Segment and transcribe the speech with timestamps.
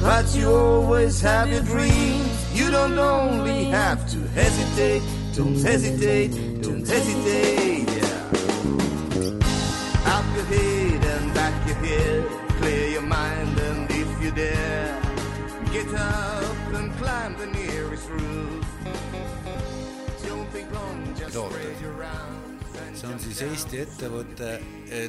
[0.00, 2.38] But you always have your dreams.
[2.54, 5.02] You don't only have to hesitate,
[5.34, 7.88] don't hesitate, don't hesitate.
[7.88, 8.16] Yeah.
[10.14, 12.24] Up your head and back your head,
[12.60, 15.00] clear your mind, and if you dare,
[15.72, 18.64] get up and climb the nearest roof.
[20.26, 21.50] Don't think long, just Oota.
[21.50, 23.50] spread your arms and see on jump siis down.
[23.50, 24.60] Eesti ettevõte,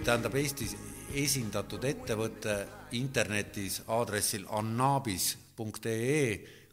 [0.04, 0.76] tähendab Eestis
[1.18, 2.56] esindatud ettevõte
[2.98, 6.24] internetis aadressil annabis.ee,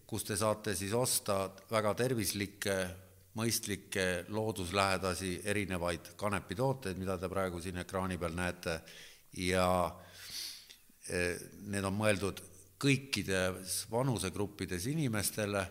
[0.07, 2.77] kus te saate siis osta väga tervislikke,
[3.37, 8.79] mõistlikke, looduslähedasi erinevaid kanepitooteid, mida te praegu siin ekraani peal näete.
[9.37, 9.67] Ja
[11.11, 11.37] eh,
[11.69, 12.41] need on mõeldud
[12.81, 15.65] kõikides vanusegruppides inimestele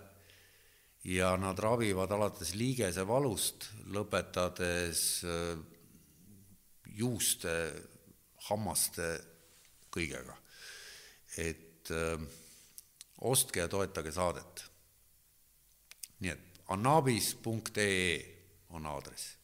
[1.06, 5.58] ja nad ravivad alates liigesevalust, lõpetades äh,
[6.98, 7.54] juuste,
[8.50, 9.08] hammaste,
[9.94, 10.36] kõigega.
[11.38, 12.18] et öö,
[13.22, 14.66] ostke ja toetage saadet.
[16.20, 18.20] nii et annabis.ee
[18.70, 19.36] on aadress.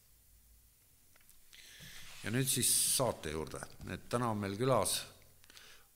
[2.24, 5.02] ja nüüd siis saate juurde, et täna on meil külas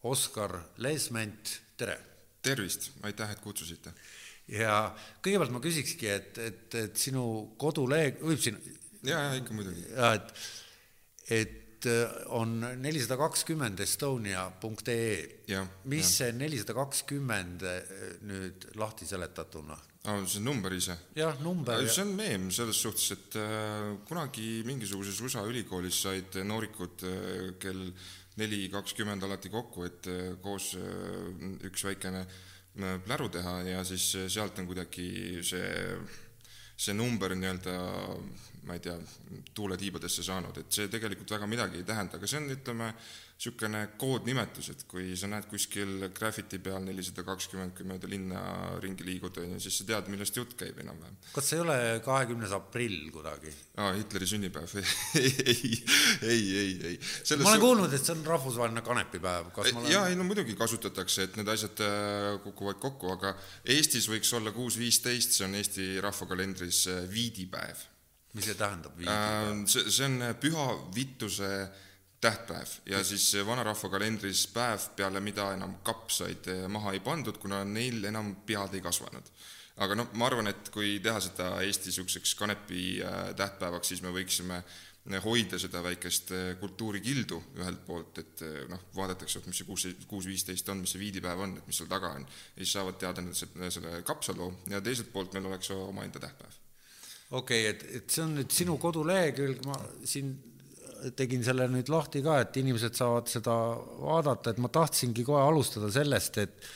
[0.06, 1.98] Oskar Leesment, tere!
[2.46, 3.94] tervist, aitäh, et kutsusite.
[4.48, 4.94] ja
[5.26, 8.60] kõigepealt ma küsikski, et, et, et sinu koduleht, võib siin,
[9.02, 9.82] ja, ja ikka muidugi.
[9.90, 10.34] ja et,
[11.34, 15.10] et äh, on nelisada kakskümmend estonia.ee.
[15.86, 16.14] Mis jah.
[16.14, 17.66] see nelisada kakskümmend
[18.26, 19.78] nüüd lahti seletatuna?
[20.06, 20.98] aa, see number ise?
[21.18, 26.38] jah, number ja see on meem selles suhtes, et äh, kunagi mingisuguses USA ülikoolis said
[26.46, 27.88] noorikud äh, kell
[28.40, 30.86] neli kakskümmend alati kokku, et äh, koos äh,
[31.70, 35.66] üks väikene äh, pläru teha ja siis äh, sealt on kuidagi see,
[36.78, 37.78] see number nii-öelda
[38.66, 38.96] ma ei tea,
[39.56, 42.92] tuuletiibadesse saanud, et see tegelikult väga midagi ei tähenda, aga see on, ütleme,
[43.36, 48.42] niisugune koodnimetus, et kui sa näed kuskil graffiti peal nelisada kakskümmend, kui mööda linna
[48.80, 51.18] ringi liigud, on ju, siis sa tead, millest jutt käib enam-vähem.
[51.34, 53.52] kas see ei ole kahekümnes aprill kuidagi?
[53.76, 55.60] aa, Hitleri sünnipäev ei, ei,
[56.32, 57.00] ei, ei, ei.
[57.42, 60.56] ma olen kuulnud, et see on rahvusvaheline kanepipäev, kas ma olen jaa, ei no muidugi
[60.60, 63.36] kasutatakse, et need asjad äh, kukuvad kokku, aga
[63.76, 67.84] Eestis võiks olla kuus viisteist, see on Eesti rahvakalendris äh, viidipäev.
[68.36, 69.02] Mis see tähendab?
[69.02, 71.52] Äh, see, see on püha Vittuse
[72.22, 77.64] tähtpäev ja siis vanarahva kalendris päev, peale mida enam kapsaid äh, maha ei pandud, kuna
[77.68, 79.30] neil enam pead ei kasvanud.
[79.76, 84.14] aga noh, ma arvan, et kui teha seda Eesti niisuguseks kanepi äh, tähtpäevaks, siis me
[84.16, 84.64] võiksime
[85.24, 89.86] hoida seda väikest äh, kultuurikildu ühelt poolt, et äh, noh, vaadatakse, et mis see kuus,
[90.10, 92.26] kuus viisteist on, mis see viidipäev on, et mis seal taga on,
[92.56, 96.65] ja siis saavad teada selle kapsaloo ja teiselt poolt meil oleks omaenda tähtpäev.
[97.36, 100.34] Okei okay,, et, et see on nüüd sinu kodulehekülg, ma siin
[101.18, 103.54] tegin selle nüüd lahti ka, et inimesed saavad seda
[104.02, 106.74] vaadata, et ma tahtsingi kohe alustada sellest, et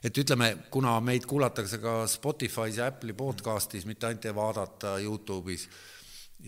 [0.00, 5.66] et ütleme, kuna meid kuulatakse ka Spotify's ja Apple'i podcast'is, mitte ainult ei vaadata Youtube'is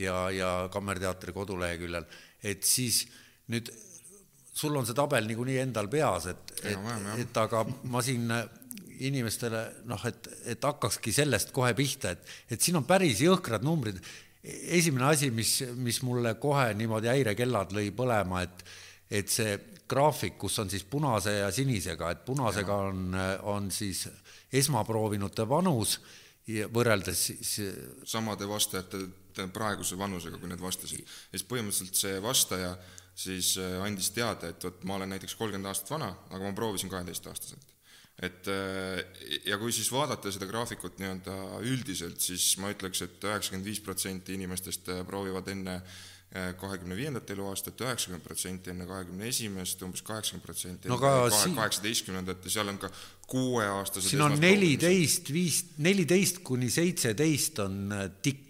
[0.01, 2.07] ja, ja Kammerteatri koduleheküljel,
[2.49, 3.03] et siis
[3.53, 3.69] nüüd
[4.57, 6.89] sul on see tabel niikuinii endal peas, et, et,
[7.21, 8.33] et aga ma siin
[9.09, 14.01] inimestele noh, et, et hakkakski sellest kohe pihta, et, et siin on päris jõhkrad numbrid.
[14.43, 18.65] esimene asi, mis, mis mulle kohe niimoodi häirekellad lõi põlema, et,
[19.11, 19.59] et see
[19.89, 24.07] graafik, kus on siis punase ja sinisega, et punasega on, on siis
[24.53, 25.99] esmaproovinute vanus
[26.49, 27.53] ja võrreldes siis
[28.09, 31.05] samade vastajate praeguse vanusega, kui need vastasid.
[31.05, 32.75] ja siis põhimõtteliselt see vastaja
[33.15, 36.91] siis äh, andis teada, et vot ma olen näiteks kolmkümmend aastat vana, aga ma proovisin
[36.93, 37.69] kaheteistaastaselt.
[38.23, 39.03] Et äh,
[39.51, 41.35] ja kui siis vaadata seda graafikut nii-öelda
[41.67, 45.81] üldiselt, siis ma ütleks et, et üheksakümmend viis protsenti inimestest äh, proovivad enne
[46.33, 51.59] kahekümne viiendat eluaastat, üheksakümmend protsenti enne kahekümne esimest, umbes kaheksakümmend protsenti enne aga kahe- siin-
[51.59, 52.89] kaheksateistkümnendat ja seal on ka
[53.29, 58.49] kuueaastased siin on neliteist, viis, neliteist kuni seitseteist on äh, tipp,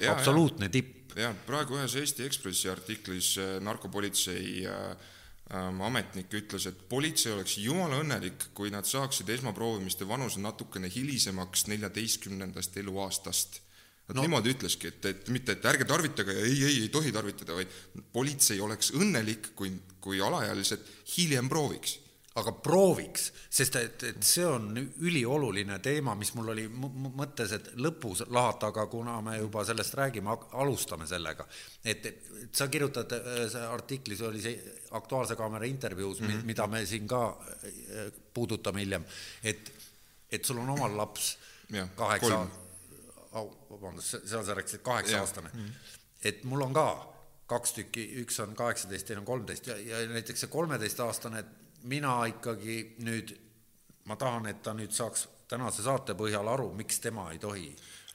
[0.00, 1.12] Jaa, absoluutne tipp.
[1.20, 5.10] jah, praegu ühes Eesti Ekspressi artiklis äh, narkopolitsei äh,
[5.50, 12.76] ametnik ütles, et politsei oleks jumala õnnelik, kui nad saaksid esmaproovimiste vanuse natukene hilisemaks neljateistkümnendast
[12.80, 13.60] eluaastast.
[14.08, 14.24] Nad no.
[14.24, 17.70] niimoodi ütleski, et, et mitte, et ärge tarvitage ja ei, ei, ei tohi tarvitada, vaid
[18.12, 19.70] politsei oleks õnnelik, kui,
[20.02, 20.82] kui alaealised
[21.16, 21.98] hiljem prooviks.
[22.40, 28.24] Aga prooviks, sest et, et see on ülioluline teema, mis mul oli mõttes, et lõpus
[28.32, 31.46] lahata, aga kuna me juba sellest räägime, alustame sellega.
[31.84, 33.12] et, et sa kirjutad,
[33.52, 36.44] see artiklis oli see Aktuaalse Kaamera intervjuus mm, -hmm.
[36.44, 39.04] mida me siin ka äh, puudutame hiljem,
[39.42, 39.72] et,
[40.30, 41.36] et sul on omal laps
[41.96, 42.46] kaheksa,
[43.70, 45.96] vabandust, seal sa rääkisid kaheksa-aastane mm, -hmm.
[46.24, 47.12] et mul on ka
[47.46, 51.44] kaks tükki, üks on kaheksateist, teine on kolmteist ja, ja näiteks see kolmeteistaastane
[51.88, 53.34] mina ikkagi nüüd,
[54.10, 57.70] ma tahan, et ta nüüd saaks tänase saate põhjal aru, miks tema ei tohi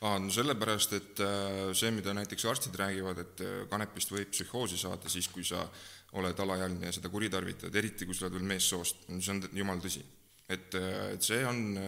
[0.06, 4.78] aa, no sellepärast, et äh, see, mida näiteks arstid räägivad, et äh, kanepist võib psühhoosi
[4.78, 5.64] saada siis, kui sa
[6.18, 10.04] oled alaealine ja seda kuritarvitad, eriti kui sa oled veel meessoost, see on jumal tõsi.
[10.48, 11.80] et, äh, et see on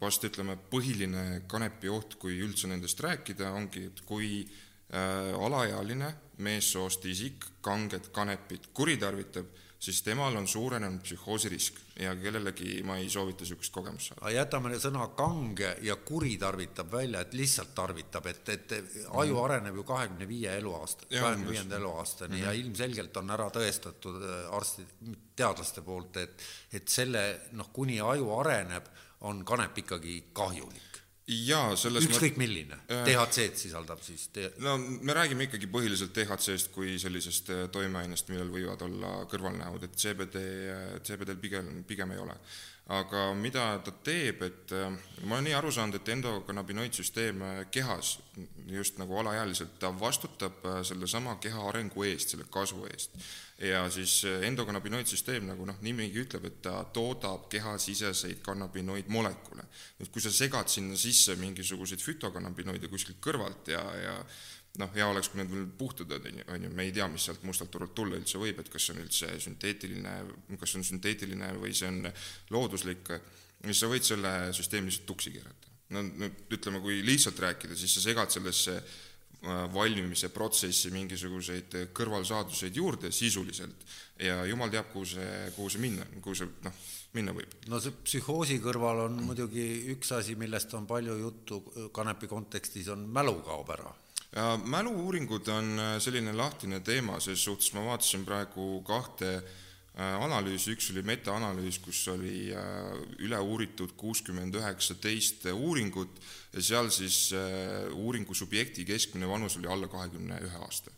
[0.00, 7.04] vast ütleme, põhiline kanepi oht, kui üldse nendest rääkida, ongi, et kui äh, alaealine meessoost
[7.04, 9.46] isik kanget kanepit kuritarvitab,
[9.80, 14.32] siis temal on suurenenud psühhoosirisk ja kellelegi ma ei soovita niisugust kogemust saada.
[14.34, 19.42] jätame sõna kange ja kuritarvitab välja, et lihtsalt tarvitab, et, et aju mm.
[19.44, 22.44] areneb ju kahekümne viie eluaasta, kahekümne viienda eluaastani mm -hmm.
[22.44, 22.60] ja mhm.
[22.60, 24.92] ilmselgelt on ära tõestatud äh, arstid,
[25.36, 26.42] teadlaste poolt, et,
[26.72, 28.84] et selle noh, kuni aju areneb,
[29.20, 30.89] on kanep ikkagi kahjulik
[31.30, 32.44] jaa, selles ükskõik ma...
[32.44, 34.50] milline äh,, DHC-d sisaldab siis te...?
[34.64, 39.96] no me räägime ikkagi põhiliselt DHC-st kui sellisest äh, toimeainest, millel võivad olla kõrvalnäod, et
[40.00, 40.44] CBD,
[40.74, 42.36] äh, CBD-l pigem, pigem ei ole.
[42.90, 44.88] Aga mida ta teeb, et äh,
[45.24, 48.16] ma olen nii aru saanud, et endokannabinoidsüsteem kehas,
[48.70, 53.16] just nagu alaealiselt, ta vastutab sellesama keha arengu eest, selle kasvu eest
[53.60, 59.66] ja siis endokannabinoidsüsteem, nagu noh, nimigi ütleb, et ta toodab kehasiseseid kannabinoidmolekule.
[59.98, 64.16] nüüd kui sa segad sinna sisse mingisuguseid fütokannabinoide kuskilt kõrvalt ja, ja
[64.78, 67.42] noh, hea oleks, kui need veel puhtad on, on ju, me ei tea, mis sealt
[67.48, 70.14] mustalt turult tulla üldse võib, et kas see on üldse sünteetiline,
[70.60, 72.06] kas see on sünteetiline või see on
[72.54, 73.12] looduslik,
[73.64, 75.76] siis sa võid selle süsteemi lihtsalt tuksi keerata.
[75.96, 78.78] no nüüd ütleme, kui lihtsalt rääkida, siis sa segad sellesse
[79.40, 83.86] Äh, valmimise protsessi mingisuguseid kõrvalsaaduseid juurde sisuliselt
[84.20, 86.74] ja jumal teab, kuhu see, kuhu see minna, kuhu see noh,
[87.16, 87.54] minna võib.
[87.72, 89.64] no see psühhoosi kõrval on muidugi
[89.94, 91.62] üks asi, millest on palju juttu
[91.96, 93.94] kanepi kontekstis, on mälu kaob ära.
[94.64, 99.50] Mälu-uuringud on äh, selline lahtine teema, ses suhtes ma vaatasin praegu kahte äh,
[100.00, 102.92] Äh, analüüs, üks oli metaanalüüs, kus oli äh,
[103.26, 106.20] üle uuritud kuuskümmend üheksa teist uuringut
[106.54, 107.32] ja seal siis
[107.98, 110.94] uuringu subjekti keskmine vanus oli alla kahekümne ühe aasta.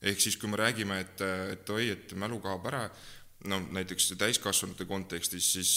[0.00, 1.20] ehk siis, kui me räägime, et,
[1.52, 2.86] et oi, et mälu kaob ära,
[3.48, 5.70] no näiteks täiskasvanute kontekstis, siis,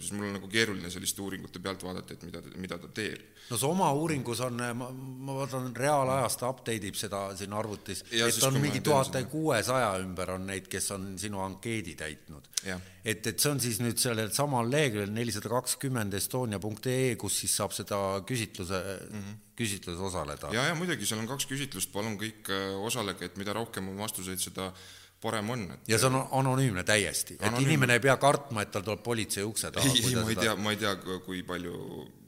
[0.00, 3.22] siis mul on nagu keeruline selliste uuringute pealt vaadata, et mida, mida ta teeb.
[3.50, 8.04] no see oma uuringus on, ma, ma vaatan, reaalajas ta update ib seda siin arvutis,
[8.12, 12.50] et on mingi tuhat kuuesaja ümber on neid, kes on sinu ankeedi täitnud.
[12.66, 17.72] et, et see on siis nüüd sellel samal leheküljel nelisada kakskümmend estonia.ee, kus siis saab
[17.72, 19.40] seda küsitluse mm, -hmm.
[19.56, 20.52] küsitluses osaleda.
[20.52, 24.04] ja, ja muidugi, seal on kaks küsitlust, palun kõik äh, osalege, et mida rohkem on
[24.04, 24.72] vastuseid, seda
[25.26, 25.82] parem on et....
[25.90, 29.72] ja see on anonüümne täiesti, et inimene ei pea kartma, et tal tuleb politsei ukse
[29.74, 29.92] taha.
[29.92, 30.94] ei, ei, ma ei tea, ma ei tea,
[31.26, 31.76] kui palju,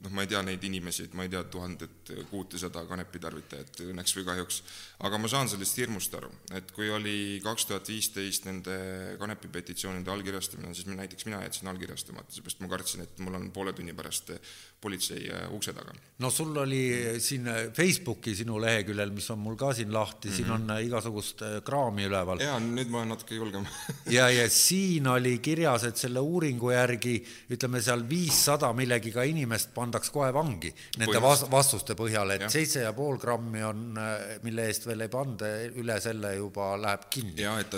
[0.03, 4.25] noh, ma ei tea neid inimesi, et ma ei tea tuhandet kuutesada kanepitarvitajat õnneks või
[4.29, 4.61] kahjuks,
[5.07, 8.77] aga ma saan sellest hirmust aru, et kui oli kaks tuhat viisteist nende
[9.19, 13.95] kanepipetitsioonide allkirjastamine, siis näiteks mina jätsin allkirjastamata, seepärast ma kartsin, et mul on poole tunni
[13.97, 14.33] pärast
[14.81, 15.93] politsei äh, ukse taga.
[16.19, 20.37] no sul oli siin Facebooki sinu leheküljel, mis on mul ka siin lahti mm, -hmm.
[20.37, 22.39] siin on äh, igasugust äh, kraami üleval.
[22.39, 23.67] jaa, nüüd ma olen natuke julgem
[24.17, 27.17] ja, ja siin oli kirjas, et selle uuringu järgi
[27.51, 32.93] ütleme seal viissada millegiga inimest pandaks kohe vangi nende vas vastuste põhjal, et seitse ja
[32.93, 33.97] pool grammi on,
[34.45, 35.49] mille eest veel ei panda,
[35.81, 37.41] üle selle juba läheb kinni.
[37.41, 37.73] jaa, et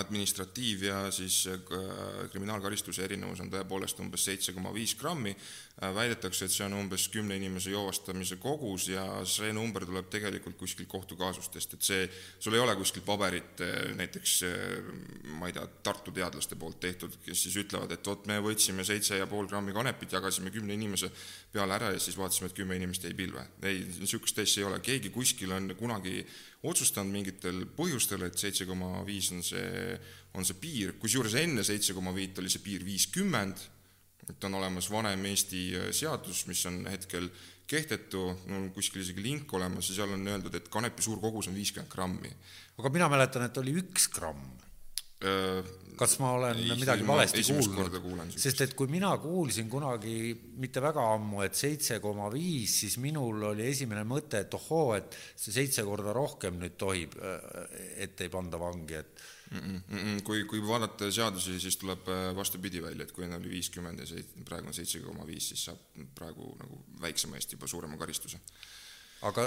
[0.00, 1.44] administratiiv, ja siis
[2.32, 5.34] kriminaalkaristuse erinevus on tõepoolest umbes seitse koma viis grammi.
[5.34, 10.54] Äh, väidetakse, et see on umbes kümne inimese joovastamise kogus ja see number tuleb tegelikult
[10.60, 12.04] kuskilt kohtukaasustest, et see,
[12.38, 14.92] sul ei ole kuskil paberit äh, näiteks äh,
[15.34, 19.18] ma ei tea, Tartu teadlaste poolt tehtud, kes siis ütlevad, et vot me võtsime seitse
[19.18, 21.10] ja pool grammi kanepit, jagasime kümne inimese
[21.52, 23.42] peale ära ja siis vaatasime, et kümme inimest jäi pilve.
[23.66, 26.22] ei, niisugust asja ei ole, keegi kuskil on kunagi
[26.62, 29.98] otsustanud mingitel põhjustel, et seitse koma viis on see,
[30.38, 33.73] on see piir, kusjuures enne seitse koma viit oli see piir viiskümmend
[34.30, 37.28] et on olemas vanem Eesti äh, seadus, mis on hetkel
[37.66, 41.48] kehtetu, mul on kuskil isegi link olemas ja seal on öeldud, et kanepi suur kogus
[41.48, 42.32] on viiskümmend grammi.
[42.78, 44.44] aga mina mäletan, et oli üks gramm.
[45.24, 45.64] Äh,
[45.96, 48.34] kas ma olen ei, midagi valesti kuulnud?
[48.36, 53.46] sest et kui mina kuulsin kunagi mitte väga ammu, et seitse koma viis, siis minul
[53.52, 58.32] oli esimene mõte, et ohoo, et see seitse korda rohkem nüüd tohib, äh, et ei
[58.32, 59.82] panda vangi, et mm.
[59.90, 60.22] -mm.
[60.22, 64.06] kui, kui vaadata seadusi, siis tuleb äh, vastupidi välja, et kui enne oli viiskümmend ja
[64.06, 65.78] seit-, praegu on seitse koma viis, siis saab
[66.14, 68.40] praegu nagu väiksema eest juba suurema karistuse.
[69.22, 69.42] aga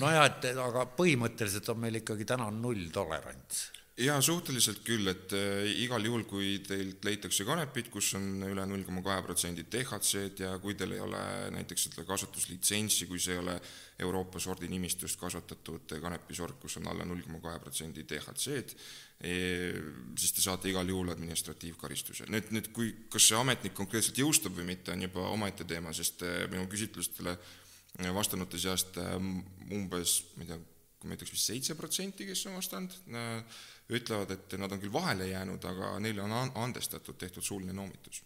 [0.00, 3.66] nojah, et aga põhimõtteliselt on meil ikkagi täna nulltolerants
[3.98, 8.84] jaa, suhteliselt küll, et äh, igal juhul, kui teilt leitakse kanepit, kus on üle null
[8.86, 11.20] koma kahe protsendi DHC-d ja kui teil ei ole
[11.56, 13.56] näiteks seda kasutuslitsentsi, kui see ei ole
[14.04, 18.76] Euroopa sordinimistust kasvatatud kanepisort, kus on alla null koma kahe protsendi DHC-d,
[19.18, 19.36] e,
[20.18, 22.28] siis te saate igal juhul administratiivkaristuse.
[22.30, 26.22] nüüd, nüüd kui, kas see ametnik konkreetselt jõustab või mitte, on juba omaette teema, sest
[26.26, 27.34] äh, minu küsitlustele
[28.14, 29.16] vastanute seast äh,
[29.74, 30.60] umbes, ma ei tea,
[31.06, 32.94] ma ütleks vist seitse protsenti, kes on vastanud,
[33.88, 38.22] ütlevad, et nad on küll vahele jäänud, aga neile on andestatud, tehtud suuline noomitus.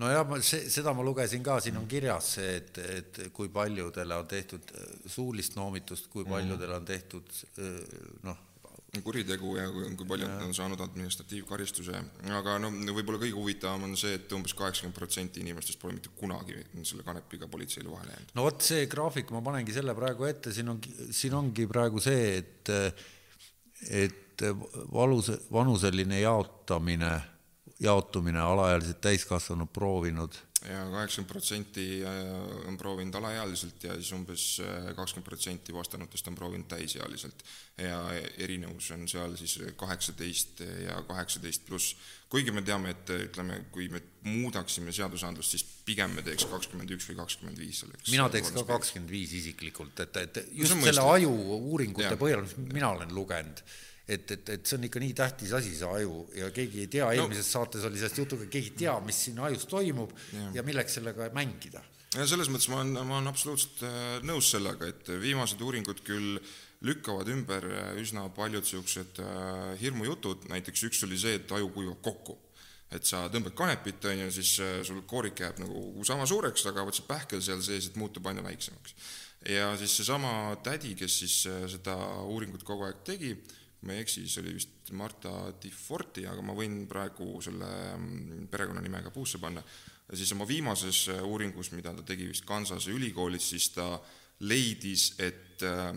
[0.00, 4.16] Nojah, ma see, seda ma lugesin ka, siin on kirjas see, et, et kui paljudele
[4.16, 7.28] on tehtud äh, suulist noomitust, kui paljudele on tehtud
[7.60, 7.76] äh,
[8.24, 8.40] noh,
[9.04, 12.00] kuritegu ja kui palju nad on saanud administratiivkaristuse,
[12.36, 16.58] aga no võib-olla kõige huvitavam on see, et umbes kaheksakümmend protsenti inimestest pole mitte kunagi
[16.88, 18.34] selle kanepiga politseile vahele jäänud.
[18.36, 22.42] no vot, see graafik, ma panengi selle praegu ette, siin on, siin ongi praegu see,
[22.42, 22.74] et
[24.02, 24.21] et
[24.92, 27.20] valus, vanuseline jaotamine,
[27.80, 34.94] jaotumine alaealised täiskasvanud proovinud ja kaheksakümmend protsenti äh, on proovinud alaealiselt ja siis umbes äh,
[34.96, 37.44] kakskümmend protsenti vastanutest on proovinud täisealiselt.
[37.78, 37.98] ja
[38.38, 41.96] erinevus on seal siis kaheksateist ja kaheksateist pluss.
[42.28, 47.08] kuigi me teame, et ütleme, kui me muudaksime seadusandlust, siis pigem me teeks kakskümmend üks
[47.10, 48.10] või kakskümmend viis selleks.
[48.10, 52.58] mina teeks ka kakskümmend viis isiklikult, et, et just no, selle aju uuringute põhjal, mis
[52.76, 53.64] mina olen lugenud
[54.08, 57.06] et, et, et see on ikka nii tähtis asi, see aju ja keegi ei tea
[57.06, 60.66] no., eelmises saates oli sellest juttu, keegi ei tea, mis siin ajus toimub ja, ja
[60.66, 61.84] milleks sellega mängida.
[62.16, 66.40] ja selles mõttes ma olen, ma olen absoluutselt äh, nõus sellega, et viimased uuringud küll
[66.82, 72.02] lükkavad ümber äh, üsna paljud niisugused äh, hirmujutud, näiteks üks oli see, et aju kuivab
[72.02, 72.38] kokku
[72.92, 74.50] et sa tõmbad kanepit, on ju, siis
[74.84, 78.44] sul koorik jääb nagu sama suureks, aga vot see pähkel seal sees, et muutub aina
[78.44, 78.92] väiksemaks.
[79.48, 81.38] ja siis seesama tädi, kes siis
[81.72, 81.94] seda
[82.28, 83.32] uuringut kogu aeg tegi,
[83.82, 89.02] ma ei eksi, siis oli vist Marta Difforti, aga ma võin praegu selle mm, perekonnanime
[89.06, 89.62] ka puusse panna,
[90.12, 93.88] siis oma viimases äh, uuringus, mida ta tegi vist Kansase ülikoolis, siis ta
[94.46, 95.90] leidis, et äh,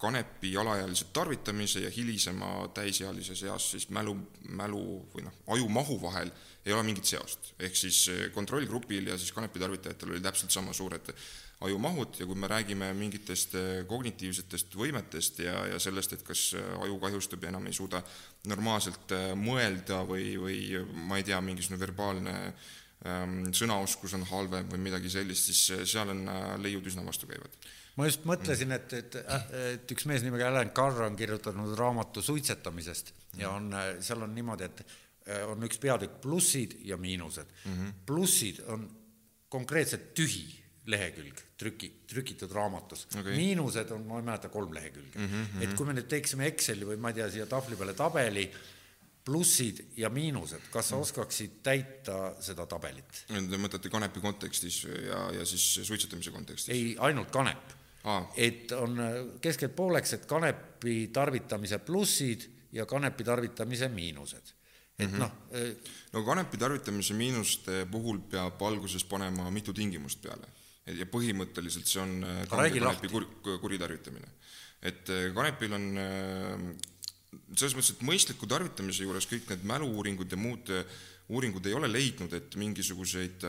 [0.00, 4.14] kanepi alaealise tarvitamise ja hilisema täisealise seas siis mälu,
[4.48, 6.32] mälu või noh, ajumahu vahel
[6.64, 7.52] ei ole mingit seost.
[7.58, 11.12] ehk siis äh, kontrollgrupil ja siis kanepi tarvitajatel oli täpselt sama suured
[11.60, 16.68] ajumahud ja kui me räägime mingitest äh, kognitiivsetest võimetest ja, ja sellest, et kas äh,
[16.86, 18.00] aju kahjustub ja enam ei suuda
[18.48, 20.60] normaalselt äh, mõelda või, või
[21.08, 22.36] ma ei tea, mingisugune verbaalne
[23.04, 26.24] ähm, sõnaoskus on halvem või midagi sellist, siis seal on
[26.64, 27.58] leiud üsna vastukäivad
[28.00, 29.18] ma just mõtlesin, et, et,
[29.74, 33.68] et üks mees nimega Alan Carr on kirjutanud raamatu suitsetamisest ja on,
[34.00, 37.74] seal on niimoodi, et on üks peatükk plussid ja miinused mm.
[37.74, 37.92] -hmm.
[38.06, 38.88] plussid on
[39.52, 43.34] konkreetselt tühi lehekülg trüki, trükitud raamatus okay..
[43.36, 45.26] miinused on, ma ei mäleta, kolm lehekülge mm.
[45.26, 45.64] -hmm.
[45.64, 48.46] et kui me nüüd teeksime Exceli või ma ei tea, siia tahvli peale tabeli,
[49.24, 51.02] plussid ja miinused, kas sa mm.
[51.06, 53.24] oskaksid täita seda tabelit?
[53.28, 56.72] Te mõtlete kanepi kontekstis ja, ja siis suitsetamise kontekstis?
[56.74, 58.24] ei, ainult kanep ah..
[58.36, 58.96] et on
[59.40, 64.56] keskelt pooleks, et kanepi tarvitamise plussid ja kanepi tarvitamise miinused
[65.00, 65.20] et mm -hmm.
[65.20, 65.30] noh.
[65.50, 65.76] Eh,
[66.12, 70.48] no kanepi tarvitamise miinuste puhul peab alguses panema mitu tingimust peale
[70.98, 73.26] ja põhimõtteliselt see on äh, kanepi kur,
[73.62, 74.32] kuritarvitamine.
[74.82, 76.66] et äh, kanepil on äh,
[77.54, 80.74] selles mõttes, et mõistliku tarvitamise juures kõik need mälu-uuringud ja muud
[81.30, 83.44] uuringud ei ole leidnud, et mingisuguseid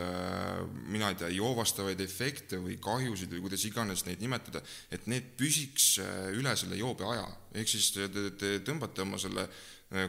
[0.94, 4.62] mina ei tea, joovastavaid efekte või kahjusid või kuidas iganes neid nimetada,
[4.94, 5.96] et need püsiks
[6.38, 7.26] üle selle joobe aja.
[7.58, 9.48] ehk siis te, te, te tõmbate oma selle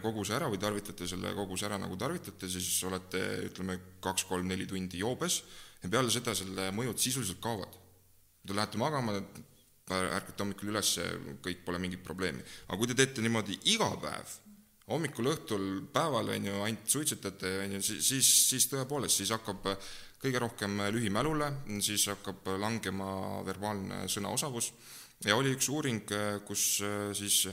[0.05, 5.41] koguse ära või tarvitate selle koguse ära, nagu tarvitate, siis olete, ütleme, kaks-kolm-neli tundi joobes
[5.83, 7.75] ja peale seda selle mõjud sisuliselt kaovad.
[8.47, 9.17] Te lähete magama,
[9.93, 10.95] ärkate hommikul üles,
[11.45, 12.43] kõik pole mingit probleemi.
[12.69, 14.37] aga kui te teete niimoodi iga päev,
[14.89, 19.69] hommikul, õhtul, päeval, on ju, ainult suitsetate, on ju, siis, siis tõepoolest, siis hakkab
[20.23, 21.51] kõige rohkem lühimälule,
[21.83, 24.73] siis hakkab langema verbaalne sõnaosavus
[25.27, 26.11] ja oli üks uuring,
[26.47, 26.67] kus
[27.19, 27.47] siis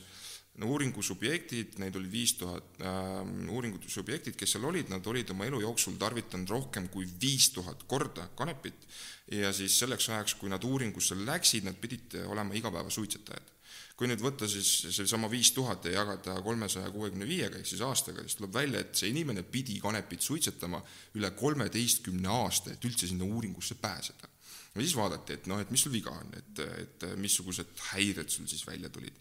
[0.65, 3.19] uuringu subjektid, neid oli viis tuhat äh,,
[3.53, 7.85] uuringu subjektid, kes seal olid, nad olid oma elu jooksul tarvitanud rohkem kui viis tuhat
[7.87, 8.87] korda kanepit.
[9.31, 13.55] Ja siis selleks ajaks, kui nad uuringusse läksid, nad pidid olema igapäevasuitsetajad.
[13.99, 18.23] kui nüüd võtta siis seesama viis tuhat ja jagada kolmesaja kuuekümne viiega ehk siis aastaga,
[18.23, 20.79] siis tuleb välja, et see inimene pidi kanepit suitsetama
[21.19, 24.31] üle kolmeteistkümne aasta, et üldse sinna uuringusse pääseda.
[24.75, 28.47] Ja siis vaadati, et noh, et mis sul viga on, et, et missugused häired sul
[28.47, 29.19] siis välja tulid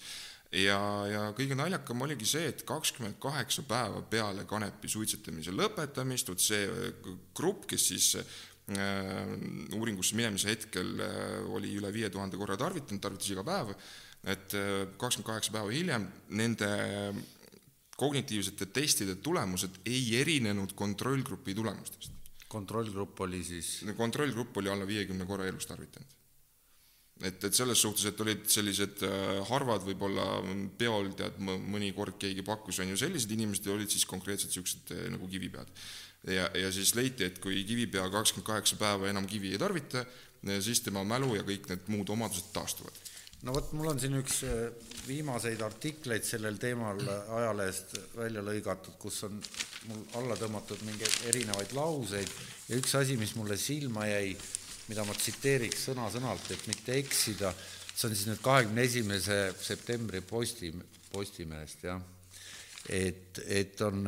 [0.52, 6.42] ja, ja kõige naljakam oligi see, et kakskümmend kaheksa päeva peale kanepi suitsetamise lõpetamist, vot
[6.42, 6.66] see
[7.36, 9.32] grupp, kes siis äh,
[9.76, 13.74] uuringusse minemise hetkel äh, oli üle viie tuhande korra tarvitanud, tarvitas iga päev,
[14.28, 14.54] et
[14.98, 16.68] kakskümmend kaheksa päeva hiljem nende
[17.98, 22.14] kognitiivsete testide tulemused ei erinenud kontrollgrupi tulemustest.
[22.48, 23.84] kontrollgrupp oli siis?
[23.96, 26.17] kontrollgrupp oli alla viiekümne korra elus tarvitanud.
[27.22, 30.26] Et, et selles suhtes, et olid sellised äh, harvad võib-olla
[30.78, 35.04] peol, tead, mõni kord keegi pakkus, on ju, sellised inimesed olid siis konkreetselt niisugused äh,
[35.14, 35.70] nagu kivipead.
[36.30, 40.04] ja, ja siis leiti, et kui kivipea kakskümmend kaheksa päeva enam kivi ei tarvita,
[40.62, 42.94] siis tema mälu ja kõik need muud omadused taastuvad
[43.42, 44.68] no vot, mul on siin üks äh,
[45.06, 47.00] viimaseid artikleid sellel teemal
[47.38, 49.38] ajalehest välja lõigatud, kus on
[49.88, 52.32] mul alla tõmmatud mingeid erinevaid lauseid
[52.68, 54.34] ja üks asi, mis mulle silma jäi,
[54.88, 57.52] mida ma tsiteeriks sõna-sõnalt, et mitte eksida,
[57.92, 60.72] see on siis nüüd kahekümne esimese septembri posti,
[61.08, 62.02] Postimehest, jah.
[62.92, 64.02] et, et on,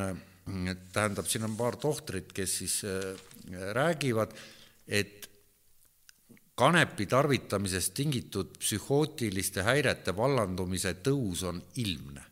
[0.93, 3.15] tähendab, siin on paar tohtrit, kes siis äh,
[3.73, 4.35] räägivad,
[4.87, 5.31] et
[6.61, 12.30] kanepi tarvitamisest tingitud psühhootiliste häirete vallandumise tõus on ilmne?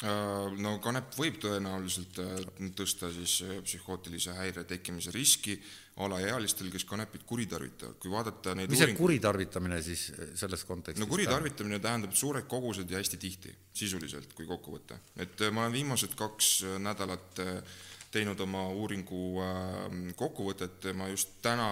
[0.00, 2.38] Äh, no kanep võib tõenäoliselt äh,
[2.76, 5.58] tõsta siis äh, psühhootilise häire tekkimise riski
[6.00, 10.06] alaealistel, kes kanepit kuritarvitavad, kui vaadata neid mis see kuritarvitamine siis
[10.40, 14.96] selles kontekstis no kuritarvitamine tähendab suured kogused ja hästi tihti, sisuliselt, kui kokku võtta.
[15.20, 17.76] et ma olen viimased kaks nädalat äh,
[18.10, 21.68] teinud oma uuringu ähm, kokkuvõtet, ma just täna,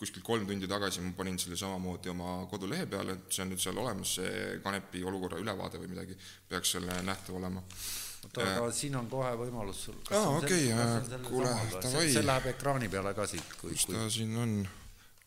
[0.00, 3.62] kuskil kolm tundi tagasi ma panin selle samamoodi oma kodulehe peale, et see on nüüd
[3.62, 6.18] seal olemas, see kanepi olukorra ülevaade või midagi
[6.50, 11.18] peaks seal nähtav olema oota, aga äh, siin on kohe võimalus sul aa, okei, äh,
[11.26, 12.06] kuule, davai.
[12.10, 14.56] see läheb ekraani peale ka siit, kui kus ta siin on?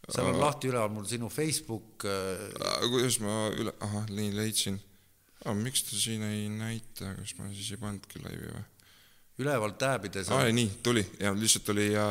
[0.06, 2.84] seal on lahti üleval mul sinu Facebook äh...
[2.92, 4.80] kuidas ma üle, ahah, nii leidsin
[5.54, 8.64] miks ta siin ei näita, kas ma siis ei pannudki laivi või?
[9.42, 12.06] Üleval tääbides aa, nii, tuli ja lihtsalt oli ja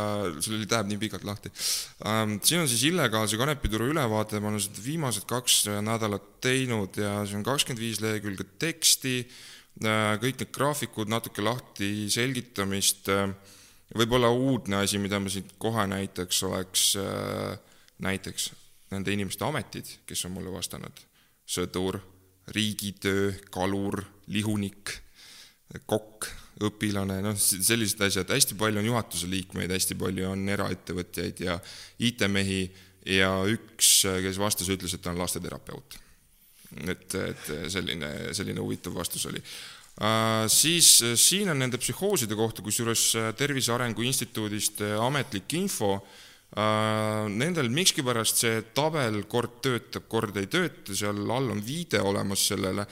[0.45, 1.53] sul oli tääb nii pikalt lahti
[2.05, 2.37] ähm,.
[2.45, 7.39] siin on siis illegaalse kanepituru ülevaade, ma olen seda viimased kaks nädalat teinud ja see
[7.39, 13.33] on kakskümmend viis lehekülge teksti äh,, kõik need graafikud, natuke lahti selgitamist äh,.
[13.97, 17.57] võib-olla uudne asi, mida ma siit kohe näitaks, oleks äh,
[18.05, 18.51] näiteks
[18.93, 21.01] nende inimeste ametid, kes on mulle vastanud.
[21.45, 21.99] sõdur,
[22.53, 24.01] riigitöö, kalur,
[24.33, 24.93] lihunik,
[25.87, 26.29] kokk
[26.63, 31.59] õpilane, noh, sellised asjad, hästi palju on juhatuse liikmeid, hästi palju on eraettevõtjaid ja
[32.07, 32.61] IT-mehi
[33.17, 33.91] ja üks,
[34.25, 35.99] kes vastas, ütles, et ta on lasteterapeut.
[36.91, 39.43] et, et selline, selline huvitav vastus oli.
[39.95, 46.01] Uh, siis uh, siin on nende psühhooside kohta, kusjuures uh, Tervise Arengu Instituudist ametlik info,
[46.55, 52.85] nendel miskipärast see tabel kord töötab, kord ei tööta, seal all on viide olemas sellele,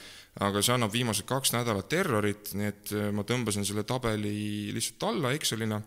[0.43, 5.07] aga see annab viimased kaks nädalat terrorit, nii et äh, ma tõmbasin selle tabeli lihtsalt
[5.11, 5.79] alla Excelina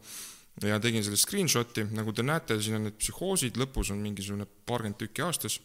[0.64, 4.97] ja tegin selle screenshot'i, nagu te näete, siin on need psühhoosid, lõpus on mingisugune paarkümmend
[5.03, 5.59] tükki aastas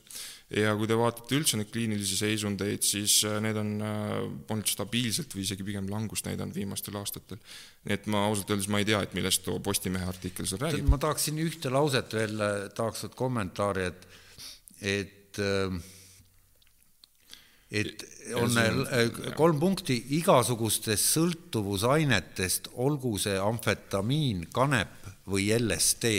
[0.52, 4.18] ja kui te vaatate üldse neid kliinilisi seisundeid, siis äh, need on äh,
[4.52, 7.40] olnud stabiilselt või isegi pigem langust näidanud viimastel aastatel.
[7.88, 10.92] nii et ma ausalt öeldes ma ei tea, et millest too Postimehe artikkel seal räägib.
[10.92, 12.44] ma tahaksin ühte lauset veel,
[12.76, 14.08] tahaks kommentaari, et,
[14.82, 15.80] et äh,
[17.72, 18.04] et
[18.36, 19.08] on äh,
[19.38, 24.98] kolm punkti igasugustest sõltuvusainetest, olgu see amfetamiin, kanep
[25.32, 26.12] või LSD.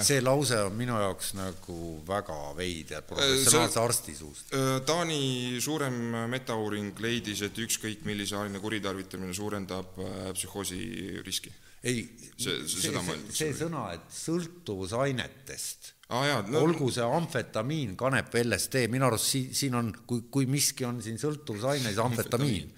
[0.00, 4.54] see lause on minu jaoks nagu väga veider äh, professionaalse arsti suust.
[4.56, 5.98] Äh, Taani suurem
[6.32, 9.98] metauuring leidis, et ükskõik millise aine kuritarvitamine suurendab
[10.32, 10.80] psühhoosi
[11.26, 11.52] riski.
[11.84, 12.06] ei,
[12.38, 16.24] see, see, see, see sõna, et sõltuvusainetest ah,.
[16.28, 20.86] Jah, no, olgu see amfetamiin, kanep, LSD, minu arust siin, siin on, kui, kui miski
[20.88, 22.72] on siin sõltuvusaine, siis amfetamiin.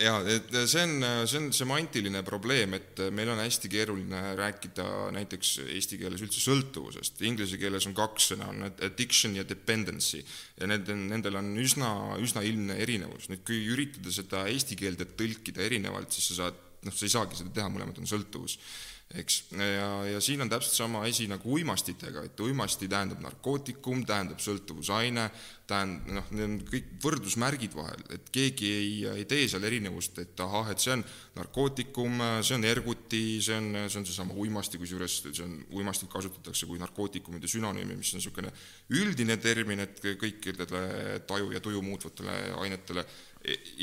[0.00, 5.52] ja et see on, see on semantiline probleem, et meil on hästi keeruline rääkida näiteks
[5.66, 10.24] eesti keeles üldse sõltuvusest, inglise keeles on kaks sõna, on addiction ja dependency
[10.58, 13.28] ja need, nendel on üsna, üsna ilmne erinevus.
[13.30, 17.38] nüüd kui üritada seda eesti keelde tõlkida erinevalt, siis sa saad, noh, sa ei saagi
[17.38, 18.58] seda teha, mõlemad on sõltuvus
[19.14, 24.40] eks, ja, ja siin on täpselt sama asi nagu uimastitega, et uimasti tähendab narkootikum, tähendab
[24.42, 25.28] sõltuvusaine,
[25.70, 30.40] tähendab noh, need on kõik võrdusmärgid vahel, et keegi ei, ei tee seal erinevust, et
[30.44, 31.04] ahah, et see on
[31.36, 36.68] narkootikum, see on erguti, see on, see on seesama uimasti, kusjuures see on, uimastit kasutatakse
[36.70, 38.50] kui narkootikumide sünonüümi, mis on niisugune
[38.98, 43.06] üldine termin, et kõikidele taju ja tuju muutvatele ainetele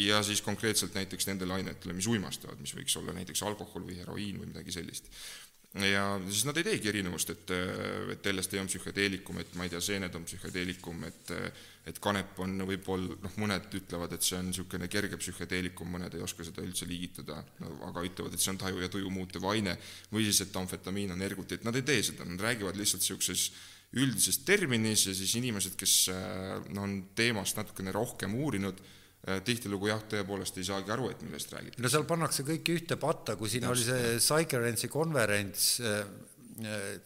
[0.02, 4.42] ja siis konkreetselt näiteks nendele ainetele, mis uimastavad, mis võiks olla näiteks alkohol või heroiin
[4.42, 5.12] või midagi sellist.
[5.88, 7.54] ja siis nad ei teegi erinevust, et,
[8.16, 11.36] et LSD on psühhedeelikum, et ma ei tea, seened on psühhedeelikum, et
[11.90, 16.22] et kanep on võib-olla, noh, mõned ütlevad, et see on niisugune kerge psühhedeelikum, mõned ei
[16.22, 19.74] oska seda üldse liigitada no,, aga ütlevad, et see on taju ja tuju muutev aine,
[20.14, 23.48] või siis, et amfetamiin on ergutit, nad ei tee seda, nad räägivad lihtsalt niisuguses
[23.98, 25.96] üldises terminis ja siis inimesed, kes
[26.70, 28.78] no, on teemast natukene rohkem uurinud,
[29.46, 31.84] tihtilugu jah, tõepoolest ei saagi aru, et millest räägitakse.
[31.84, 35.68] no seal pannakse kõike ühte patta, kui siin Täpselt, oli see Psycherence'i konverents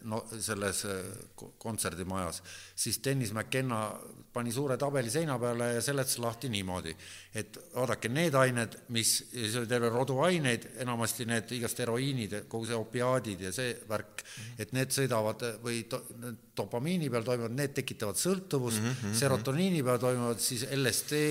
[0.09, 0.83] no selles
[1.61, 2.41] kontserdimajas,
[2.75, 3.81] siis Dennis McKenna
[4.35, 6.91] pani suure tabeli seina peale ja seletas lahti niimoodi,
[7.39, 12.67] et vaadake, need ained, mis, see oli terve rodu aineid, enamasti need igast heroiinid, kogu
[12.67, 14.25] see opiaadid ja see värk,
[14.59, 16.01] et need sõidavad või to,
[16.55, 19.15] dopamiini peal toimuvad, need tekitavad sõltuvust mm, -hmm.
[19.19, 21.21] serotoniini peal toimuvad siis LSD,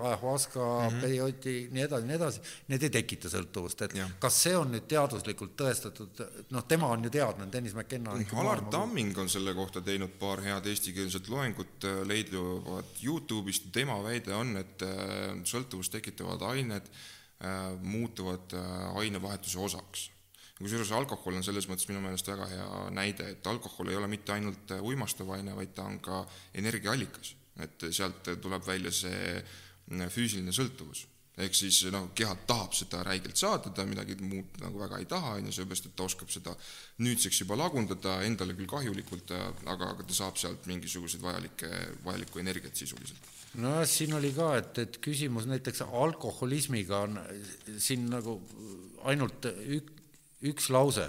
[0.00, 1.00] ayahuasca mm, -hmm.
[1.04, 4.08] peioti, nii edasi, nii edasi, need ei tekita sõltuvust, et ja.
[4.20, 6.24] kas see on nüüd teaduslikult tõestatud,
[6.56, 10.66] noh, tema on ju teadlane, Tõnis McKenna Alar Tamming on selle kohta teinud paar head
[10.66, 12.02] eestikeelset loengut, äh,
[12.46, 18.54] leiduvad Youtube'ist, tema väide on, et äh, sõltuvust tekitavad ained äh, muutuvad
[18.96, 20.10] ainevahetuse osaks
[20.56, 24.32] kusjuures alkohol on selles mõttes minu meelest väga hea näide, et alkohol ei ole mitte
[24.32, 26.22] ainult uimastav aine, vaid ta on ka
[26.56, 27.34] energiaallikas.
[27.60, 29.42] et sealt tuleb välja see
[30.12, 31.06] füüsiline sõltuvus.
[31.36, 35.36] Ehk siis noh, keha tahab seda räigelt saada, ta midagi muud nagu väga ei taha,
[35.36, 36.54] on ju, seepärast et ta oskab seda
[37.04, 41.72] nüüdseks juba lagundada, endale küll kahjulikult, aga, aga ta saab sealt mingisuguseid vajalikke,
[42.06, 47.18] vajalikku energiat sisuliselt nojah, siin oli ka, et, et küsimus näiteks alkoholismiga on
[47.80, 48.38] siin nagu
[49.08, 49.92] ainult ük,
[50.52, 51.08] üks lause.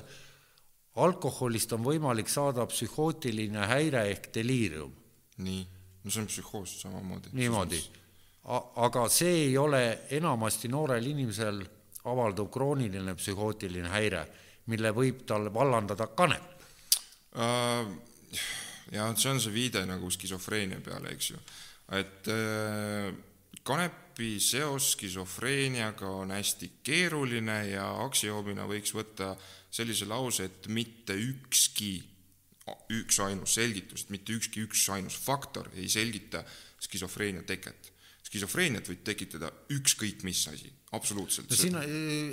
[0.97, 4.93] alkoholist on võimalik saada psühhootiline häire ehk deliirium.
[5.37, 5.63] nii,
[6.03, 7.33] no see on psühhoos samamoodi.
[7.33, 7.81] niimoodi.
[8.47, 11.61] Aga see ei ole enamasti noorel inimesel
[12.07, 14.23] avalduv krooniline psühhootiline häire,
[14.71, 16.65] mille võib tal vallandada kanep
[17.35, 17.87] uh,.
[18.91, 21.39] ja see on see viide nagu skisofreenia peale, eks ju,
[21.99, 23.11] et uh,
[23.67, 29.35] kanep tüüpi seos skisofreeniaga on hästi keeruline ja aksioomina võiks võtta
[29.69, 32.01] sellise lause, et mitte ükski
[32.89, 36.43] üksainus selgitus, mitte ükski üksainus faktor ei selgita
[36.81, 37.93] skisofreenia teket.
[38.27, 41.49] Skisofreeniat võib tekitada ükskõik mis asi, absoluutselt.
[41.51, 41.77] no siin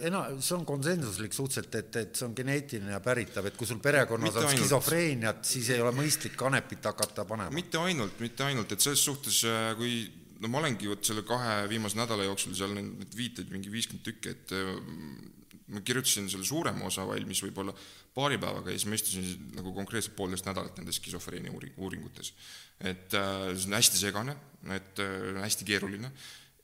[0.09, 3.81] ena-, see on konsensuslik suhteliselt, et, et see on geneetiline ja päritav, et kui sul
[3.85, 7.55] perekonnas on skisofreeniat, siis ei ole mõistlik kanepit hakata panema.
[7.55, 10.03] mitte ainult, mitte ainult, et selles suhtes, äh, kui
[10.43, 14.35] no ma olengi vot selle kahe viimase nädala jooksul seal neid viiteid mingi viiskümmend tükki,
[14.35, 14.75] et äh,
[15.75, 17.75] ma kirjutasin selle suurema osa valmis võib-olla
[18.15, 22.33] paari päevaga ja siis ma istusin nagu konkreetselt poolteist nädalat nendes skisofreenia uuringutes.
[22.81, 24.37] et äh, see on hästi segane,
[24.75, 26.11] et äh, hästi keeruline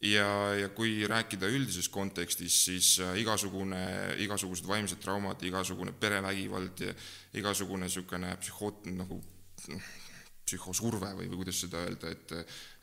[0.01, 3.81] ja, ja kui rääkida üldises kontekstis, siis äh, igasugune,
[4.25, 6.95] igasugused vaimsed traumad, igasugune perevägivald ja
[7.37, 9.21] igasugune niisugune psühhoot-, nagu
[9.69, 9.91] noh,
[10.51, 12.35] psühhosurve või, või kuidas seda öelda, et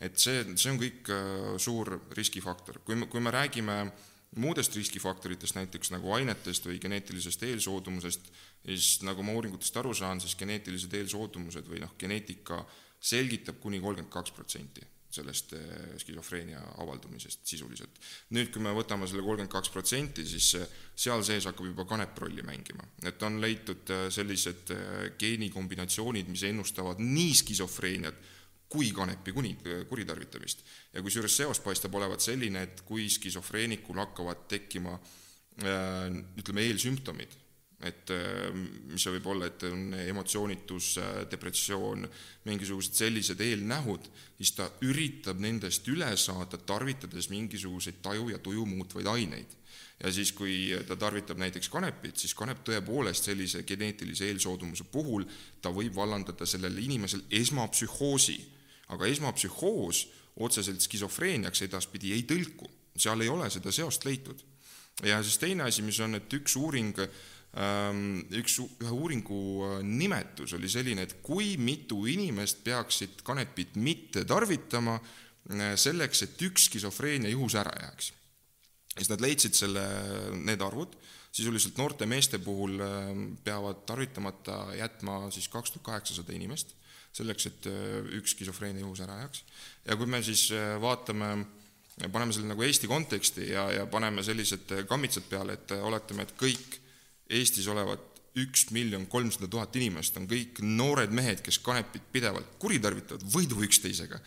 [0.08, 2.82] et see, see on kõik äh, suur riskifaktor.
[2.86, 3.80] kui me, kui me räägime
[4.36, 8.28] muudest riskifaktoritest, näiteks nagu ainetest või geneetilisest eelsoodumusest,
[8.66, 12.60] siis nagu ma uuringutest aru saan, siis geneetilised eelsoodumused või noh, geneetika
[13.00, 14.86] selgitab kuni kolmkümmend kaks protsenti
[15.18, 15.60] sellest eh,
[16.02, 18.00] skisofreenia avaldumisest sisuliselt.
[18.36, 22.18] nüüd, kui me võtame selle kolmkümmend kaks protsenti, siis eh, seal sees hakkab juba kanep
[22.20, 22.86] rolli mängima.
[23.08, 24.74] et on leitud eh, sellised
[25.20, 28.26] geenikombinatsioonid, mis ennustavad nii skisofreeniat
[28.70, 29.56] kui kanepi kuni,
[29.90, 30.64] kuritarvitamist.
[30.94, 34.98] ja kusjuures seos paistab olevat selline, et kui skisofreenikul hakkavad tekkima
[35.58, 37.32] ütleme, eelsümptomid
[37.86, 38.50] et äh,
[38.90, 42.08] mis see võib olla, et on emotsioonitus, äh, depressioon,
[42.50, 44.08] mingisugused sellised eelnähud,
[44.40, 49.54] siis ta üritab nendest üle saada, tarvitades mingisuguseid taju ja tuju muutvaid aineid.
[49.98, 55.26] ja siis, kui ta tarvitab näiteks kanepit, siis kanep tõepoolest sellise geneetilise eelsoodumuse puhul,
[55.62, 58.38] ta võib vallandada sellel inimesel esmapsühhoosi,
[58.94, 60.06] aga esmapsühhoos
[60.38, 64.44] otseselt skisofreeniaks edaspidi ei tõlku, seal ei ole seda seost leitud.
[65.04, 66.98] ja siis teine asi, mis on, et üks uuring
[67.58, 74.26] Ehm, üks, ühe uuringu äh, nimetus oli selline, et kui mitu inimest peaksid kanepit mitte
[74.30, 78.12] tarvitama äh, selleks, et üks skisofreenia juhus ära jääks.
[78.94, 79.86] ja siis nad leidsid selle,
[80.38, 80.94] need arvud,
[81.34, 86.76] sisuliselt noorte meeste puhul ähm, peavad tarvitamata jätma siis kaks tuhat kaheksasada inimest,
[87.18, 89.44] selleks, et äh, üks skisofreenia juhus ära jääks.
[89.86, 90.50] ja kui me siis
[90.82, 91.32] vaatame
[92.14, 96.78] paneme selle nagu Eesti konteksti ja, ja paneme sellised kammitsad peale, et oletame, et kõik
[97.34, 103.26] Eestis olevat üks miljon kolmsada tuhat inimest on kõik noored mehed, kes kanepit pidevalt kuritarvitavad,
[103.34, 104.20] võidu üksteisega.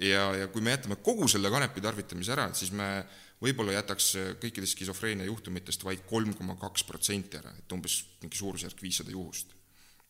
[0.00, 3.04] ja, ja kui me jätame kogu selle kanepi tarvitamise ära, siis me
[3.42, 8.82] võib-olla jätaks kõikidest skisofreenia juhtumitest vaid kolm koma kaks protsenti ära, et umbes mingi suurusjärk
[8.82, 9.54] viissada juhust.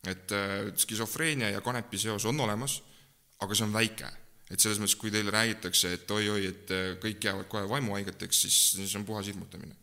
[0.07, 2.81] Et äh, skisofreenia ja kanepi seos on olemas,
[3.39, 4.09] aga see on väike
[4.51, 8.59] et selles mõttes, kui teile räägitakse, et oi-oi, et äh, kõik jäävad kohe vaimuhaigeteks, siis
[8.75, 9.75] see on puhas hirmutamine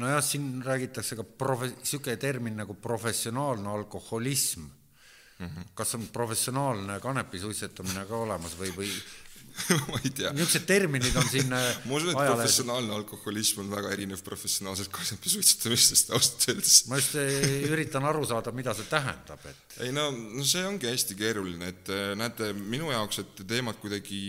[0.00, 5.46] nojah, siin räägitakse ka profe-, niisugune termin nagu professionaalne alkoholism mm.
[5.46, 5.64] -hmm.
[5.74, 8.90] kas on professionaalne kanepi suitsetamine ka olemas või, või
[9.90, 10.32] ma ei tea.
[10.36, 12.40] niisugused terminid on siin äh, ma usun, et ajalehes...
[12.40, 16.82] professionaalne alkoholism on väga erinev professionaalsest kanepi suitsetamisest ausalt öeldes.
[16.90, 20.90] ma just äh, üritan aru saada, mida see tähendab, et ei no, no see ongi
[20.90, 24.20] hästi keeruline, et äh, näete, minu jaoks, et teemat kuidagi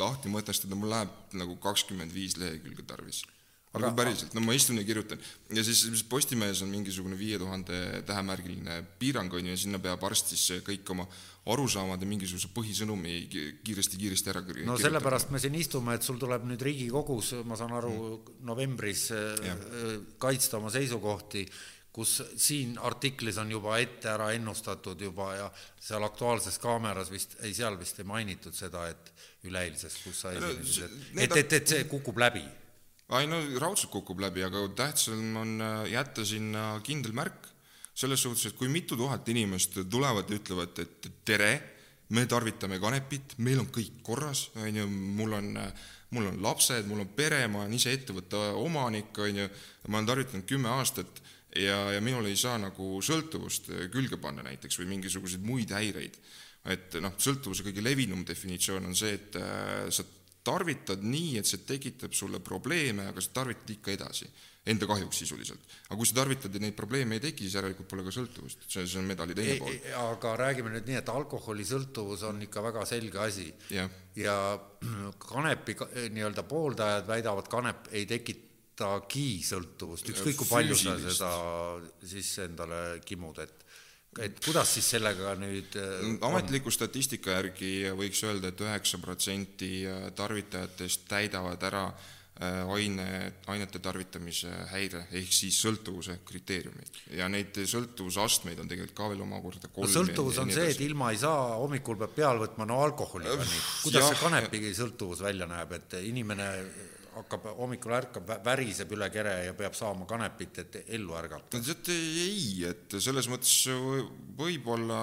[0.00, 3.24] lahti mõtestada, mul läheb nagu kakskümmend viis lehekülge tarvis
[3.68, 5.20] aga nagu päriselt, no ma istun ja kirjutan
[5.52, 10.04] ja siis, siis Postimehes on mingisugune viie tuhande tähemärgiline piirang on ju ja sinna peab
[10.08, 11.04] arst siis kõik oma
[11.52, 13.14] arusaamad ja mingisuguse põhisõnumi
[13.64, 14.72] kiiresti-kiiresti ära kirjutada.
[14.72, 19.08] no sellepärast me siin istume, et sul tuleb nüüd Riigikogus, ma saan aru mm., novembris
[19.12, 19.56] ja.
[19.56, 21.44] Äh, kaitsta oma seisukohti,
[21.92, 25.50] kus siin artiklis on juba ette ära ennustatud juba ja
[25.80, 29.12] seal Aktuaalses Kaameras vist, ei seal vist ei mainitud seda, et
[29.48, 32.44] üleeilses, kus sa esinesid, et, et, et see kukub läbi
[33.16, 37.46] ei no raudselt kukub läbi, aga tähtsam on äh, jätta sinna kindel märk,
[37.98, 41.52] selles suhtes, et kui mitu tuhat inimest tulevad ja ütlevad, et tere,
[42.14, 45.48] me tarvitame kanepit, meil on kõik korras, on ju, mul on,
[46.14, 49.48] mul on lapsed, mul on pere, ma olen ise ettevõtte omanik, on ju,
[49.88, 51.20] ma olen tarvitanud kümme aastat
[51.56, 56.16] ja, ja minul ei saa nagu sõltuvust külge panna näiteks või mingisuguseid muid häireid.
[56.68, 60.04] et noh, sõltuvuse kõige levinum definitsioon on see, et äh, sa
[60.48, 64.28] tarvitad nii, et see tekitab sulle probleeme, aga sa tarvitad ikka edasi,
[64.68, 65.76] enda kahjuks sisuliselt.
[65.88, 68.86] aga kui sa tarvitad ja neid probleeme ei teki, siis järelikult pole ka sõltuvust, see,
[68.86, 69.78] see on medali teine pool.
[70.02, 73.92] aga räägime nüüd nii, et alkoholisõltuvus on ikka väga selge asi yeah.
[74.16, 74.36] ja
[75.28, 75.76] kanepi
[76.16, 81.32] nii-öelda pooldajad väidavad, kanep ei tekitagi sõltuvust, ükskõik kui palju sa seda
[82.04, 83.67] siis endale kimud, et
[84.18, 89.72] et kuidas siis sellega nüüd äh, ametliku statistika järgi võiks öelda et, et üheksa protsenti
[89.86, 93.06] äh, tarvitajatest täidavad ära äh, aine,
[93.52, 97.02] ainete tarvitamise häire ehk siis sõltuvuse kriteeriumid.
[97.20, 101.12] Ja neid sõltuvusastmeid on tegelikult ka veel omakorda kolm no sõltuvus on see, et ilma
[101.14, 103.64] ei saa, hommikul peab peal võtma, no alkoholiga nii.
[103.84, 106.48] kuidas ja, see kanepi sõltuvus välja näeb, et inimene
[107.18, 111.60] hakkab hommikul ärkab, väriseb üle kere ja peab saama kanepit, et ellu ärgata?
[111.60, 113.54] tead ei, et selles mõttes
[114.38, 115.00] võib-olla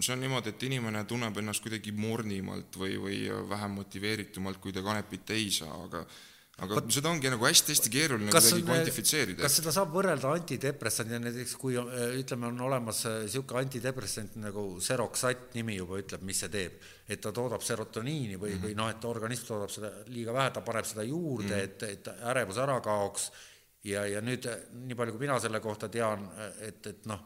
[0.00, 4.84] see on niimoodi, et inimene tunneb ennast kuidagi mornimalt või, või vähem motiveeritumalt, kui ta
[4.86, 6.04] kanepit ei saa, aga
[6.58, 9.42] aga But, seda ongi nagu hästi-hästi keeruline kuidagi kvantifitseerida.
[9.44, 15.78] kas seda saab võrrelda antidepressandi, näiteks kui ütleme, on olemas niisugune antidepressant nagu Seroxat, nimi
[15.78, 18.66] juba ütleb, mis see teeb, et ta toodab serotoniini või mm, -hmm.
[18.66, 21.64] või noh, et organism toodab seda liiga vähe, ta paneb seda juurde mm, -hmm.
[21.64, 23.30] et, et ärevus ära kaoks
[23.86, 26.26] ja, ja nüüd nii palju, kui mina selle kohta tean,
[26.58, 27.22] et, et noh,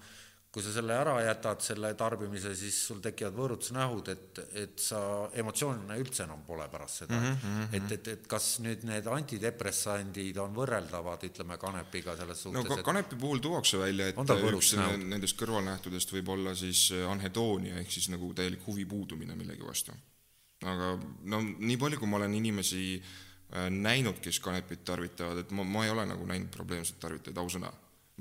[0.52, 5.00] kui sa selle ära jätad, selle tarbimise, siis sul tekivad võõrutusnähud, et, et sa
[5.40, 7.38] emotsioone üldse enam pole pärast seda mm.
[7.40, 7.76] -hmm.
[7.78, 12.68] et, et, et kas nüüd need antidepressandid on võrreldavad, ütleme, kanepiga selles suhtes?
[12.68, 17.96] no ka, kanepi puhul tuuakse välja, et üks nendest kõrvalnähtudest võib olla siis anhedoonia ehk
[17.96, 19.96] siis nagu täielik huvi puudumine millegi vastu.
[20.68, 20.98] aga
[21.32, 25.84] no nii palju, kui ma olen inimesi äh, näinud, kes kanepit tarvitavad, et ma, ma
[25.86, 27.72] ei ole nagu näinud probleemset tarvitajaid, ausõna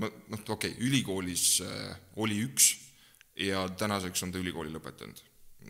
[0.01, 2.73] ma noh, okei okay,, ülikoolis äh, oli üks
[3.39, 5.21] ja tänaseks on ta ülikooli lõpetanud.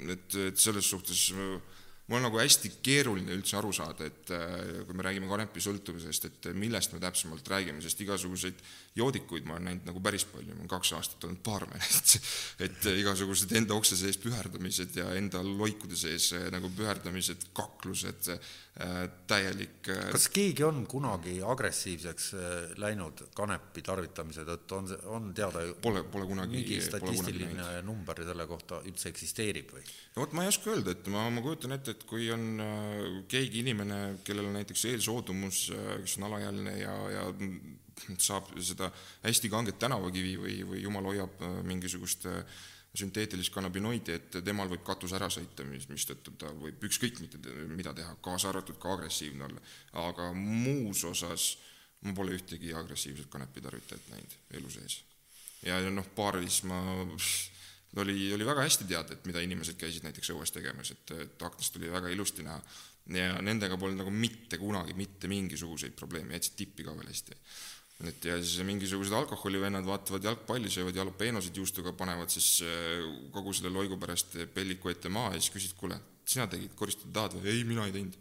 [0.07, 1.59] et, et selles suhtes äh,
[2.07, 6.49] mul on nagu hästi keeruline üldse aru saada, et äh, kui me räägime kanepisõltuvusest, et
[6.57, 8.59] millest me täpsemalt räägime, sest igasuguseid
[8.95, 12.15] joodikuid ma olen näinud nagu päris palju, ma olen kaks aastat olnud baarmen, et
[12.67, 18.31] et igasugused enda oksa sees püherdamised ja enda loikude sees nagu püherdamised, kaklused,
[19.27, 22.29] täielik kas keegi on kunagi agressiivseks
[22.79, 28.79] läinud kanepi tarvitamise tõttu, on on teada pole, pole kunagi mingi statistiline number selle kohta
[28.87, 29.83] üldse eksisteerib või?
[30.15, 33.19] no vot, ma ei oska öelda, et ma, ma kujutan ette, et kui on äh,
[33.31, 37.27] keegi inimene, kellel on näiteks eelsoodumus, äh, kes on alaealine ja, ja
[38.17, 38.91] saab seda
[39.23, 42.27] hästi kanget tänavakivi või, või jumal hoiab äh, mingisugust
[42.97, 47.39] sünteetilist kannabinoidi, et temal võib katus ära sõita, mis, mistõttu ta võib ükskõik mitte
[47.71, 49.61] mida teha, kaasa arvatud ka agressiivne olla.
[50.09, 51.53] aga muus osas
[52.01, 54.99] ma pole ühtegi agressiivset kanepitarvitajat näinud elu sees.
[55.63, 56.81] ja, noh, baaris ma
[58.01, 61.75] oli, oli väga hästi teada, et mida inimesed käisid näiteks õues tegemas, et, et aknast
[61.79, 62.59] oli väga ilusti näha
[63.09, 67.37] ja nendega polnud nagu mitte kunagi mitte mingisuguseid probleeme, jätsid tippi ka veel hästi.
[68.09, 73.73] Et ja siis mingisugused alkoholivennad vaatavad jalgpalli, söövad jalapeenosid juustuga, panevad siis äh, kogu selle
[73.73, 77.53] loigu pärast pelliku ette maha ja siis küsid, kuule, sina tegid, koristada tahad või?
[77.53, 78.17] ei, mina ei teinud.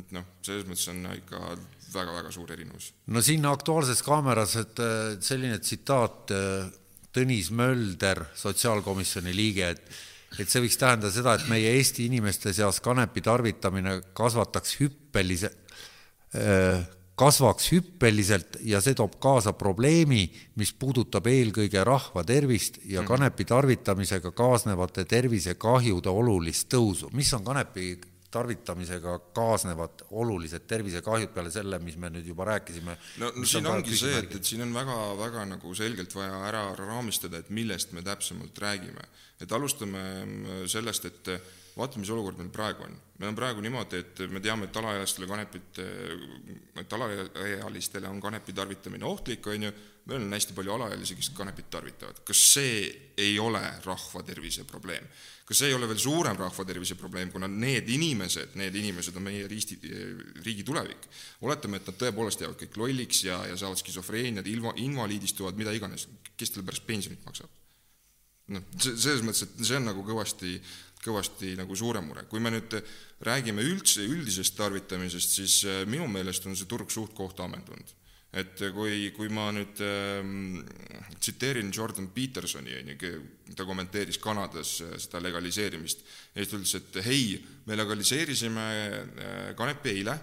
[0.00, 1.42] et noh, selles mõttes on ikka
[1.92, 2.90] väga-väga suur erinevus.
[3.12, 6.74] no siin Aktuaalses Kaameras, et äh, selline tsitaat, äh,
[7.16, 9.96] Tõnis Mölder, sotsiaalkomisjoni liige, et
[10.36, 15.52] et see võiks tähendada seda, et meie Eesti inimeste seas kanepi tarvitamine kasvataks hüppelise
[17.16, 20.26] kasvaks hüppeliselt ja see toob kaasa probleemi,
[20.60, 23.08] mis puudutab eelkõige rahva tervist ja mhm.
[23.08, 27.10] kanepi tarvitamisega kaasnevate tervisekahjude olulist tõusu.
[27.12, 27.96] mis on kanepi
[28.36, 32.96] tarvitamisega kaasnevad olulised tervisekahjud peale selle, mis me nüüd juba rääkisime?
[33.22, 36.64] no, no siin on ongi see, et, et siin on väga-väga nagu selgelt vaja ära
[36.76, 39.08] raamistada, et millest me täpsemalt räägime.
[39.40, 40.02] et alustame
[40.68, 41.32] sellest, et
[41.76, 42.96] vaata, mis olukord meil praegu on.
[43.18, 45.78] meil on praegu niimoodi, et me teame, et alaealistele kanepit,
[46.82, 49.72] et alaealistele on kanepi tarvitamine ohtlik, on ju,
[50.06, 52.20] meil on hästi palju alaealisi, kes kanepit tarvitavad.
[52.24, 52.76] kas see
[53.16, 55.08] ei ole rahva tervise probleem?
[55.46, 59.28] kas see ei ole veel suurem rahva tervise probleem, kuna need inimesed, need inimesed on
[59.28, 59.78] meie risti,
[60.42, 61.06] riigi tulevik.
[61.46, 66.08] oletame, et nad tõepoolest jäävad kõik lolliks ja, ja saavad skisofreeniad, ilma, invaliidistuvad, mida iganes,
[66.36, 67.52] kes talle pärast pensionit maksab?
[68.54, 70.56] noh, selles mõttes, et see on nagu kõvasti
[71.06, 72.26] kõvasti nagu suurem mure.
[72.30, 72.74] kui me nüüd
[73.24, 77.94] räägime üldse üldisest tarvitamisest, siis äh, minu meelest on see turg suht koht ammendunud.
[78.36, 80.58] et kui, kui ma nüüd ähm,
[81.22, 83.12] tsiteerin Jordan Petersoni, on ju,
[83.56, 89.54] ta kommenteeris Kanadas äh, seda legaliseerimist, ja siis ta ütles, et hei, me legaliseerisime äh,
[89.56, 90.18] kanepi eile,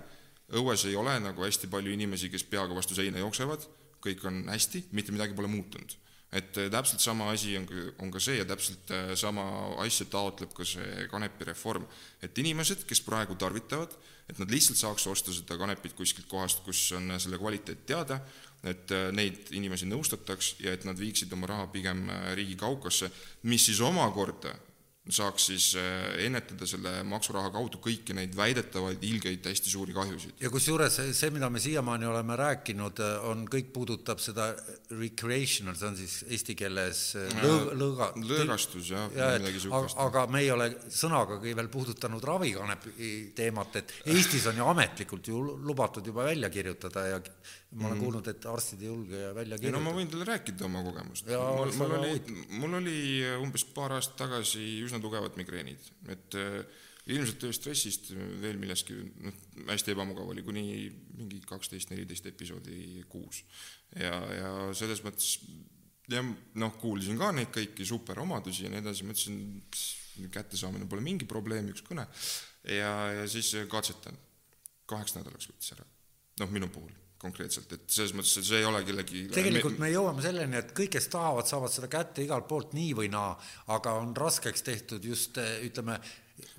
[0.54, 3.66] õues ei ole nagu hästi palju inimesi, kes peaga vastu seina jooksevad,
[4.04, 5.98] kõik on hästi, mitte midagi pole muutunud
[6.34, 7.68] et äh, täpselt sama asi on,
[8.02, 9.46] on ka see ja täpselt äh, sama
[9.84, 11.86] asja taotleb ka see kanepireform.
[12.22, 13.94] et inimesed, kes praegu tarvitavad,
[14.30, 18.20] et nad lihtsalt saaks osta seda kanepit kuskilt kohast, kus on äh, selle kvaliteet teada,
[18.64, 23.10] et neid inimesi nõustataks ja et nad viiksid oma raha pigem riigi kaukasse,
[23.52, 24.54] mis siis omakorda
[25.12, 30.38] saaks siis äh, ennetada selle maksuraha kaudu kõiki neid väidetavaid ilgeid hästi suuri kahjusid.
[30.40, 34.54] ja kusjuures see, mida me siiamaani oleme rääkinud, äh, on, kõik puudutab seda
[34.96, 38.08] recreational, see on siis eesti keeles äh, lõõga, lõõga.
[38.32, 40.00] lõõgastus jah ja, midagi sihukest.
[40.06, 45.44] aga me ei ole sõnagagi veel puudutanud ravikanepi teemat, et Eestis on ju ametlikult ju
[45.68, 47.20] lubatud juba välja kirjutada ja
[47.74, 48.04] ma olen mm -hmm.
[48.04, 49.80] kuulnud, et arstid ei julge välja kirjutada.
[49.80, 51.28] no ma võin teile rääkida oma kogemust.
[51.28, 52.98] mul, mul oli, mul oli
[53.42, 56.60] umbes paar aastat tagasi üsna tugevad migreenid, et äh,
[57.12, 60.64] ilmselt tööstressist, veel millestki, noh, hästi ebamugav oli, kuni
[61.18, 63.44] mingi kaksteist, neliteist episoodi kuus.
[64.00, 65.36] ja, ja selles mõttes
[66.12, 71.72] ja noh, kuulsin ka neid kõiki superomadusi ja nii edasi, mõtlesin, kättesaamine pole mingi probleem,
[71.74, 72.08] üks kõne.
[72.70, 74.18] ja, ja siis katsetan.
[74.86, 75.88] kaheks nädalaks võttis ära.
[76.40, 80.24] noh, minu puhul konkreetselt, et selles mõttes, et see ei ole kellegi tegelikult me jõuame
[80.26, 83.32] selleni, et kõik, kes tahavad, saavad seda kätte igalt poolt nii või naa,
[83.76, 86.00] aga on raskeks tehtud just ütleme,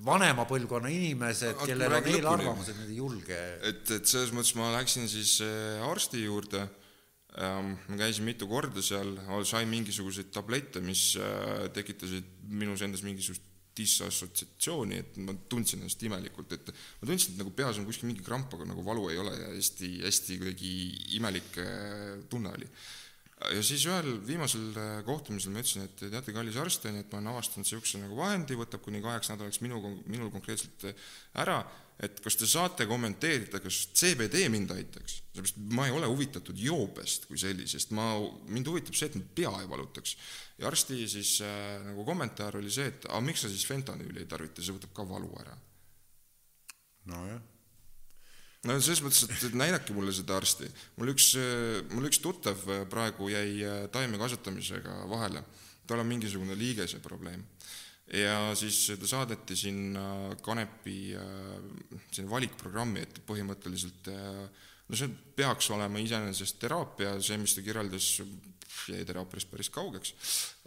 [0.06, 3.40] vanema põlvkonna inimesed, kellel on eelarvamused, need ei julge.
[3.70, 8.82] et, et selles mõttes ma läksin siis äh, arsti juurde ähm,, ma käisin mitu korda
[8.84, 9.16] seal,
[9.48, 16.52] sain mingisuguseid tablette, mis äh, tekitasid minus endas mingisugust disassotsiatsiooni, et ma tundsin ennast imelikult,
[16.56, 19.34] et ma tundsin, et nagu peas on kuskil mingi kramp, aga nagu valu ei ole
[19.38, 20.74] ja hästi, hästi kuidagi
[21.18, 21.58] imelik
[22.30, 22.70] tunne oli.
[23.52, 27.12] Ja siis ühel viimasel äh, kohtumisel ma ütlesin, et teate, kallis arst, on ju, et
[27.12, 29.80] ma olen avastanud niisuguse nagu vahendi, võtab kuni kaheks nädalaks minu,
[30.10, 31.08] minul konkreetselt äh,
[31.44, 31.60] ära,
[32.02, 37.28] et kas te saate kommenteerida, kas CBD mind aitaks, sellepärast ma ei ole huvitatud joobest
[37.30, 38.10] kui sellisest, ma,
[38.50, 40.16] mind huvitab see, et mu pea ei valutaks.
[40.58, 44.30] Ja arsti siis äh, nagu kommentaar oli see, et aga miks sa siis fentanüüli ei
[44.30, 45.58] tarvita, see võtab ka valu ära.
[47.10, 47.53] nojah.
[48.68, 50.68] No selles mõttes, et, näidake mulle seda arsti.
[50.98, 55.44] mul üks, äh, mul üks tuttav äh, praegu jäi äh, taime kasvatamisega vahele,
[55.88, 57.44] tal on mingisugune liigese probleem
[58.12, 61.14] ja siis ta saadeti sinna Kanepi
[62.12, 68.10] sinna valikprogrammi, et põhimõtteliselt no see peaks olema iseenesest teraapia, see, mis ta kirjeldas,
[68.88, 70.14] jäi teraapiast päris kaugeks,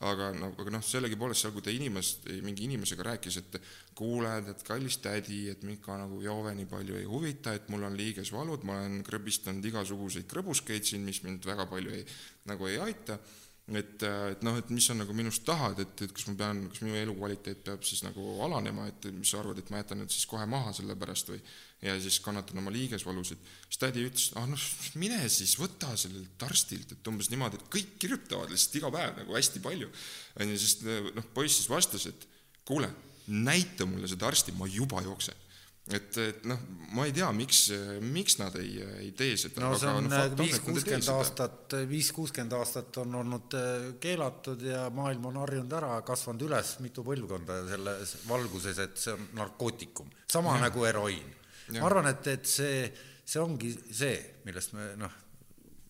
[0.08, 3.58] aga no, aga noh, sellegipoolest seal, kui ta inimest, mingi inimesega rääkis, et
[3.98, 7.88] kuule, tead, kallis tädi, et mind ka nagu joove nii palju ei huvita, et mul
[7.88, 12.08] on liigesvalud, ma olen krõbistanud igasuguseid krõbuskeid siin, mis mind väga palju ei,
[12.50, 13.20] nagu ei aita.
[13.68, 16.80] Et, et noh, et mis sa nagu minust tahad, et, et kas ma pean, kas
[16.86, 20.24] minu elukvaliteet peab siis nagu alanema, et mis sa arvad, et ma jätan nüüd siis
[20.32, 21.42] kohe maha selle pärast või
[21.82, 23.42] ja siis kannatan oma liigesvalusid.
[23.68, 24.68] siis tädi ütles, ah noh,
[24.98, 29.38] mine siis võta sellelt arstilt, et umbes niimoodi, et kõik kirjutavad lihtsalt iga päev nagu
[29.38, 29.92] hästi palju.
[30.40, 32.28] on ju, sest noh, poiss siis vastas, et
[32.66, 32.90] kuule,
[33.28, 35.46] näita mulle seda arsti, ma juba jooksen
[35.94, 36.60] et, et noh,
[36.96, 37.62] ma ei tea, miks,
[38.04, 38.76] miks nad ei,
[39.06, 39.64] ei tee seda.
[39.64, 40.10] no see on
[40.40, 45.94] viis, kuuskümmend aastat, viis, kuuskümmend aastat on olnud äh, keelatud ja maailm on harjunud ära,
[46.08, 50.68] kasvanud üles mitu põlvkonda selles valguses, et see on narkootikum, sama ja.
[50.68, 51.37] nagu heroiin.
[51.76, 52.88] Ma arvan, et, et see,
[53.26, 54.16] see ongi see,
[54.48, 55.20] millest me noh,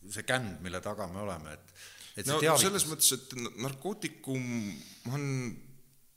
[0.10, 1.78] see känd, mille taga me oleme, et
[2.18, 2.64] et no teavitus...
[2.66, 4.48] selles mõttes, et narkootikum
[5.14, 5.28] on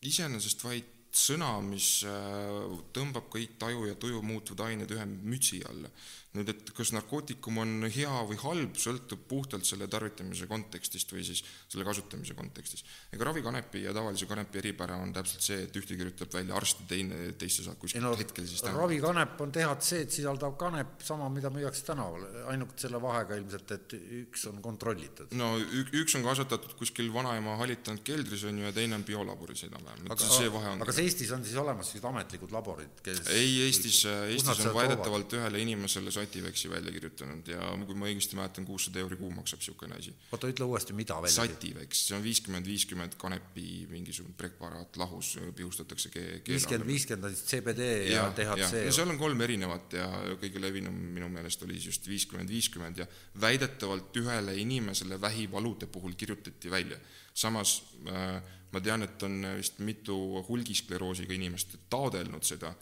[0.08, 5.90] iseenesest vaid sõna, mis äh, tõmbab kõik taju ja tuju muutvad ained ühe mütsi alla
[6.37, 11.43] nüüd, et kas narkootikum on hea või halb, sõltub puhtalt selle tarvitamise kontekstist või siis
[11.66, 12.85] selle kasutamise kontekstis.
[13.11, 16.91] ega ravikanepi ja tavalise kanepi eripära on täpselt see, et ühte kirjutab välja arst ja
[16.93, 18.78] teine, teiste saab kuskilt no, hetkel siis täna.
[18.78, 22.22] ravikanep on THC-d sisaldav kanep, sama, mida müüakse tänaval,
[22.53, 25.35] ainult selle vahega ilmselt, et üks on kontrollitud.
[25.41, 30.07] no üks on kasvatatud kuskil vanaema halitanud keldris, on ju, ja teine on biolaboris enam-vähem,
[30.14, 33.64] et see vahe on aga kas Eestis on siis olemas sellised ametlikud laborid, kes ei,
[33.66, 39.00] Eestis, Eestis on väidetavalt ühele inimesele Sativeksi välja kirjutanud ja kui ma õigesti mäletan, kuussada
[39.02, 40.12] euri kuu maksab niisugune asi.
[40.32, 41.46] oota, ütle uuesti, mida välja?
[41.46, 46.26] Sativeks, see on viiskümmend, viiskümmend kanepi mingisugune preparaat lahus, pihustatakse ke-.
[46.48, 48.84] viiskümmend, viiskümmend on siis CBD ja, ja DHC.
[48.86, 50.06] ja seal on kolm erinevat ja
[50.42, 53.08] kõige levinum minu meelest oli just viiskümmend, viiskümmend ja
[53.40, 56.98] väidetavalt ühele inimesele vähivalude puhul kirjutati välja.
[57.34, 58.40] samas äh,
[58.70, 60.16] ma tean, et on vist mitu
[60.48, 62.72] hulgiskleroosiga inimest taodelnud seda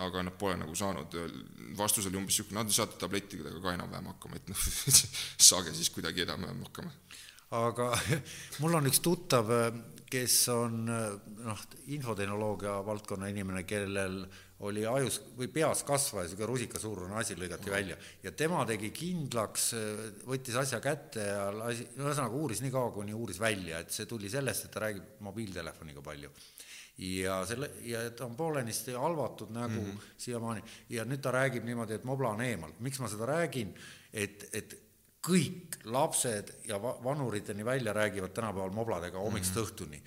[0.00, 1.16] aga nad pole nagu saanud,
[1.78, 4.64] vastus oli umbes niisugune, nad saate tablettidega ka enam-vähem hakkama, et noh
[5.50, 6.94] saage siis kuidagi enam-vähem hakkama.
[7.64, 7.90] aga
[8.62, 9.52] mul on üks tuttav,
[10.14, 11.62] kes on noh,
[11.96, 14.22] infotehnoloogia valdkonna inimene, kellel
[14.64, 17.96] oli ajus või peas kasvaja, niisugune rusikasuurune asi lõigati välja.
[18.22, 19.72] Ja tema tegi kindlaks,
[20.28, 24.30] võttis asja kätte ja lasi, ühesõnaga uuris nii kaua, kuni uuris välja, et see tuli
[24.32, 26.30] sellest, et ta räägib mobiiltelefoniga palju
[26.98, 30.00] ja selle, ja ta on poolenisti halvatud nägu mm -hmm.
[30.16, 32.72] siiamaani ja nüüd ta räägib niimoodi, et mobla on eemal.
[32.78, 33.74] miks ma seda räägin,
[34.12, 34.78] et, et
[35.26, 39.66] kõik lapsed ja vanuriteni välja räägivad tänapäeval mobladega hommikust mm -hmm.
[39.66, 40.02] õhtuni.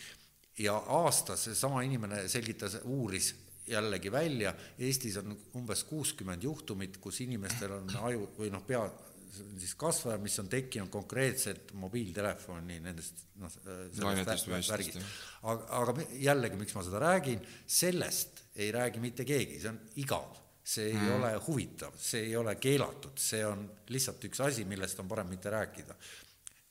[0.58, 3.36] ja aastas seesama inimene selgitas, uuris
[3.68, 8.92] jällegi välja, Eestis on umbes kuuskümmend juhtumit, kus inimestel on aju või noh, pea
[9.34, 15.00] siis kasvaja, mis on tekkinud konkreetselt mobiiltelefoni nendest noh, sellest värgist.
[15.44, 20.40] aga, aga jällegi, miks ma seda räägin, sellest ei räägi mitte keegi, see on igav,
[20.64, 21.12] see ei mm.
[21.18, 25.54] ole huvitav, see ei ole keelatud, see on lihtsalt üks asi, millest on parem mitte
[25.54, 25.96] rääkida.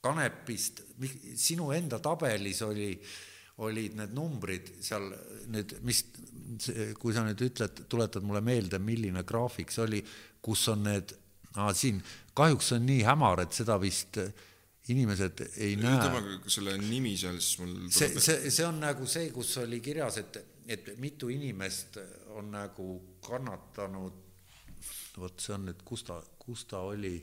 [0.07, 0.85] kanepist,
[1.35, 2.93] sinu enda tabelis oli,
[3.67, 5.09] olid need numbrid seal
[5.51, 6.05] nüüd, mis,
[7.01, 10.03] kui sa nüüd ütled, tuletad mulle meelde, milline graafik see oli,
[10.43, 11.15] kus on need
[11.57, 12.03] aa, siin
[12.37, 14.31] kahjuks on nii hämar, et seda vist äh,
[14.93, 15.97] inimesed ei näe.
[15.97, 20.21] ütle selle nimi seal, siis mul see, see, see on nagu see, kus oli kirjas,
[20.23, 20.39] et,
[20.71, 21.99] et mitu inimest
[22.37, 22.91] on nagu
[23.27, 24.23] kannatanud,
[25.19, 27.17] vot see on nüüd, kus ta, kus ta oli,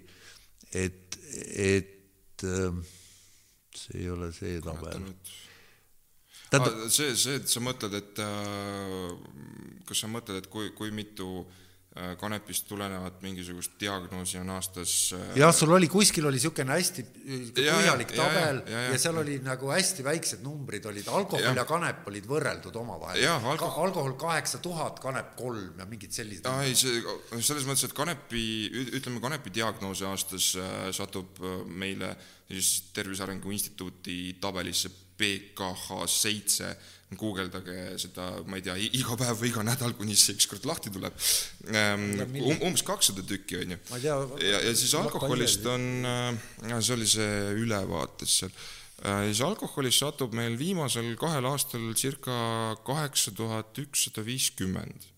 [0.74, 1.18] et,
[1.64, 2.84] et ähm,
[3.74, 5.10] see ei ole see tabel.
[6.50, 6.84] Tähendab...
[6.86, 11.46] Ah, see, see, et sa mõtled, et äh, kas sa mõtled, et kui, kui mitu
[11.46, 11.63] Äh,
[12.18, 17.44] kanepist tulenevat mingisugust diagnoosi on aastas äh, jah, sul oli kuskil oli niisugune hästi äh,
[17.60, 21.54] põhjalik tabel ja, ja, ja, ja seal oli nagu hästi väiksed numbrid olid, alkohol ja,
[21.62, 23.22] ja kanep olid võrreldud omavahel.
[23.36, 23.58] Alko...
[23.62, 26.50] Ka, alkohol kaheksa tuhat, kanep kolm ja mingid sellised.
[26.66, 27.04] ei, see
[27.46, 28.46] selles mõttes, et kanepi,
[28.98, 31.38] ütleme, kanepi diagnoose aastas äh, satub
[31.70, 32.16] meile
[32.50, 34.90] siis Tervise Arengu Instituudi tabelisse
[35.24, 36.76] PKH seitse
[37.18, 41.16] guugeldage seda, ma ei tea, iga päev või iga nädal, kuni see ükskord lahti tuleb
[41.70, 42.06] um,.
[42.56, 43.82] umbes kakssada tükki, on ju.
[44.04, 44.18] ja,
[44.68, 47.30] ja siis alkoholist on, äh, see oli see
[47.62, 48.54] ülevaates seal,
[49.06, 52.36] äh, siis alkoholist satub meil viimasel kahel aastal circa
[52.88, 55.10] kaheksa tuhat ükssada viiskümmend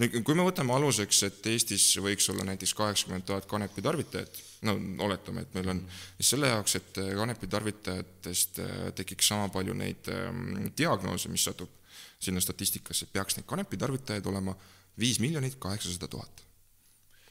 [0.00, 4.74] nüüd, kui me võtame aluseks, et Eestis võiks olla näiteks kaheksakümmend tuhat kanepi tarvitajat, no
[5.06, 5.80] oletame, et meil on,
[6.18, 11.70] siis selle jaoks, et kanepi tarvitajatest äh, tekiks sama palju neid ähm, diagnoose, mis satub
[12.22, 14.54] sinna statistikasse, peaks neid kanepi tarvitajaid olema
[14.98, 16.44] viis miljonit kaheksasada tuhat.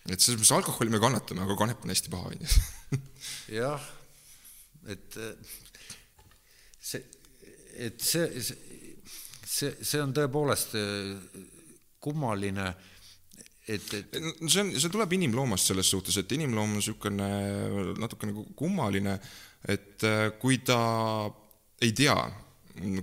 [0.09, 2.99] et selles mõttes alkoholi me kannatame, aga kanep on hästi paha, on ju.
[3.61, 3.89] jah,
[4.89, 5.57] et äh,
[6.81, 7.03] see,
[7.87, 8.43] et see,
[9.45, 11.43] see, see on tõepoolest äh,
[12.01, 12.71] kummaline,
[13.67, 14.15] et, et
[14.47, 17.27] see on, see tuleb inimloomast selles suhtes, et inimloom on niisugune
[18.01, 19.17] natuke nagu kummaline,
[19.69, 20.79] et äh, kui ta
[21.81, 22.15] ei tea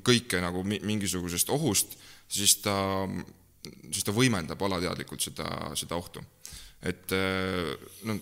[0.04, 1.98] kõike nagu mingisugusest ohust,
[2.28, 2.74] siis ta,
[3.90, 5.48] siis ta võimendab alateadlikult seda,
[5.78, 6.22] seda ohtu.
[6.82, 7.74] et äh,
[8.06, 8.18] no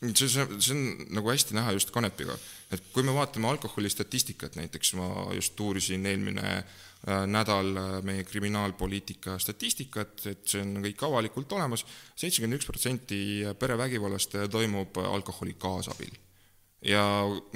[0.00, 0.84] see, see, see on
[1.16, 2.36] nagu hästi näha just kanepiga,
[2.72, 9.36] et kui me vaatame alkoholistatistikat näiteks, ma just uurisin eelmine äh, nädal äh, meie kriminaalpoliitika
[9.42, 11.84] statistikat, et see on kõik avalikult olemas,
[12.16, 13.20] seitsekümmend üks protsenti
[13.60, 16.16] perevägivallast toimub alkoholi kaasabil.
[16.80, 17.02] ja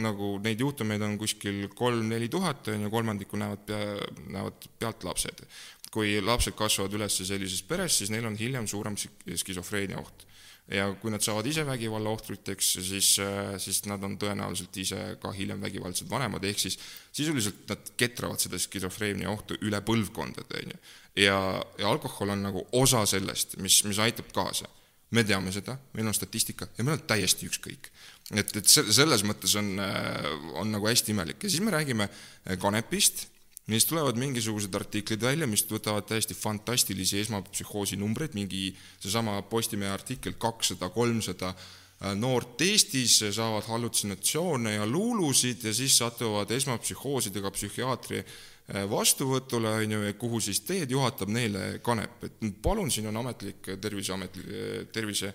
[0.05, 3.97] nagu neid juhtumeid on kuskil kolm-neli tuhat, on ju, kolmandikku näevad pea,
[4.28, 5.47] näevad pealt lapsed.
[5.95, 10.26] kui lapsed kasvavad üles sellises peres, siis neil on hiljem suurem skisofreenia oht
[10.73, 15.33] ja kui nad saavad ise vägivalla ohvriteks, siis, äh, siis nad on tõenäoliselt ise ka
[15.37, 16.79] hiljem vägivaldsed vanemad, ehk siis
[17.12, 20.81] sisuliselt nad ketravad seda skisofreenia ohtu üle põlvkondade, on ju.
[21.27, 21.37] ja,
[21.79, 24.71] ja alkohol on nagu osa sellest, mis, mis aitab kaasa.
[25.15, 27.91] me teame seda, meil on statistika ja meil on täiesti ükskõik.
[28.33, 32.57] et, et selles mõttes on, äh, on nagu hästi imelik ja siis me räägime äh,
[33.65, 39.91] kanepist neist tulevad mingisugused artiklid välja, mis võtavad täiesti fantastilisi esmapsühhoosi numbreid, mingi seesama Postimehe
[39.91, 48.25] artikkel kakssada, kolmsada äh, noort Eestis saavad hallutsinatsioone ja luulusid ja siis satuvad esmapsühhoosidega psühhiaatri
[48.91, 54.45] vastuvõtule, on ju, kuhu siis teed juhatab neile kanep, et palun, siin on ametlik Terviseameti,
[54.93, 55.35] Tervise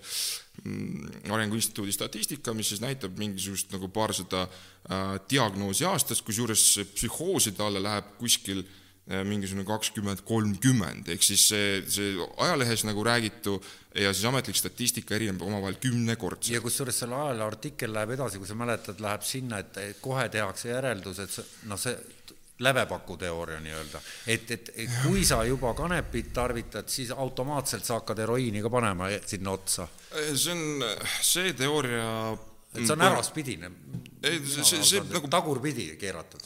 [0.64, 4.48] mm, Arengu Instituudi statistika, mis siis näitab mingisugust nagu paarsada
[4.88, 6.62] Äh, diagnoosi aastas, kusjuures
[6.94, 13.58] psühhooside alla läheb kuskil äh, mingisugune kakskümmend, kolmkümmend, ehk siis see, see ajalehes nagu räägitu
[13.92, 16.54] ja siis ametlik statistika erineb omavahel kümnekordselt.
[16.56, 20.72] ja kusjuures selle ajalehe artikkel läheb edasi, kui sa mäletad, läheb sinna, et kohe tehakse
[20.72, 21.92] järeldus, et noh, see
[22.60, 28.62] lävepakuteooria nii-öelda, et, et, et kui sa juba kanepit tarvitad, siis automaatselt sa hakkad heroiini
[28.62, 29.88] ka panema sinna otsa.
[30.34, 30.84] see on,
[31.24, 32.36] see teooria
[32.74, 33.70] et see on äraspidine.
[34.22, 36.44] ei, see, see, see nagu tagurpidi keeratud.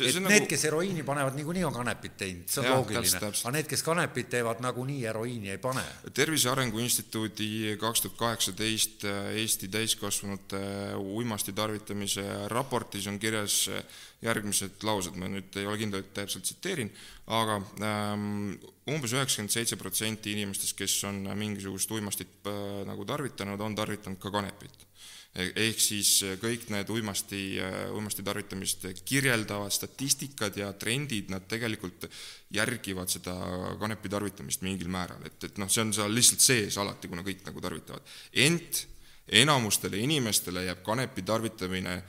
[0.00, 3.52] Et need nagu..., kes heroiini panevad, niikuinii on kanepit teinud, see on ja, loogiline, aga
[3.56, 5.84] need, kes kanepit teevad, nagunii heroiini ei pane.
[6.16, 13.66] tervise Arengu Instituudi kaks tuhat kaheksateist äh, Eesti täiskasvanute äh, uimasti tarvitamise raportis on kirjas
[13.68, 13.84] äh,
[14.22, 16.92] järgmised laused, ma nüüd ei ole kindel, et täpselt tsiteerin,
[17.34, 18.54] aga ähm,
[18.88, 24.32] umbes üheksakümmend seitse protsenti inimestest, kes on mingisugust uimastit äh, nagu tarvitanud, on tarvitanud ka
[24.32, 24.86] kanepit
[25.32, 32.04] ehk siis äh, kõik need uimasti, äh, uimasti tarvitamist kirjeldavad statistikad ja trendid, nad tegelikult
[32.52, 33.34] järgivad seda
[33.80, 37.46] kanepi tarvitamist mingil määral, et, et noh, see on seal lihtsalt sees alati, kuna kõik
[37.48, 38.16] nagu tarvitavad.
[38.44, 38.86] ent
[39.32, 42.02] enamustele inimestele jääb kanepi tarvitamine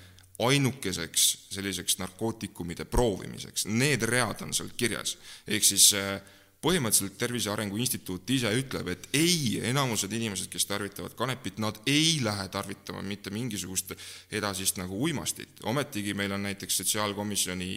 [0.43, 5.15] ainukeseks selliseks narkootikumide proovimiseks, need read on seal kirjas,
[5.47, 6.17] ehk siis äh,
[6.63, 12.19] põhimõtteliselt Tervise Arengu Instituut ise ütleb, et ei, enamused inimesed, kes tarvitavad kanepit, nad ei
[12.23, 13.93] lähe tarvitama mitte mingisugust
[14.31, 15.59] edasist nagu uimastit.
[15.69, 17.69] ometigi meil on näiteks sotsiaalkomisjoni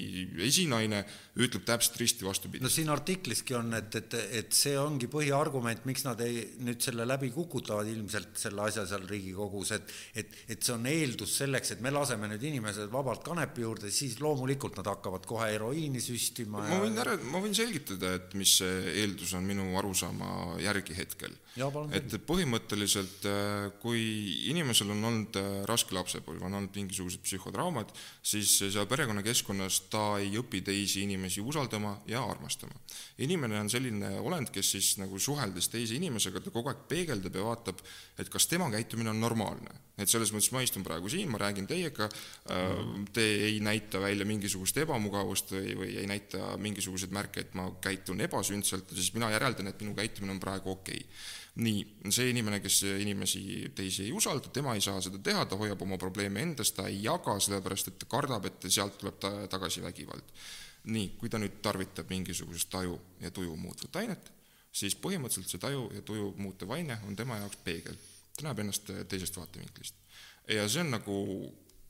[0.47, 1.03] esinaine,
[1.43, 2.63] ütleb täpselt risti vastupidi.
[2.65, 7.09] no siin artikliski on, et, et, et see ongi põhiargument, miks nad ei, nüüd selle
[7.09, 11.83] läbi kukutavad ilmselt selle asja seal Riigikogus, et et, et see on eeldus selleks, et
[11.85, 16.81] me laseme nüüd inimesed vabalt kanepi juurde, siis loomulikult nad hakkavad kohe heroiini süstima ma
[16.83, 21.35] võin ära, ma võin selgitada, et mis see eeldus on minu arusaama järgi hetkel.
[21.97, 24.03] et põhimõtteliselt, äh, kui
[24.51, 30.35] inimesel on olnud äh, raske lapsepõlv, on olnud mingisugused psühhotraumad, siis seal perekonnakeskkonnas ta ei
[30.41, 32.77] õpi teisi inimesi usaldama ja armastama.
[33.19, 37.49] inimene on selline olend, kes siis nagu suheldes teise inimesega, ta kogu aeg peegeldab ja
[37.49, 37.81] vaatab,
[38.19, 39.83] et kas tema käitumine on normaalne.
[39.97, 42.11] et selles mõttes ma istun praegu siin, ma räägin teiega,
[42.53, 42.85] äh,
[43.17, 48.21] te ei näita välja mingisugust ebamugavust või, või ei näita mingisuguseid märke, et ma käitun
[48.21, 51.81] ebasündselt, siis mina järeldan, et minu käitumine on praegu okei okay nii,
[52.13, 53.43] see inimene, kes inimesi
[53.77, 56.99] teisi ei usalda, tema ei saa seda teha, ta hoiab oma probleeme endas, ta ei
[57.05, 60.35] jaga, sellepärast et ta kardab, et sealt tuleb ta tagasi vägivald.
[60.87, 64.29] nii, kui ta nüüd tarvitab mingisugust taju ja tuju muutvat ainet,
[64.71, 67.97] siis põhimõtteliselt see taju ja tuju muutev aine on tema jaoks peegel.
[68.37, 69.95] ta näeb ennast teisest vaatevinklist.
[70.49, 71.17] ja see on nagu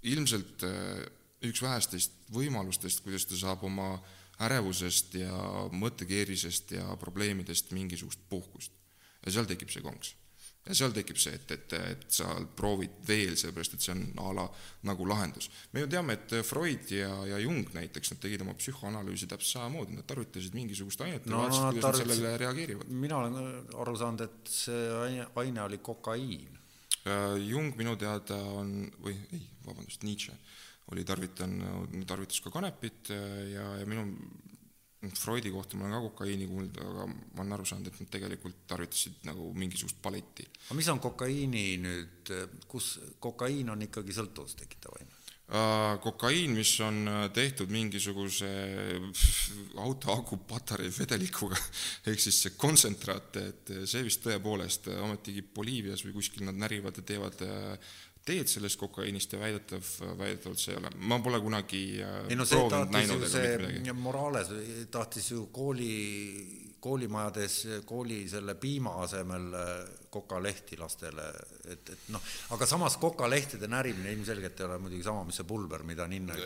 [0.02, 1.02] ilmselt äh,
[1.44, 3.98] üks vähestest võimalustest, kuidas ta saab oma
[4.42, 5.32] ärevusest ja
[5.72, 8.72] mõttekeerisest ja probleemidest mingisugust puhkust
[9.24, 10.14] ja seal tekib see konks.
[10.66, 14.32] ja seal tekib see, et, et, et sa proovid veel, sellepärast et see on a
[14.34, 14.46] la
[14.88, 15.48] nagu lahendus.
[15.72, 19.96] me ju teame, et Freud ja, ja Jung näiteks, nad tegid oma psühhoanalüüsi täpselt samamoodi,
[19.96, 22.92] nad tarvitasid mingisugust ainet no, ja vaatasid no,, kuidas nad sellele reageerivad.
[23.06, 23.40] mina olen
[23.86, 26.52] aru saanud, et see aine, aine oli kokaiin.
[27.06, 30.34] Äh, Jung minu teada on, või ei, vabandust, Nietzsche
[30.92, 34.06] oli tarvitanud, tarvitas ka kanepit äh, ja, ja minu
[35.14, 38.64] Freudi kohta ma olen ka kokaiini kuulnud, aga ma olen aru saanud, et nad tegelikult
[38.66, 40.46] tarvitasid nagu mingisugust paletti.
[40.66, 42.32] aga mis on kokaiini nüüd,
[42.66, 45.12] kus kokaiin on ikkagi sõltuvust tekitav aine?
[45.46, 48.48] Äh, kokaiin, mis on äh, tehtud mingisuguse
[49.84, 51.60] auto aku patarei vedelikuga,
[52.10, 57.06] ehk siis see kontsentraat, et see vist tõepoolest, ometigi Boliivias või kuskil nad närivad ja
[57.06, 57.46] teevad
[58.26, 60.90] teed sellest kokaiinist ja väidetav, väidetavalt see ei ole.
[61.10, 64.50] ma pole kunagi äh, ei no see tahtis ju see, Morales
[64.90, 65.92] tahtis ju kooli
[66.80, 69.48] koolimajades kooli selle piima asemel
[70.16, 71.26] kokalehti lastele,
[71.72, 72.22] et, et noh,
[72.56, 76.36] aga samas kokalehtede närimine ilmselgelt ei ole muidugi sama, mis see pulber, mida ninna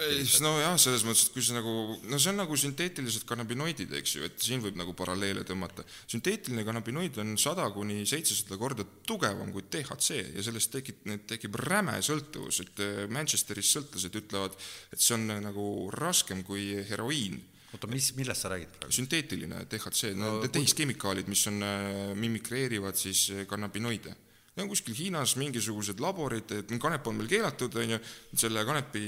[0.44, 1.74] nojah, selles mõttes, et kui see nagu,
[2.10, 5.86] no see on nagu sünteetilised kannabinoidid, eks ju, et siin võib nagu paralleele tõmmata.
[6.10, 11.98] sünteetiline kannabinoid on sada kuni seitsesada korda tugevam kui DHC ja sellest tekib, tekib räme
[12.04, 14.58] sõltuvus, et Manchesteris sõltlased ütlevad,
[14.92, 15.64] et see on nagu
[15.94, 17.40] raskem kui heroiin
[17.74, 18.96] oota, mis, millest sa räägid praegu?
[18.96, 24.16] sünteetiline DHC, no need tehiskemikaalid, mis on, äh, mimikreerivad siis äh, kannabinoide
[24.50, 27.98] Need on kuskil Hiinas mingisugused laborid, et kanep on meil keelatud, on ju,
[28.42, 29.02] selle kanepi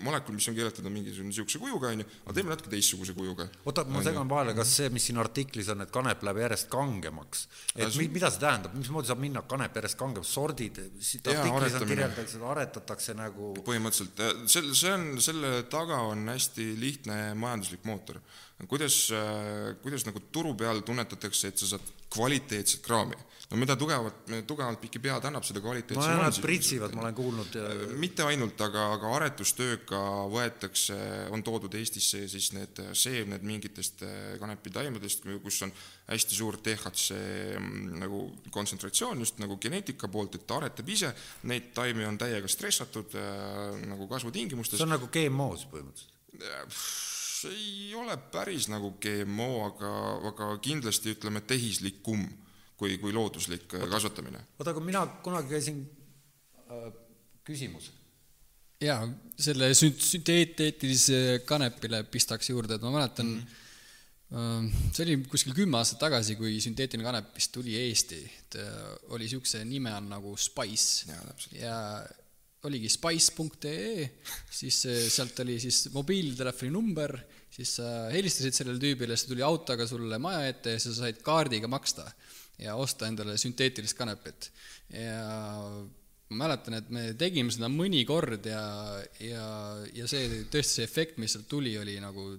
[0.00, 3.44] molekul, mis on keelatud, on mingisugune niisuguse kujuga, on ju, aga teeme natuke teistsuguse kujuga.
[3.68, 7.44] oota, ma segan vahele, kas see, mis siin artiklis on, et kanep läheb järjest kangemaks,
[7.74, 8.08] et see...
[8.16, 10.80] mida see tähendab, mismoodi saab minna kanep järjest kangemaks, sordid,
[11.10, 16.70] siit artiklis on kirjeldatakse, et aretatakse nagu põhimõtteliselt, sel-, see on, selle taga on hästi
[16.80, 18.24] lihtne majanduslik mootor.
[18.64, 19.10] kuidas,
[19.84, 25.00] kuidas nagu turu peal tunnetatakse, et sa saad kvaliteetset kraami no mida tugevalt, tugevalt Piki
[25.02, 26.22] pead annab, seda kvaliteetsem on.
[26.24, 27.58] Nad pritsivad, ma olen kuulnud.
[27.60, 30.00] Äh, mitte ainult, aga, aga aretustööga
[30.32, 30.96] võetakse,
[31.34, 35.74] on toodud Eestisse siis need seemned mingitest äh, kanepitaimedest, kus on
[36.10, 37.18] hästi suur DHC
[37.60, 38.22] mm, nagu
[38.54, 41.12] kontsentratsioon just nagu geneetika poolt, et ta aretab ise,
[41.50, 44.80] neid taimi on täiega stressatud äh, nagu kasvutingimustes.
[44.80, 46.12] see on nagu GMO-s põhimõtteliselt?
[47.46, 49.92] ei ole päris nagu GMO, aga,
[50.32, 52.24] aga kindlasti ütleme tehislikum
[52.76, 54.42] kui, kui looduslik äh, oota, kasvatamine.
[54.58, 55.82] oota, aga mina kunagi käisin
[56.66, 56.88] äh,,
[57.46, 57.90] küsimus.
[58.82, 59.06] jaa,
[59.40, 63.62] selle sünt-, sünteetilise kanepile pistaks juurde, et ma mäletan mm, -hmm
[64.26, 68.72] see oli kuskil kümme aastat tagasi, kui sünteetiline kanep vist tuli Eesti, et äh,
[69.14, 71.12] oli niisuguse nime all nagu Spice.
[71.12, 71.20] Ja,
[71.60, 71.76] ja
[72.66, 74.06] oligi spice.ee,
[74.50, 74.80] siis
[75.14, 77.14] sealt oli siis mobiiltelefoni number,
[77.52, 81.20] siis sa helistasid sellele tüübile, siis ta tuli autoga sulle maja ette ja sa said
[81.24, 82.08] kaardiga maksta
[82.58, 84.50] ja osta endale sünteetilist kanepit.
[84.92, 85.22] ja
[86.28, 88.62] ma mäletan, et me tegime seda mõni kord ja,
[89.22, 89.46] ja,
[89.94, 92.32] ja see tõesti, see efekt, mis sealt tuli, oli nagu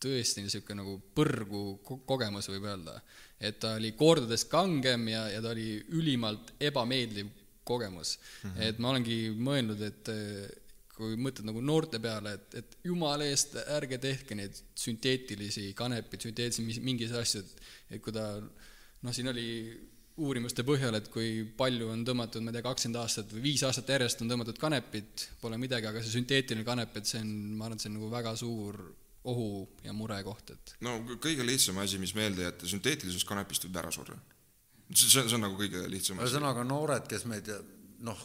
[0.00, 1.64] tõesti niisugune nagu põrgu
[2.08, 2.96] kogemus, võib öelda.
[3.40, 7.28] et ta oli kordades kangem ja, ja ta oli ülimalt ebameeldiv
[7.64, 8.50] kogemus mm.
[8.50, 8.62] -hmm.
[8.68, 10.10] et ma olengi mõelnud, et
[11.00, 16.80] kui mõtled nagu noorte peale, et, et jumala eest ärge tehke neid sünteetilisi kanepeid, sünteetilisi
[16.84, 18.26] mingeid asju, et et kui ta
[19.06, 19.46] noh, siin oli
[20.20, 23.88] uurimuste põhjal, et kui palju on tõmmatud, ma ei tea, kakskümmend aastat või viis aastat
[23.94, 27.78] järjest on tõmmatud kanepit, pole midagi, aga see sünteetiline kanep, et see on, ma arvan,
[27.78, 28.80] et see on nagu väga suur
[29.30, 29.48] ohu
[29.84, 34.16] ja murekoht, et no kõige lihtsam asi, mis meelde jätta, sünteetilisest kanepist võib ära surra.
[34.92, 36.28] see, see on nagu kõige lihtsam asi.
[36.28, 37.50] ühesõnaga noored, kes meid
[38.04, 38.22] noh,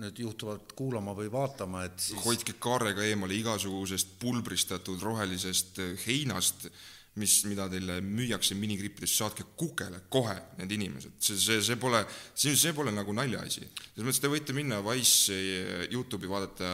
[0.00, 6.70] nüüd juhtuvad kuulama või vaatama, et siis hoidke kaarega eemale igasugusest pulbristatud rohelisest heinast,
[7.18, 12.02] mis, mida teile müüakse minigrippides, saatke kukele kohe need inimesed, see, see, see pole,
[12.38, 13.64] see, see pole nagu naljaasi.
[13.64, 16.68] selles mõttes te võite minna Wise'i, Youtube'i vaadata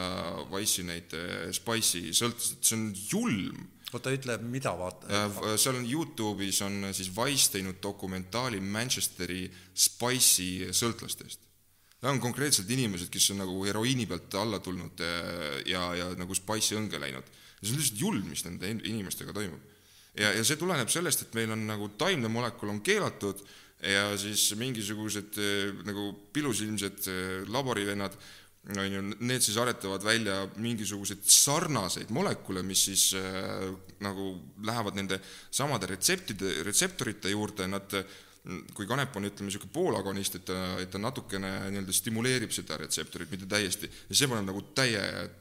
[0.52, 3.62] Wise'i neid eh, Spice'i sõltusid, see on julm.
[3.94, 5.08] oota, ütle, mida vaata-?
[5.08, 11.40] Äh, seal on Youtube'is on siis Wise teinud dokumentaali Manchesteri Spice'i sõltlastest.
[11.96, 16.36] Need on konkreetselt inimesed, kes on nagu heroiini pealt alla tulnud eh, ja, ja nagu
[16.36, 17.32] Spice'i õnge läinud.
[17.62, 19.72] see on lihtsalt julm, mis nende inimestega toimub
[20.16, 23.42] ja, ja see tuleneb sellest, et meil on nagu taimne molekul on keelatud
[23.84, 28.16] ja siis mingisugused eh, nagu pilusilmsed eh, laborivennad
[28.66, 33.68] on ju, need siis aretavad välja mingisuguseid sarnaseid molekule, mis siis äh,
[34.02, 34.32] nagu
[34.66, 35.20] lähevad nende
[35.54, 37.94] samade retseptide, retseptorite juurde, nad
[38.74, 43.30] kui kanep on, ütleme, niisugune poolagonist, et ta, et ta natukene nii-öelda stimuleerib seda retseptorit,
[43.32, 45.00] mitte täiesti, ja see paneb nagu täie,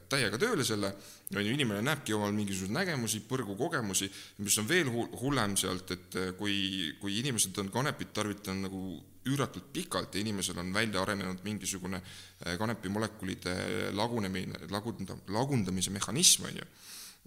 [0.09, 0.89] täiega tööle selle,
[1.35, 4.09] on ju, inimene näebki omal mingisuguseid nägemusi, põrgukogemusi,
[4.41, 4.89] mis on veel
[5.21, 6.55] hullem sealt, et kui,
[7.01, 8.81] kui inimesed on kanepit tarvitanud nagu
[9.25, 13.55] üüratult pikalt ja inimesel on välja arenenud mingisugune eh, kanepimolekulide
[13.97, 16.65] lagunemine, lagunda, lagundamise mehhanism, on ju,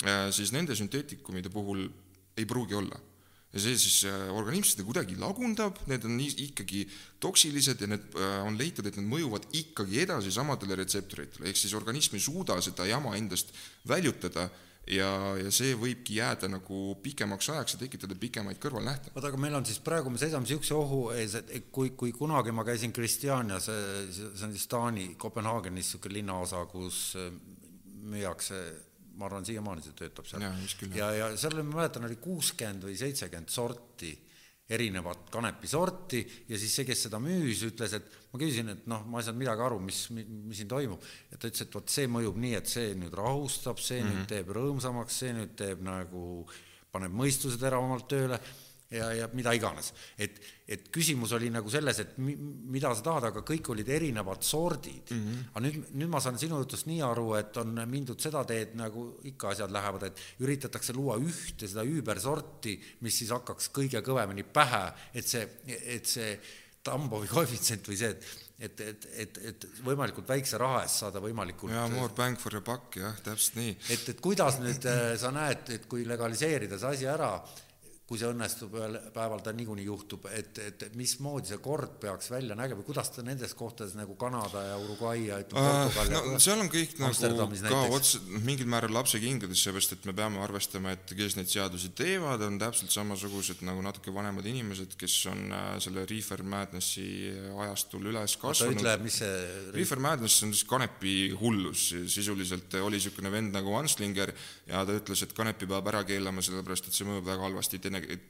[0.06, 1.86] eh, siis nende sünteetikumide puhul
[2.38, 2.98] ei pruugi olla
[3.52, 6.84] ja see siis äh, organism seda kuidagi lagundab, need on ikkagi
[7.22, 11.76] toksilised ja need äh, on leitud, et need mõjuvad ikkagi edasi samadele retseptoritele, ehk siis
[11.78, 13.54] organism ei suuda seda jama endast
[13.88, 14.50] väljutada
[14.92, 15.08] ja,
[15.40, 19.14] ja see võibki jääda nagu pikemaks ajaks ja tekitada pikemaid kõrvalnähte.
[19.14, 22.52] oota, aga meil on siis praegu, me seisame niisuguse ohu ees, et kui, kui kunagi
[22.52, 23.70] ma käisin Kristjanias,
[24.12, 27.32] see on siis Taani Kopenhaagenis niisugune linnaosa, kus äh,
[28.08, 28.60] müüakse
[29.18, 30.44] ma arvan, siiamaani see töötab seal.
[30.44, 30.54] ja,
[30.94, 34.14] ja, ja seal ma mäletan, oli kuuskümmend või seitsekümmend sorti
[34.68, 39.22] erinevat kanepisorti ja siis see, kes seda müüs, ütles, et ma küsisin, et noh, ma
[39.22, 41.04] ei saanud midagi aru, mis, mis siin toimub.
[41.32, 44.10] ja ta ütles, et vot see mõjub nii, et see nüüd rahustab, see mm -hmm.
[44.12, 44.30] nüüd mhm.
[44.34, 46.24] teeb rõõmsamaks, see nüüd teeb nagu,
[46.92, 48.40] paneb mõistuse teravamalt tööle
[48.90, 49.92] ja, ja mida iganes.
[50.18, 52.34] et, et küsimus oli nagu selles, et mi,
[52.72, 55.24] mida sa tahad, aga kõik olid erinevad sordid mm.
[55.24, 55.50] -hmm.
[55.52, 59.10] aga nüüd, nüüd ma saan sinu jutust nii aru, et on mindud seda teed, nagu
[59.28, 64.86] ikka asjad lähevad, et üritatakse luua ühte seda üübersorti, mis siis hakkaks kõige kõvemini pähe,
[65.14, 66.38] et see, et see
[66.82, 71.70] Tambovi koefitsient või see, et et, et, et, et võimalikult väikse raha eest saada võimalikult
[71.70, 73.76] jaa, more bang for your buck, jah, täpselt nii.
[73.94, 77.30] et, et kuidas nüüd äh, sa näed, et kui legaliseerida see asi ära,
[78.08, 82.54] kui see õnnestub ühel päeval, ta niikuinii juhtub, et, et mismoodi see kord peaks välja
[82.56, 86.62] nägema, kuidas ta nendes kohtades nagu Kanada ja Uruguay ja ütleme Portugal no, ja seal
[86.62, 91.12] on kõik nagu ka otse, mingil määral lapse kingades, seepärast et me peame arvestama, et
[91.18, 96.06] kes neid seadusi teevad, on täpselt samasugused nagu natuke vanemad inimesed, kes on äh, selle
[96.08, 97.06] Reefer Madnessi
[97.66, 98.80] ajastul üles kasvanud.
[98.80, 99.36] ütle, mis see
[99.76, 104.32] Reefer Madness on siis kanepi hullus, sisuliselt oli niisugune vend nagu Anslinger
[104.64, 107.84] ja ta ütles, et kanepi peab ära keelama, sellepärast et see mõjub väga halvasti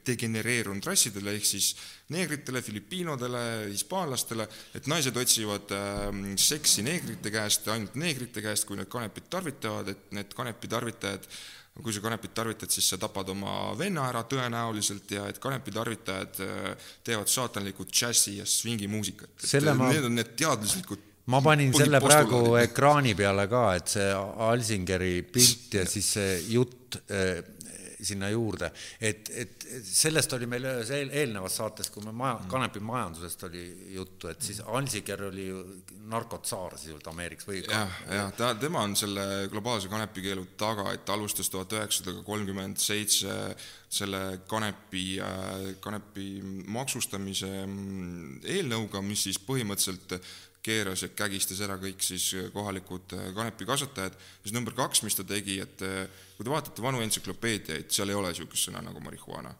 [0.05, 1.69] degenereerunud rassidele ehk siis
[2.13, 4.47] neegritele, filipiinodele, hispaanlastele,
[4.77, 6.09] et naised otsivad äh,
[6.39, 11.31] seksi neegrite käest, ainult neegrite käest, kui nad kanepit tarvitavad, et need kanepi tarvitajad
[11.79, 16.41] kui sa kanepit tarvitad, siis sa tapad oma venna ära tõenäoliselt ja et kanepi tarvitajad
[16.43, 19.45] äh, teevad saatanlikku džässi ja swingimuusikat.
[19.77, 19.93] Ma...
[19.93, 24.09] Need on need teaduslikud ma panin selle praegu ekraani peale ka, et see
[24.49, 27.39] Alsingeri pilt ja siis see jutt äh,
[28.01, 28.71] sinna juurde,
[29.01, 33.63] et, et sellest oli meil ühes eel, eelnevas saates, kui me maja, kanepi majandusest oli
[33.95, 35.63] juttu, et siis Ansiker oli ju
[36.09, 41.51] narkotsaar sisuliselt Ameerikas või jah, jah, ta, tema on selle globaalse kanepikeelu taga, et alustas
[41.51, 43.35] tuhat üheksasada kolmkümmend seitse
[43.89, 45.05] selle kanepi,
[45.81, 46.27] kanepi
[46.69, 50.19] maksustamise mm, eelnõuga, mis siis põhimõtteliselt
[50.63, 55.83] keeras ja kägistas ära kõik siis kohalikud kanepikasvatajad, siis number kaks, mis ta tegi, et
[56.35, 59.53] kui te vaatate vanu entsüklopeediaid, seal ei ole niisugust sõna nagu marihuana.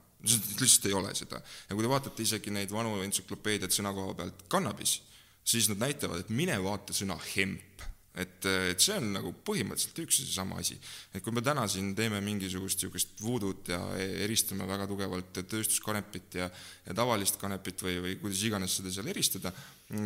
[0.60, 1.39] lihtsalt ei ole seda.
[1.70, 5.00] ja kui te vaatate isegi neid vanu entsüklopeediaid sõnakoha pealt cannabis,
[5.43, 7.88] siis nad näitavad, et mine vaata sõna hemp
[8.20, 10.78] et, et see on nagu põhimõtteliselt üks ja seesama asi.
[11.13, 13.80] et kui me täna siin teeme mingisugust niisugust voodut ja
[14.26, 16.49] eristame väga tugevalt tööstuskanepit ja,
[16.86, 19.53] ja tavalist kanepit või, või kuidas iganes seda seal eristada,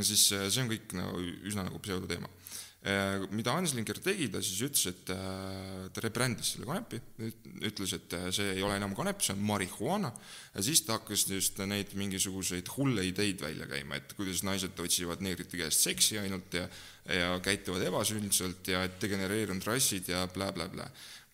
[0.02, 2.32] siis see on kõik nagu üsna nagu pseudoteema
[2.84, 6.98] Äh, mida Anslinger tegi, ta siis ütles, et äh, ta rebrändis selle kanepi,
[7.64, 10.10] ütles, et äh, see ei ole enam kanep, see on marihuana,
[10.52, 15.24] ja siis ta hakkas just neid mingisuguseid hulle ideid välja käima, et kuidas naised otsivad
[15.24, 16.66] neegrite käest seksi ainult ja
[17.10, 20.88] ja käituvad ebasündselt ja degenereerunud rassid ja blä-blä-blä.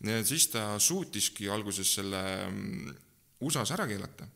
[0.04, 2.96] ja siis ta suutiski alguses selle mm,
[3.42, 4.28] USA-s ära keelata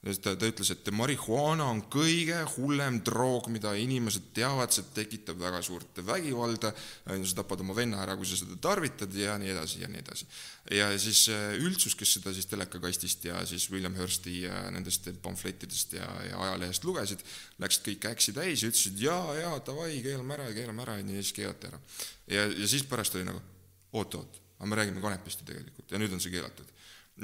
[0.00, 5.60] ta, ta ütles, et marihuaana on kõige hullem droog, mida inimesed teavad, see tekitab väga
[5.64, 6.72] suurt vägivalda,
[7.04, 10.28] sa tapad oma venna ära, kui sa seda tarvitad ja nii edasi ja nii edasi.
[10.76, 15.92] ja siis äh, üldsus, kes seda siis telekakastist ja siis William Hursti ja nendest pamflettidest
[15.98, 17.24] ja, ja ajalehest lugesid,
[17.60, 21.20] läksid kõik äksi täis ja ütlesid jaa, jaa, davai, keelame ära ja keelame ära, ja
[21.20, 21.84] siis keelati ära.
[22.26, 23.44] ja, ja siis pärast oli nagu
[23.92, 26.69] oot-oot, aga me räägime kanepist ju tegelikult ja nüüd on see keelatud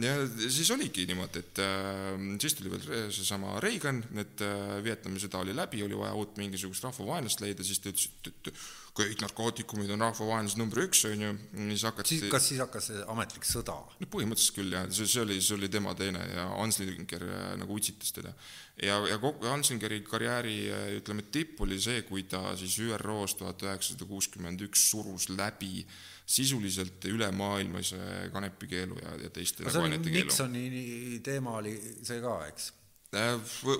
[0.02, 0.14] ja
[0.50, 5.54] siis oligi niimoodi, et äh, siis tuli veel seesama Reagan, et äh, Vietnami sõda oli
[5.56, 8.60] läbi, oli vaja uut mingisugust rahvavaenlast leida, siis ta ütles, et, et
[8.96, 11.32] kõik narkootikumid on rahvavaenlus number üks, on ju,
[11.70, 13.76] siis hakati siis, kas siis hakkas see ametlik sõda?
[14.00, 17.76] no põhimõtteliselt küll jah, see, see oli, see oli tema teene ja Anslinger äh, nagu
[17.76, 18.34] utsitas teda.
[18.82, 23.64] ja, ja kogu Anslingeri karjääri äh, ütleme, tipp oli see, kui ta siis ÜRO-s tuhat
[23.64, 30.10] üheksasada kuuskümmend üks surus läbi äh, sisuliselt ülemaailmase kanepikeelu ja, ja teiste no, nagu ainete
[30.10, 30.26] keelu.
[30.26, 32.72] Nixoni teema oli see ka, eks?
[33.14, 33.36] Äh,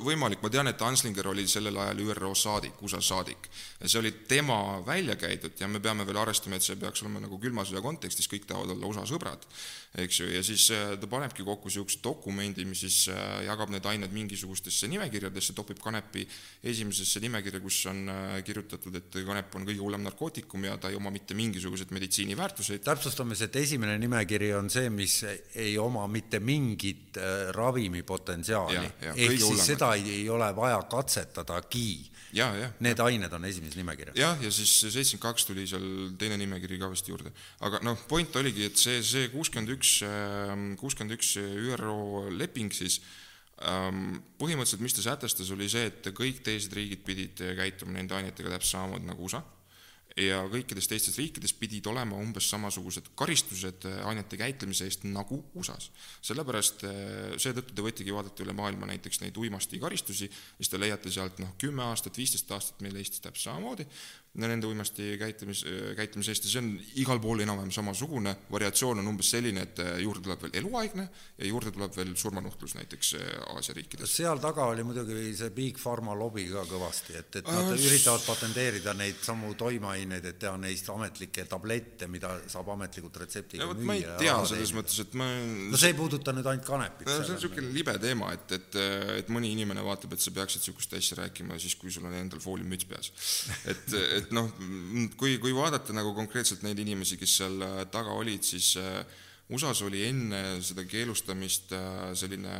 [0.07, 3.49] võimalik, ma tean, et Anslinger oli sellel ajal ÜRO saadik, USA saadik.
[3.81, 7.25] ja see oli tema välja käidud ja me peame veel arvestama, et see peaks olema
[7.25, 9.43] nagu külma sõja kontekstis, kõik tahavad olla USA sõbrad
[9.97, 13.87] eks ju, ja siis äh, ta panebki kokku niisuguse dokumendi, mis siis äh, jagab need
[13.89, 16.27] ained mingisugustesse nimekirjadesse, topib kanepi
[16.67, 20.99] esimesesse nimekirja, kus on äh, kirjutatud, et kanep on kõige hullem narkootikum ja ta ei
[20.99, 22.85] oma mitte mingisuguseid meditsiiniväärtuseid.
[22.85, 25.23] täpsustame, et esimene nimekiri on see, mis
[25.55, 27.17] ei oma mitte mingit
[27.57, 28.85] ravimipotentsiaali,
[29.15, 32.71] ehk siis seda ei, ei ole vaja katsetadagi ja, ja.
[32.85, 34.17] Need ained on esimeses nimekirjas.
[34.19, 35.87] jah, ja siis seitsekümmend kaks tuli seal
[36.19, 37.33] teine nimekiri ka vist juurde.
[37.67, 43.01] aga noh, point oligi, et see, see kuuskümmend üks, ähm, kuuskümmend üks ÜRO leping siis
[43.63, 48.57] ähm, põhimõtteliselt, mis ta sätestas, oli see, et kõik teised riigid pidid käituma nende ainetega
[48.57, 49.45] täpselt samamoodi nagu USA
[50.17, 55.91] ja kõikides teistes riikides pidid olema umbes samasugused karistused äh, ainete käitlemise eest nagu USA-s.
[56.25, 61.43] sellepärast, äh, seetõttu te võitegi vaadata üle maailma näiteks neid uimastikaristusi, siis te leiate sealt
[61.43, 63.85] noh, kümme aastat, viisteist aastat meil Eestis täpselt samamoodi,
[64.43, 65.63] nende uimasti käitlemis,
[65.97, 66.71] käitlemise eest ja see on
[67.01, 71.07] igal pool enam-vähem samasugune, variatsioon on umbes selline, et äh, juurde tuleb veel eluaegne
[71.39, 73.15] ja juurde tuleb veel surmanuhtlus näiteks
[73.55, 74.13] Aasia riikides.
[74.19, 78.25] seal taga oli muidugi see Big Pharma lobi ka kõvasti, et, et nad äh, üritavad
[78.27, 83.87] patenteerida neid samu toimeaineid, et teha neist ametlikke tablette, mida saab ametlikult retseptiga müüa.
[83.89, 85.31] ma ei tea selles mõttes, et ma
[85.73, 87.09] no see ei puuduta nüüd ainult kanepit.
[87.09, 88.81] see on niisugune libe teema, et, et,
[89.23, 92.43] et mõni inimene vaatab, et sa peaksid niisugust asja rääkima siis, kui sul on endal
[92.43, 93.13] fooliumüts peas.
[93.73, 93.87] et,
[94.21, 94.51] et et noh,
[95.19, 99.01] kui, kui vaadata nagu konkreetselt neid inimesi, kes seal äh, taga olid, siis äh,
[99.55, 102.59] USA-s oli enne seda keelustamist äh, selline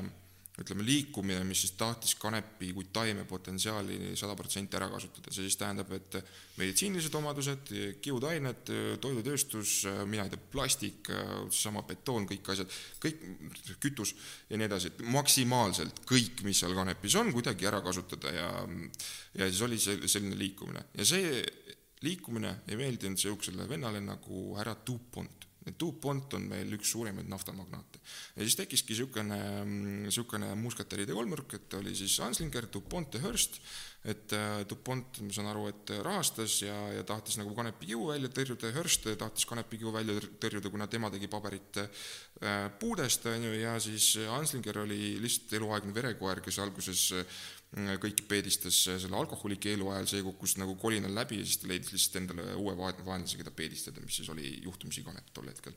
[0.61, 5.59] ütleme, liikumine, mis siis tahtis kanepi kui taime potentsiaali sada protsenti ära kasutada, see siis
[5.61, 6.17] tähendab, et
[6.57, 7.73] meditsiinilised omadused,
[8.05, 8.73] kiudained,
[9.05, 9.75] toidutööstus,
[10.09, 11.13] mina ei tea, plastik,
[11.51, 13.21] seesama betoon, kõik asjad, kõik,
[13.85, 14.15] kütus
[14.49, 18.51] ja nii edasi, et maksimaalselt kõik, mis seal kanepis on, kuidagi ära kasutada ja
[19.37, 20.87] ja siis oli see selline liikumine.
[20.97, 21.43] Ja see
[22.05, 25.36] liikumine ei meeldinud niisugusele vennale nagu härra Dupont
[25.75, 27.99] DuPont on meil üks suurimaid naftamagnaate.
[28.37, 29.39] ja siis tekkiski niisugune,
[30.05, 33.59] niisugune musketäride kolmnurk, et oli siis Anslinger, DuPont ja Hearst,
[34.07, 38.71] et äh, DuPont, ma saan aru, et rahastas ja, ja tahtis nagu kanepikiu välja tõrjuda
[38.71, 43.75] ja Hearst tahtis kanepikiu välja tõrjuda, kuna tema tegi paberit äh, puudest, on ju, ja
[43.83, 47.09] siis Anslinger oli lihtsalt eluaegne verekoer, kes alguses
[47.77, 52.21] kõiki peedistas selle alkoholikeelu ajal, see kukkus nagu kolinal läbi ja siis ta leidis lihtsalt
[52.23, 55.77] endale uue vaenlase, keda peedistada, mis siis oli juhtumisi kanep tol hetkel.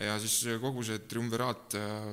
[0.00, 2.08] ja siis kogu see triumviraat äh,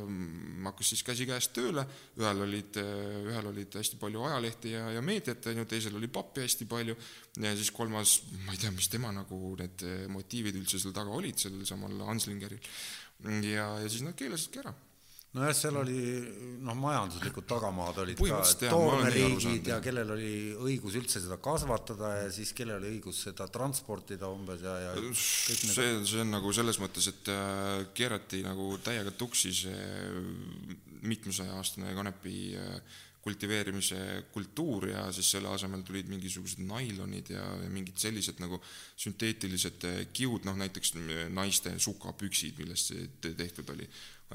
[0.68, 1.88] hakkas siis käsikäes tööle,
[2.20, 6.12] ühel olid, äh, ühel olid hästi palju ajalehti ja, ja meediat, on ju, teisel oli
[6.12, 6.98] pappi hästi palju
[7.40, 11.40] ja siis kolmas, ma ei tea, mis tema nagu need motiivid üldse seal taga olid,
[11.40, 12.60] sellel samal Anslingeril.
[13.48, 14.76] ja, ja siis nad keelasidki ära
[15.38, 16.00] nojah, seal oli
[16.66, 22.52] noh, majanduslikud tagamaad olid ka, toormeriigid ja kellel oli õigus üldse seda kasvatada ja siis
[22.58, 26.82] kellel oli õigus seda transportida umbes ja, ja kõik need see, see on nagu selles
[26.84, 29.88] mõttes, et äh, keerati nagu täiega tuksi see
[31.08, 33.98] mitmesaja-aastane kanepi äh, kultiveerimise
[34.34, 38.58] kultuur ja siis selle asemel tulid mingisugused nailonid ja, ja mingid sellised nagu
[39.00, 40.96] sünteetilised kiud, noh näiteks
[41.30, 43.86] naiste sukapüksid, millest see tehtud oli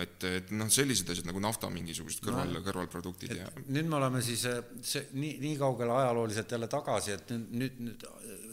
[0.02, 4.22] et, et noh, sellised asjad nagu nafta mingisugused kõrval no,, kõrvalproduktid ja nüüd me oleme
[4.24, 8.44] siis eh, see nii, nii kaugele ajalooliselt jälle tagasi, et nüüd, nüüd, nüüd eh,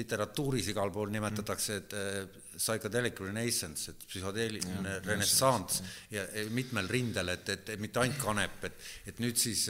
[0.00, 5.80] literatuuris igal pool nimetatakse, et äh, psychedelic renaissance, et psühhodeeliline renessanss
[6.12, 9.64] ja, ja mitmel rindel, et, et, et mitte ainult kanep, et, et nüüd siis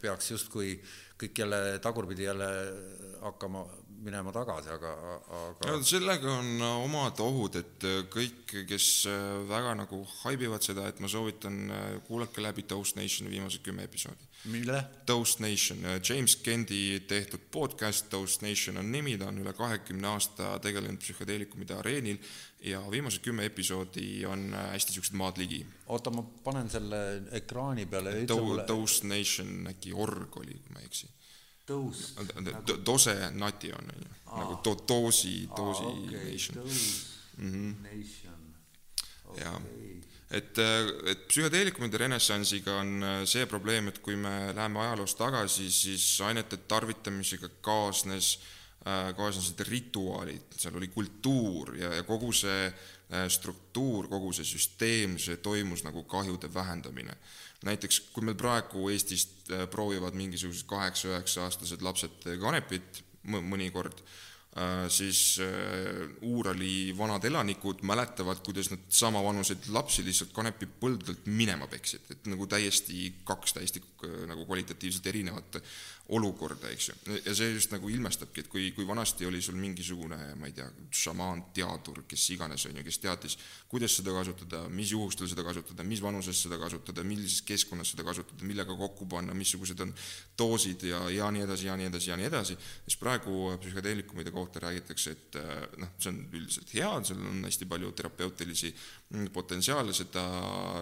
[0.00, 0.76] peaks justkui
[1.16, 2.48] kõik jälle tagurpidi jälle
[3.24, 3.64] hakkama
[4.06, 4.92] minema tagasi, aga,
[5.40, 10.86] aga sellega on äh, omad ohud, et äh, kõik, kes äh, väga nagu haibivad seda,
[10.90, 11.58] et ma soovitan,
[12.06, 14.28] kuulake läbi Toast Nationi viimased kümme episoodi.
[14.52, 14.84] mille?
[15.06, 20.54] Toast Nation, James Kendi tehtud podcast, Toast Nation on nimi, ta on üle kahekümne aasta
[20.62, 22.20] tegelenud psühhedeelikumide areenil
[22.62, 25.64] ja viimased kümme episoodi on hästi niisugused maad ligi.
[25.86, 27.02] oota, ma panen selle
[27.40, 28.22] ekraani peale.
[28.66, 31.10] Toast Nation äkki org oli, kui ma ei eksi
[31.66, 32.78] tõus nagu...
[32.86, 36.62] dose nation on ju, nagu to-, doosi, doosi okay, nation.
[37.36, 37.74] Mm -hmm.
[37.82, 38.42] nation.
[39.26, 39.42] Okay..
[39.44, 39.60] jah,
[40.30, 40.58] et,
[41.06, 46.56] et psühhedeelikumide renessansiga on äh, see probleem, et kui me läheme ajaloos tagasi, siis ainete
[46.56, 48.38] tarvitamisega kaasnes
[48.86, 55.18] äh, kaasnesid rituaalid, seal oli kultuur ja, ja kogu see äh, struktuur, kogu see süsteem,
[55.18, 57.16] see toimus nagu kahjude vähendamine
[57.66, 64.00] näiteks kui meil praegu Eestist äh, proovivad mingisugused kaheksa-üheksa-aastased lapsed kanepit mõnikord,
[64.56, 72.06] äh, siis äh, Uurali vanad elanikud mäletavad, kuidas nad samavanuseid lapsi lihtsalt kanepipõldudelt minema peksid,
[72.14, 73.82] et nagu täiesti kaks täiesti
[74.30, 75.60] nagu kvalitatiivselt erinevat
[76.14, 76.94] olukorda, eks ju.
[77.24, 80.68] ja see just nagu ilmestabki, et kui, kui vanasti oli sul mingisugune, ma ei tea,
[80.94, 83.34] šamaan, teadur, kes iganes, on ju, kes teadis,
[83.68, 88.46] kuidas seda kasutada, mis juhustel seda kasutada, mis vanuses seda kasutada, millises keskkonnas seda kasutada,
[88.46, 89.94] millega kokku panna, missugused on
[90.38, 94.62] doosid ja, ja nii edasi, ja nii edasi, ja nii edasi, siis praegu psühhedeelikumide kohta
[94.62, 95.40] räägitakse, et
[95.82, 98.72] noh, see on üldiselt hea, seal on hästi palju terapeutilisi
[99.34, 100.22] potentsiaale, seda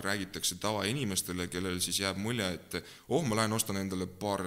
[0.05, 2.79] räägitakse tavainimestele, kellel siis jääb mulje, et
[3.09, 4.45] oh, ma lähen ostan endale paar,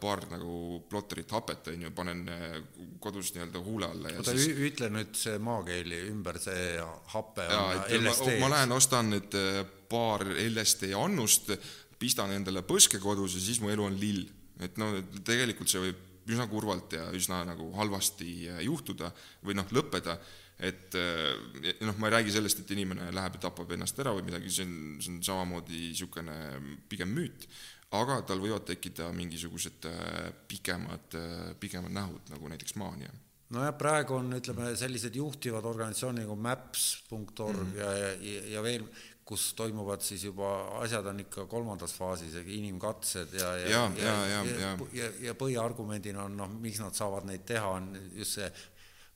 [0.00, 2.60] paar nagu plotterit hapet, on ju, panen eh,
[3.00, 6.78] kodus nii-öelda huule alla ja oota siis..., ütle nüüd see maakeeli ümber, see
[7.14, 8.32] hape ja, on LSD.
[8.34, 11.52] Ma, ma lähen ostan nüüd eh, paar LSD annust,
[11.98, 14.26] pistan endale põske kodus ja siis mu elu on lill.
[14.58, 14.90] et no
[15.22, 19.12] tegelikult see võib üsna kurvalt ja üsna nagu halvasti juhtuda
[19.46, 20.16] või noh, lõppeda,
[20.58, 20.96] et
[21.86, 24.66] noh, ma ei räägi sellest, et inimene läheb ja tapab ennast ära või midagi, see
[24.66, 26.36] on, see on samamoodi niisugune
[26.90, 27.46] pigem müüt,
[27.96, 29.88] aga tal võivad tekkida mingisugused
[30.50, 31.16] pikemad,
[31.62, 33.14] pikemad nähud, nagu näiteks maania
[33.54, 37.78] nojah, praegu on, ütleme, sellised juhtivad organisatsioonid nagu maps.org mm -hmm.
[37.78, 38.88] ja, ja, ja veel,
[39.28, 44.44] kus toimuvad siis juba, asjad on ikka kolmandas faasis, inimkatsed ja ja, ja, ja, ja,
[44.44, 48.52] ja, ja, ja, ja põhiargumendina on noh, miks nad saavad neid teha, on just see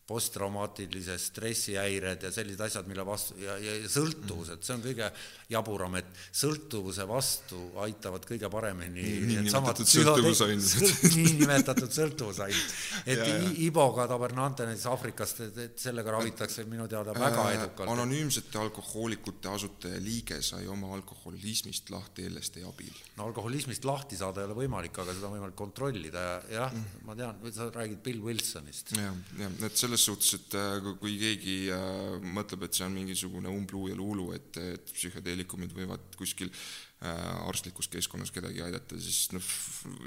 [0.06, 5.08] posttraumaatilise stressihäired ja sellised asjad, mille vastu ja, ja, ja sõltuvused, see on kõige
[5.52, 11.04] jaburam, et sõltuvuse vastu aitavad kõige paremini niinimetatud sõltuvusainsed.
[11.14, 12.74] niinimetatud sõltuvusainsed.
[13.06, 13.52] et ja, ja.
[13.66, 17.92] Iboga tabernante näiteks Aafrikast, et, sellega ravitakse minu teada väga äh, edukalt.
[17.94, 22.92] anonüümsete alkohoolikute asutaja liige sai oma alkoholismist lahti LSD abil.
[23.16, 27.06] no alkoholismist lahti saada ei ole võimalik, aga seda on võimalik kontrollida ja jah mm.,
[27.06, 28.96] ma tean, sa räägid Bill Wilsonist.
[28.98, 32.94] jah, jah, et selle selles suhtes, et äh, kui keegi äh, mõtleb, et see on
[32.96, 37.10] mingisugune umbluu ja luulu, et, et psühhedeelikumid võivad kuskil äh,
[37.48, 39.50] arstlikus keskkonnas kedagi aidata, siis noh,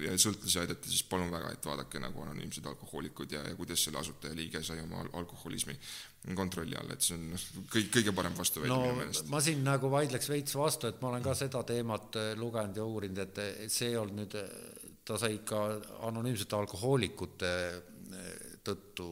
[0.02, 4.02] ja sõltlasi aidata, siis palun väga, et vaadake nagu anonüümsed alkohoolikud ja, ja kuidas selle
[4.02, 5.78] asutaja liige sai oma alkoholismi
[6.36, 9.30] kontrolli alla, et see on noh, kõik, kõige parem vastuväide no, minu meelest.
[9.30, 13.22] ma siin nagu vaidleks veits vastu, et ma olen ka seda teemat lugenud ja uurinud,
[13.28, 14.40] et see ei olnud nüüd,
[15.06, 15.62] ta sai ikka
[16.10, 17.52] anonüümsete alkohoolikute
[18.66, 19.10] tõttu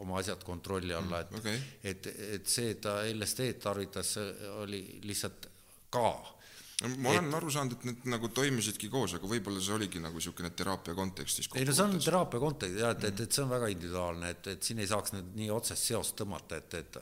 [0.00, 1.62] oma asjad kontrolli alla, et okay.
[1.84, 4.16] et, et see, et ta LSD-d tarvitas,
[4.62, 5.48] oli lihtsalt
[5.92, 6.10] ka
[6.88, 10.16] ma olen et, aru saanud, et need nagu toimisidki koos, aga võib-olla see oligi nagu
[10.16, 11.50] niisugune teraapia kontekstis.
[11.52, 14.48] ei no see on teraapia kontekstis jah, et, et, et see on väga individuaalne, et,
[14.54, 16.98] et siin ei saaks nüüd nii otsest seost tõmmata, et, et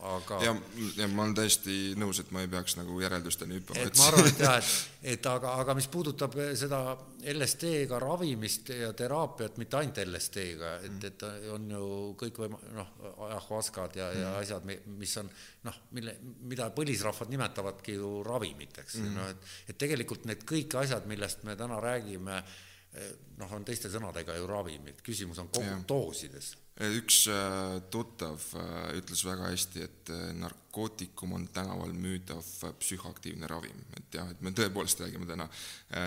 [0.00, 0.52] aga ja,
[0.96, 3.82] ja ma olen täiesti nõus, et ma ei peaks nagu järeldusteni hüppama.
[3.84, 4.70] et ma arvan, et jah, et,
[5.14, 6.80] et aga, aga mis puudutab seda
[7.34, 11.90] LSD-ga ravimist ja teraapiat, mitte ainult LSD-ga, et, et on ju
[12.22, 12.94] kõik võim-, noh,
[13.28, 15.28] ajahuaskad ja mm., ja asjad, mis on
[15.68, 16.16] noh, mille,
[16.48, 21.58] mida põlisrahvad nimetavadki ju ravimiteks mm., noh et, et tegelikult need kõik asjad, millest me
[21.60, 22.40] täna räägime,
[23.38, 29.50] noh, on teiste sõnadega ju ravimid, küsimus on kogudoosides üks äh, tuttav äh, ütles väga
[29.52, 30.32] hästi, et äh,
[30.70, 32.42] narkootikum on tänaval müüdav
[32.78, 35.48] psühhoaktiivne ravim, et jah, et me tõepoolest räägime täna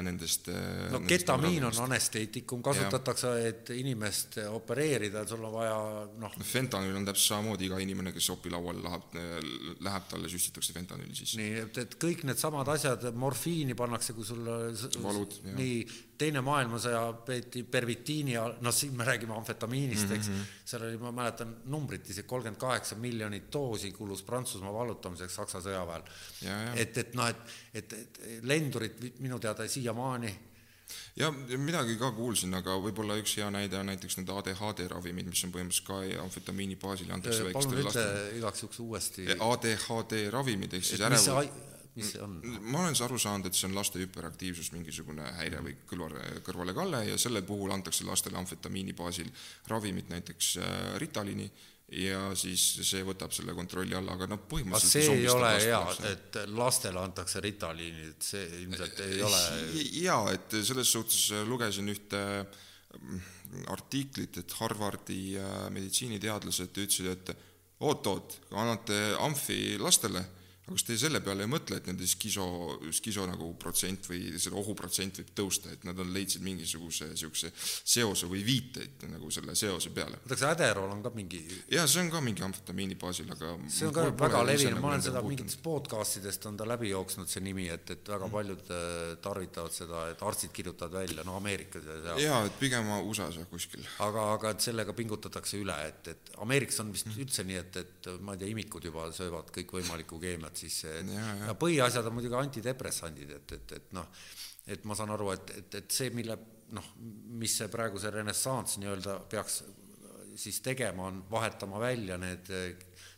[0.02, 5.76] nendest no nendest ketamiin on anesteetikum, kasutatakse, et inimest opereerida, sul on vaja
[6.20, 6.38] noh.
[6.40, 9.20] No fentanüül on täpselt samamoodi, iga inimene, kes opilaual läheb,
[9.84, 11.42] läheb, talle süstitakse fentanüüli sisse.
[11.42, 14.48] nii, et, et kõik needsamad asjad, morfiini pannakse, kui sul
[15.04, 15.78] valud, nii,
[16.24, 20.30] teine maailmasõja peeti pervitiini noh, siin me räägime amfetamiinist, eks.
[20.32, 25.36] Mm, -hmm seal oli, ma mäletan numbrit isegi kolmkümmend kaheksa miljonit doosi kulus Prantsusmaa vallutamiseks
[25.36, 26.04] Saksa sõjaväel.
[26.76, 30.34] et, et noh, et, et, et lendurid minu teada siiamaani
[31.18, 35.44] ja midagi ka kuulsin, aga võib-olla üks hea näide on näiteks need ADHD ravimid, mis
[35.48, 38.26] on põhimõtteliselt ka amfetamiini baasil antakse väikestele lastele.
[38.38, 39.30] igaks juhuks uuesti.
[39.34, 42.40] ADHD ravimid ehk siis ärevus mis see on?
[42.62, 47.20] ma olen aru saanud, et see on laste hüperaktiivsus, mingisugune häire või kõrvale, kõrvalekalle ja
[47.22, 49.30] selle puhul antakse lastele amfetamiini baasil
[49.70, 51.50] ravimit, näiteks äh, Ritalini,
[51.94, 56.40] ja siis see võtab selle kontrolli alla, aga noh, põhimõtteliselt see ei ole hea, et
[56.56, 59.42] lastele antakse Ritaliini, et see ilmselt ei ole
[60.02, 63.26] jaa, et selles suhtes lugesin ühte mm,
[63.74, 67.34] artiklit, et Harvardi äh, meditsiiniteadlased ütlesid, et
[67.84, 70.24] oot-oot, annate amfi lastele
[70.64, 72.46] aga kas te selle peale ei mõtle, et nende skiso,
[72.96, 78.30] skiso nagu protsent või selle ohuprotsent võib tõusta, et nad on, leidsid mingisuguse niisuguse seose
[78.32, 80.22] või viiteid nagu selle seose peale?
[80.22, 81.42] oota, kas Adderall on ka mingi
[81.72, 85.04] jaa, see on ka mingi amfetamiini baasil, aga see on ka väga levinud, ma olen
[85.04, 88.36] seda mingitest podcastidest on ta läbi jooksnud, see nimi, et, et väga mm.
[88.38, 92.24] paljud äh, tarvitavad seda, et arstid kirjutavad välja, no Ameerikas ja seal.
[92.24, 93.84] jaa, et pigem USA-s jah, kuskil.
[94.06, 97.20] aga, aga et sellega pingutatakse üle, et, et Ameerikas on vist mm.
[97.26, 101.28] üldse nii, et, et ma ei tea, imikud juba söövad kõikvõimalikku keemiat, et siis ja,
[101.48, 104.10] ja põhiasjad on muidugi antidepressandid, et, et, et noh,
[104.70, 106.38] et ma saan aru, et, et, et see, mille
[106.74, 106.92] noh,
[107.38, 109.62] mis see praegu see renessanss nii-öelda peaks
[110.40, 112.50] siis tegema, on vahetama välja need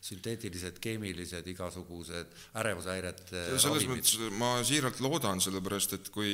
[0.05, 4.01] sünteetilised, keemilised, igasugused ärevushäirete selles ravimid.
[4.03, 6.33] mõttes ma siiralt loodan, sellepärast et kui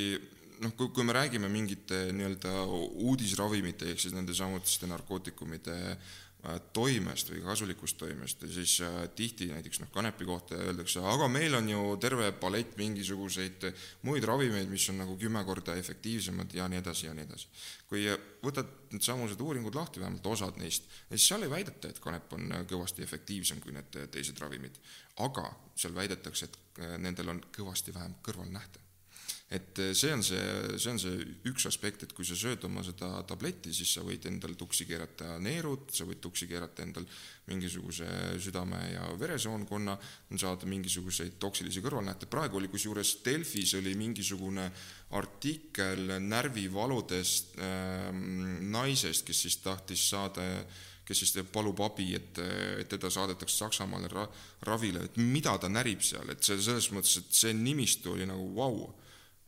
[0.61, 2.65] noh, kui, kui me räägime mingite nii-öelda
[3.05, 5.77] uudisravimite ehk siis nende samutiste narkootikumide
[6.73, 11.53] toimest või kasulikust toimest ja siis äh, tihti näiteks noh, kanepi kohta öeldakse, aga meil
[11.53, 13.67] on ju terve palett mingisuguseid
[14.07, 17.47] muid ravimeid, mis on nagu kümme korda efektiivsemad ja nii edasi ja nii edasi.
[17.91, 18.07] kui
[18.41, 23.05] võtad needsamused uuringud lahti, vähemalt osad neist, siis seal ei väideta, et kanep on kõvasti
[23.05, 24.79] efektiivsem kui need teised ravimid,
[25.21, 28.90] aga seal väidetakse, et nendel on kõvasti vähem kõrvalnähte
[29.51, 30.43] et äh, see on see,
[30.79, 34.23] see on see üks aspekt, et kui sa sööd oma seda tabletti, siis sa võid
[34.29, 37.07] endal tuksi keerata neerud, sa võid tuksi keerata endal
[37.51, 38.07] mingisuguse
[38.39, 39.97] südame ja veresoonkonna,
[40.39, 44.69] saada mingisuguseid toksilisi kõrvalnähte, praegu oli kusjuures Delfis oli mingisugune
[45.19, 48.07] artikkel närvivaludest äh,
[48.71, 50.47] naisest, kes siis tahtis saada
[51.11, 52.39] kes siis palub abi, et,
[52.79, 54.23] et teda saadetakse Saksamaale ra,
[54.69, 58.47] ravile, et mida ta närib seal, et see selles mõttes, et see nimistu oli nagu
[58.55, 58.77] vau.
[58.79, 59.00] wow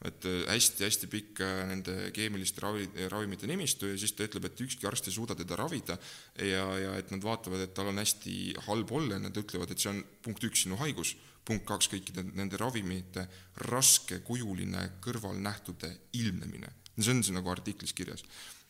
[0.08, 4.88] et hästi-hästi pikk äh, nende keemiliste ravi, ravimite nimistu ja siis ta ütleb, et ükski
[4.90, 5.98] arst ei suuda teda ravida
[6.44, 9.84] ja, ja et nad vaatavad, et tal on hästi halb olla ja nad ütlevad, et
[9.84, 11.16] see on punkt üks sinu haigus,
[11.48, 13.28] punkt kaks kõikide nende ravimite
[13.70, 16.72] raskekujuline kõrvalnähtude ilmnemine.
[17.00, 18.24] see on siin nagu artiklis kirjas.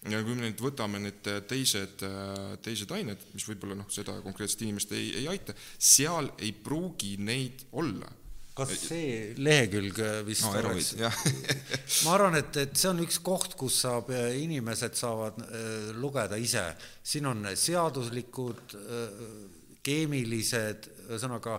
[0.10, 2.04] ja kui me nüüd võtame need teised,
[2.62, 7.66] teised ained, mis võib-olla noh, seda konkreetset inimest ei, ei aita, seal ei pruugi neid
[7.72, 8.12] olla
[8.54, 9.98] kas see lehekülg
[10.28, 10.94] vist no, oleks?
[12.06, 16.66] ma arvan, et, et see on üks koht, kus saab, inimesed saavad äh, lugeda ise.
[17.02, 19.24] siin on seaduslikud äh,,
[19.84, 21.58] keemilised, ühesõnaga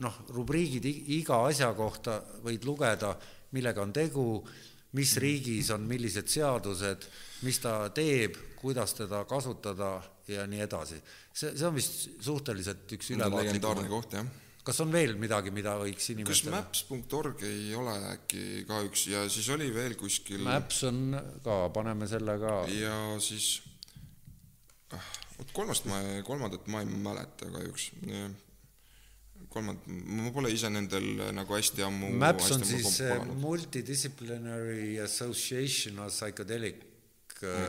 [0.00, 0.86] noh, rubriigid
[1.18, 3.10] iga asja kohta võid lugeda,
[3.52, 4.24] millega on tegu,
[4.96, 7.04] mis riigis on millised seadused,
[7.44, 9.98] mis ta teeb, kuidas teda kasutada
[10.30, 11.02] ja nii edasi.
[11.34, 14.32] see, see on vist suhteliselt üks ülevaatlik legendaarne koht, jah
[14.64, 19.24] kas on veel midagi, mida võiks inimestele kas maps.org ei ole äkki ka üks ja
[19.32, 22.54] siis oli veel kuskil Maps on ka, paneme selle ka.
[22.72, 23.58] ja siis
[24.96, 27.90] ah, vot kolmast ma, kolmandat ma ei mäleta kahjuks.
[29.52, 33.02] kolmand-, ma pole ise nendel nagu hästi ammu Maps on siis
[33.44, 36.93] Multidisciplinary Association of Psychedelic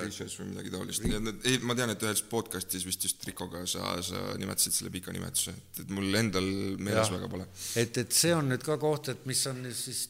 [0.04, 1.06] research või midagi taolist.
[1.46, 5.54] ei, ma tean, et ühes podcast'is vist just Rikoga sa, sa nimetasid selle pika nimetuse,
[5.56, 7.48] et, et mul endal meeles väga pole.
[7.82, 10.08] et, et see on nüüd ka koht, et mis on siis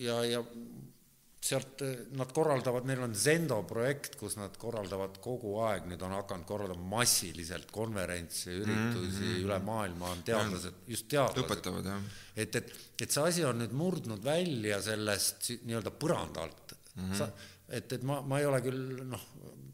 [0.00, 0.42] ja, ja
[1.40, 1.82] sealt
[2.18, 6.98] nad korraldavad, neil on Zendo projekt, kus nad korraldavad kogu aeg, nüüd on hakanud korraldama
[6.98, 9.46] massiliselt konverentse, üritusi mm -hmm.
[9.46, 11.46] üle maailma on teadlased, just teadlased.
[11.46, 12.02] õpetavad, jah.
[12.36, 17.08] et, et, et see asi on nüüd murdnud välja sellest nii-öelda põranda alt mm.
[17.08, 17.16] -hmm.
[17.18, 17.30] sa,
[17.70, 19.22] et, et ma, ma ei ole küll noh,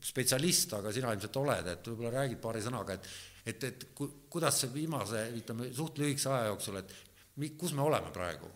[0.06, 3.10] spetsialist, aga sina ilmselt oled, et võib-olla räägid paari sõnaga, et
[3.46, 6.94] et, et ku, kuidas see viimase, ütleme, suht lühikese aja jooksul, et
[7.38, 8.50] mi, kus me oleme praegu?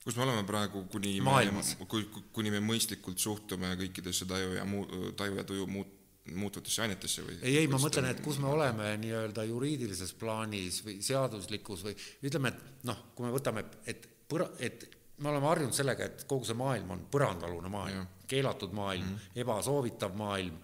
[0.00, 1.74] kus me oleme praegu, kuni Maailmas.
[1.78, 1.86] me,
[2.32, 4.86] kuni me mõistlikult suhtume kõikidesse taju ja muu,
[5.16, 5.92] taju ja tuju muut-,
[6.40, 7.36] muutuvatesse ainetesse või?
[7.42, 11.94] ei, ei, ma mõtlen, et kus me oleme nii-öelda juriidilises plaanis või seaduslikus või
[12.26, 14.88] ütleme, et noh, kui me võtame, et põra-, et
[15.20, 19.42] me oleme harjunud sellega, et kogu see maailm on põrandaalune maailm, keelatud maailm mm, -hmm.
[19.44, 20.56] ebasoovitav maailm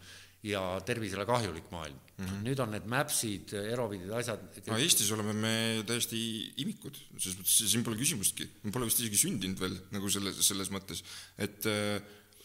[0.46, 2.26] ja tervisele kahjulik maailm mm.
[2.26, 2.42] -hmm.
[2.46, 4.44] nüüd on need Mapsid, Erovidid, asjad.
[4.66, 5.54] no Eestis oleme me
[5.86, 6.20] täiesti
[6.62, 10.70] imikud, selles mõttes siin pole küsimustki, me pole vist isegi sündinud veel nagu selles, selles
[10.74, 11.02] mõttes,
[11.38, 11.98] et äh,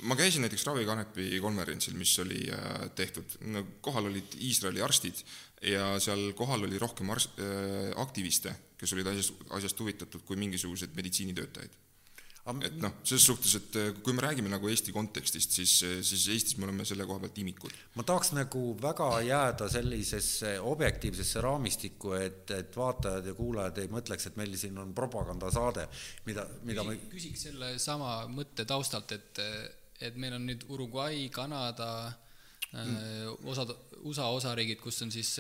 [0.08, 3.38] ma käisin näiteks ravikanepi konverentsil, mis oli äh, tehtud,
[3.86, 5.22] kohal olid Iisraeli arstid
[5.72, 10.98] ja seal kohal oli rohkem arst, äh, aktiviste, kes olid asjast, asjast huvitatud, kui mingisugused
[10.98, 11.80] meditsiinitöötajaid
[12.66, 16.26] et noh, selles suhtes, et äh, kui me räägime nagu Eesti kontekstist, siis, äh, siis
[16.34, 17.76] Eestis me oleme selle koha pealt imikud.
[17.96, 24.28] ma tahaks nagu väga jääda sellisesse objektiivsesse raamistikku, et, et vaatajad ja kuulajad ei mõtleks,
[24.28, 25.88] et meil siin on propagandasaade,
[26.28, 29.46] mida, mida me küsiks selle sama mõtte taustalt, et,
[30.02, 32.12] et meil on nüüd Uruguay, Kanada
[32.74, 35.36] mm., osad USA osariigid, kus on siis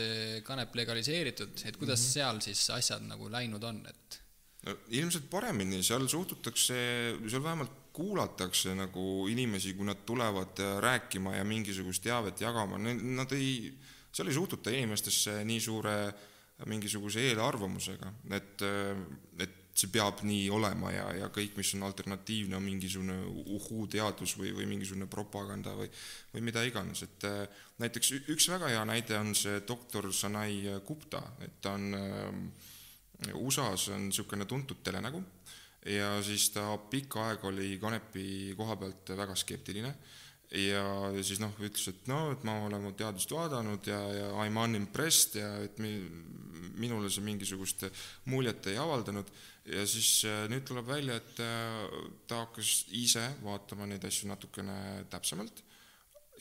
[0.45, 2.13] kanep legaliseeritud, et kuidas mm -hmm.
[2.13, 4.20] seal siis asjad nagu läinud on, et
[4.65, 6.81] no ilmselt paremini, seal suhtutakse,
[7.27, 13.71] seal vähemalt kuulatakse nagu inimesi, kui nad tulevad rääkima ja mingisugust teavet jagama, nad ei,
[14.13, 15.95] seal ei suhtuta inimestesse nii suure
[16.69, 18.63] mingisuguse eelarvamusega, et,
[19.41, 23.15] et see peab nii olema ja, ja kõik, mis on alternatiivne, on mingisugune
[23.57, 25.87] uhuu-teadus või, või mingisugune propaganda või,
[26.33, 27.25] või mida iganes, et
[27.81, 32.69] näiteks üks väga hea näide on see doktor Sanai Gupta, et ta on äh,
[33.33, 35.21] USA-s on niisugune tuntud telenägu
[35.85, 39.93] ja siis ta pikka aega oli kanepi koha pealt väga skeptiline
[40.51, 40.83] ja
[41.23, 45.39] siis noh, ütles, et no, et ma olen teadust vaadanud ja, ja I m unimpressed
[45.39, 46.09] ja et mi-,
[46.81, 47.87] minule see mingisugust
[48.31, 49.31] muljet ei avaldanud.
[49.71, 55.05] Ja siis äh, nüüd tuleb välja, et äh, ta hakkas ise vaatama neid asju natukene
[55.11, 55.61] täpsemalt.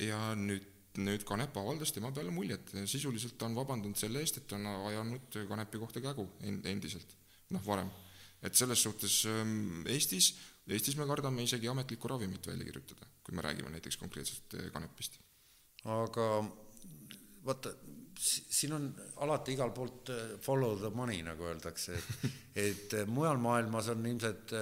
[0.01, 0.67] Ja nüüd
[0.99, 4.67] nüüd Kanep avaldas tema peale muljet, sisuliselt ta on vabandanud selle eest, et ta on
[4.91, 7.15] ajanud Kanepi kohta kägu endiselt,
[7.55, 7.91] noh varem.
[8.43, 10.35] et selles suhtes ähm, Eestis,
[10.67, 15.19] Eestis me kardame isegi ametlikku ravimit välja kirjutada, kui me räägime näiteks konkreetselt äh, kanepist.
[15.85, 16.27] aga
[17.45, 17.75] vaata,
[18.21, 18.89] siin on
[19.25, 22.31] alati igalt poolt äh, follow the money, nagu öeldakse, et
[22.69, 24.53] et äh, mujal maailmas on ilmselt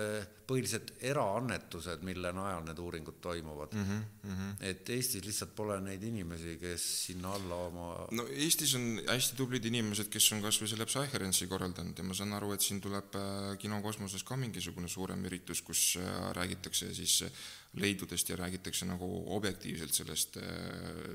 [0.49, 3.85] põhiliselt eraannetused, mille najal need uuringud toimuvad mm.
[3.85, 4.55] -hmm, mm -hmm.
[4.71, 9.65] et Eestis lihtsalt pole neid inimesi, kes sinna alla oma no Eestis on hästi tublid
[9.65, 13.19] inimesed, kes on kas või selle Psycherence'i korraldanud ja ma saan aru, et siin tuleb
[13.21, 17.25] äh, Kino Kosmoses ka mingisugune suurem üritus, kus äh, räägitakse siis
[17.73, 20.39] leidudest ja räägitakse nagu objektiivselt sellest,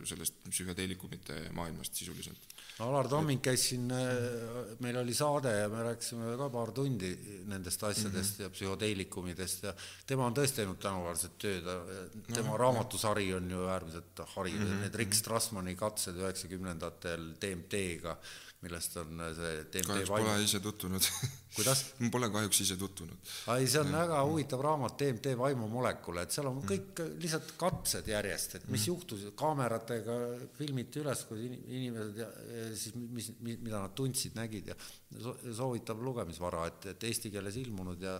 [0.06, 6.32] sellest psühhedeelikumite maailmast sisuliselt Alar Tamming käis siin, äh, meil oli saade ja me rääkisime
[6.40, 7.12] ka paar tundi
[7.46, 8.44] nendest asjadest mm -hmm.
[8.44, 9.74] ja psühhoteelikumidest ja
[10.08, 11.70] tema on tõesti teinud tänuväärset tööd,
[12.34, 14.82] tema no, raamatusari on ju äärmiselt hariv mm, -hmm.
[14.82, 18.18] need Rick Strassmani katsed üheksakümnendatel DMT-ga
[18.64, 20.30] millest on äh, see DMT kahjuks vaimu.
[20.30, 21.10] pole ise tutvunud
[21.56, 23.18] kuidas pole kahjuks ise tutvunud.
[23.58, 24.04] ei, see on ja.
[24.04, 26.70] väga huvitav raamat DMT vaimumolekul, et seal on mm.
[26.72, 27.18] kõik mm.
[27.24, 28.88] lihtsalt katsed järjest, et mis mm.
[28.92, 30.18] juhtus, kaameratega
[30.58, 32.30] filmiti üles, kui inimesed ja,
[32.72, 34.80] siis mis, mis, mida nad tundsid, nägid ja
[35.54, 38.18] soovitav lugemisvara, et, et eesti keeles ilmunud ja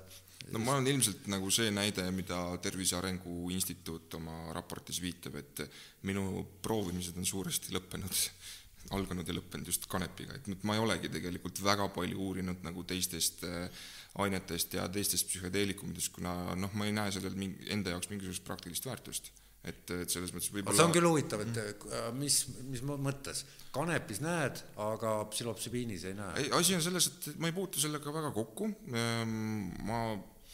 [0.52, 5.64] no ma olen ilmselt nagu see näide, mida Tervise Arengu Instituut oma raportis viitab, et
[6.10, 8.14] minu proovimised on suuresti lõppenud
[8.92, 13.46] alganud ja lõppenud just kanepiga, et ma ei olegi tegelikult väga palju uurinud nagu teistest
[13.48, 13.86] äh,
[14.22, 18.86] ainetest ja teistest psühhedeelikumitest, kuna noh, ma ei näe sellel mingi, enda jaoks mingisugust praktilist
[18.90, 19.32] väärtust.
[19.64, 22.18] et, et selles mõttes võib-olla see on küll huvitav, et mm.
[22.20, 26.44] mis, mis mõttes, kanepis näed, aga psülopsübiinis ei näe?
[26.44, 29.72] ei, asi on selles, et ma ei puutu sellega väga kokku, ehm,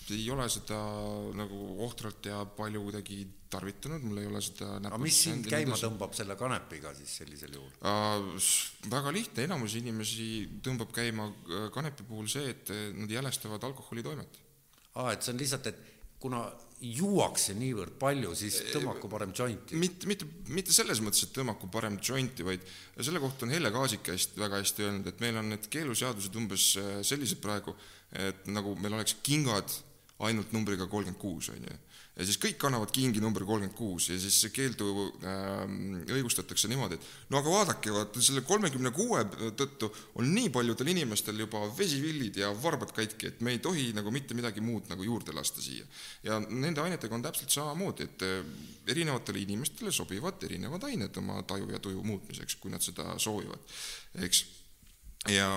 [0.10, 0.80] ma ei ole seda
[1.38, 3.20] nagu ohtralt ja palju kuidagi
[3.50, 5.86] tarvitanud, mul ei ole seda aga mis sind käima edasi.
[5.88, 8.50] tõmbab selle kanepiga siis sellisel juhul äh,?
[8.92, 10.30] väga lihtne, enamus inimesi
[10.66, 14.42] tõmbab käima äh, kanepi puhul see, et äh, nad jälestavad alkoholitoimet.
[14.96, 15.86] aa, et see on lihtsalt, et
[16.20, 16.44] kuna
[16.80, 19.76] juuakse niivõrd palju, siis tõmmaku parem jointi.
[19.80, 22.64] mitte, mitte, mitte selles mõttes, et tõmmaku parem jointi, vaid
[23.00, 26.72] selle kohta on Helle Kaasik hästi, väga hästi öelnud, et meil on need keeluseadused umbes
[26.80, 27.76] äh, sellised praegu,
[28.16, 29.74] et nagu meil oleks kingad
[30.28, 31.76] ainult numbriga kolmkümmend kuus, on ju.
[32.20, 34.90] ja siis kõik kannavad kingi number kolmkümmend kuus ja siis see keeldu
[35.24, 35.64] äh,
[36.18, 39.24] õigustatakse niimoodi, et no aga vaadake, vaata selle kolmekümne kuue
[39.60, 44.12] tõttu on nii paljudel inimestel juba vesivillid ja varbad katki, et me ei tohi nagu
[44.12, 45.88] mitte midagi muud nagu juurde lasta siia.
[46.24, 48.54] ja nende ainetega on täpselt samamoodi, et äh,
[48.92, 53.64] erinevatele inimestele sobivad erinevad ained oma taju ja tuju muutmiseks, kui nad seda soovivad,
[54.26, 54.44] eks
[55.28, 55.48] ja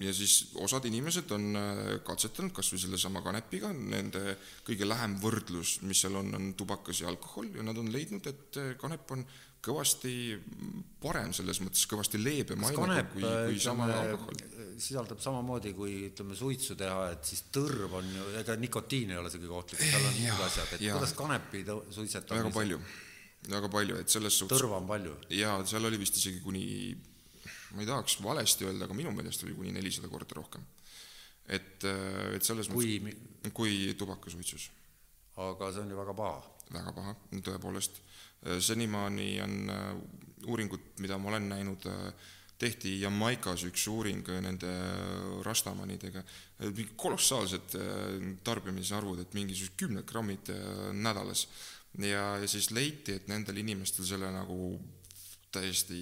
[0.00, 4.36] ja siis osad inimesed on äh, katsetanud kas või sellesama kanepiga, nende
[4.66, 8.60] kõige lähem võrdlus, mis seal on, on tubakas ja alkohol ja nad on leidnud, et
[8.60, 9.26] äh, kanep on
[9.60, 10.14] kõvasti
[11.02, 14.40] parem selles mõttes, kõvasti leebem aine kui, kui sama alkohol.
[14.80, 19.32] sisaldab samamoodi kui ütleme suitsu teha, et siis tõrv on ju, ega nikotiin ei ole
[19.32, 20.96] see kõige ohtlikum, seal on muud asjad, et ja.
[20.96, 22.80] kuidas kanepi suitsetamine väga palju,
[23.52, 25.16] väga palju, et selles suhtes tõrva on palju?
[25.36, 26.64] jaa, seal oli vist isegi kuni
[27.74, 30.64] ma ei tahaks valesti öelda, aga minu meelest oli kuni nelisada korda rohkem.
[31.46, 32.98] et, äh, et selles kui...
[33.02, 34.70] mõttes, kui tubakasuitsus.
[35.36, 36.42] aga see on ju väga paha.
[36.72, 37.14] väga paha,
[37.46, 38.02] tõepoolest.
[38.46, 39.88] Äh, senimaani on äh,
[40.46, 41.88] uuringud, mida ma olen näinud,
[42.60, 44.68] tehti Jamaikas üks uuring nende
[45.44, 46.22] rastamanidega,
[46.60, 47.76] mingi kolossaalsed
[48.44, 50.48] tarbimisarvud, et mingisugused kümned grammid
[50.92, 51.46] nädalas.
[51.98, 54.76] ja, ja siis leiti, et nendel inimestel selle nagu
[55.52, 56.00] täiesti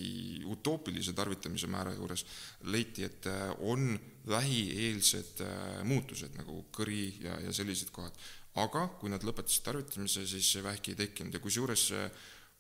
[0.49, 2.25] utoopilise tarvitamise määra juures
[2.73, 3.95] leiti, et äh, on
[4.29, 8.13] vähieelsed äh, muutused nagu kõri ja, ja sellised kohad.
[8.59, 11.93] aga kui nad lõpetasid tarvitamise, siis vähki ei tekkinud ja kusjuures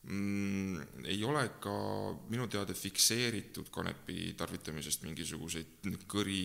[0.08, 1.72] mm, ei ole ka
[2.32, 6.40] minu teada fikseeritud kanepi tarvitamisest mingisuguseid kõri,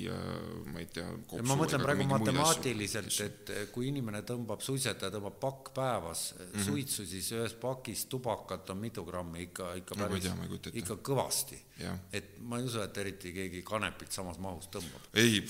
[0.71, 1.07] ma ei tea.
[1.47, 6.65] ma mõtlen praegu matemaatiliselt, et kui inimene tõmbab, suitsetaja tõmbab pakk päevas mm -hmm.
[6.67, 10.29] suitsu, siis ühes pakis tubakat on mitu grammi ikka, ikka päris,
[10.73, 11.59] ikka kõvasti.
[12.13, 15.07] Et ma ei usu, et eriti keegi kanepit samas mahus tõmbab.
[15.19, 15.41] ei,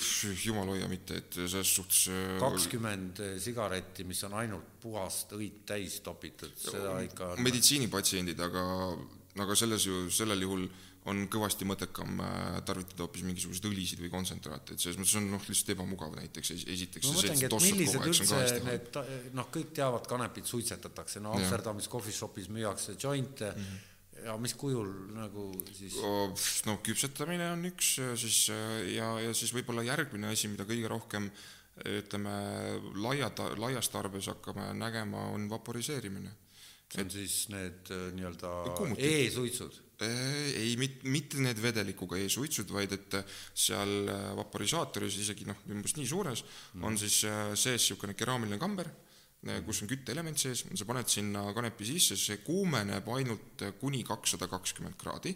[0.44, 2.06] jumal hoia mitte, et selles suhtes.
[2.12, 7.34] Äh, kakskümmend sigaretti, mis on ainult puhast õit täis topitud, seda ikka.
[7.44, 8.64] meditsiinipatsiendid, aga,
[9.44, 10.66] aga selles ju, sellel juhul
[11.12, 15.42] on kõvasti mõttekam äh, tarvitada hoopis mingisuguseid õlisid või kontsentraate, et selles mõttes on noh,
[15.44, 17.10] lihtsalt ebamugav näiteks esiteks.
[17.10, 19.02] ma mõtlengi, et millised üldse need,
[19.36, 23.90] noh, kõik teavad, kanepit suitsetatakse, no Amsterdamis shop'is müüakse jointe mm, -hmm
[24.24, 25.98] ja mis kujul nagu siis?
[26.68, 28.46] no küpsetamine on üks siis
[28.94, 31.28] ja, ja siis võib-olla järgmine asi, mida kõige rohkem
[31.82, 32.34] ütleme,
[33.02, 36.30] laia, laias tarbes hakkame nägema, on vaporiseerimine.
[36.88, 38.50] see on et, siis need äh, nii-öelda
[39.02, 39.80] e-suitsud?
[40.04, 43.16] ei, mitte, mitte need vedelikuga e-suitsud, vaid et
[43.54, 46.84] seal äh, vaporisaatoris isegi noh, umbes nii suures mm.
[46.86, 48.90] on siis äh, sees niisugune keraamiline kamber,
[49.66, 54.96] kus on kütteelement sees, sa paned sinna kanepi sisse, see kuumeneb ainult kuni kakssada kakskümmend
[55.00, 55.34] kraadi.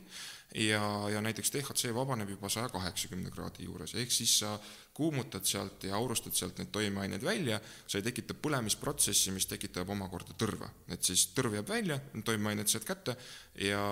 [0.65, 0.81] Ja,
[1.13, 4.55] ja näiteks DHC vabaneb juba saja kaheksakümne kraadi juures, ehk siis sa
[4.97, 10.33] kuumutad sealt ja aurustad sealt neid toimeaineid välja, sa ei tekita põlemisprotsessi, mis tekitab omakorda
[10.41, 10.71] tõrva.
[10.89, 13.15] et siis tõrv jääb välja, toimeained saad kätte
[13.61, 13.83] ja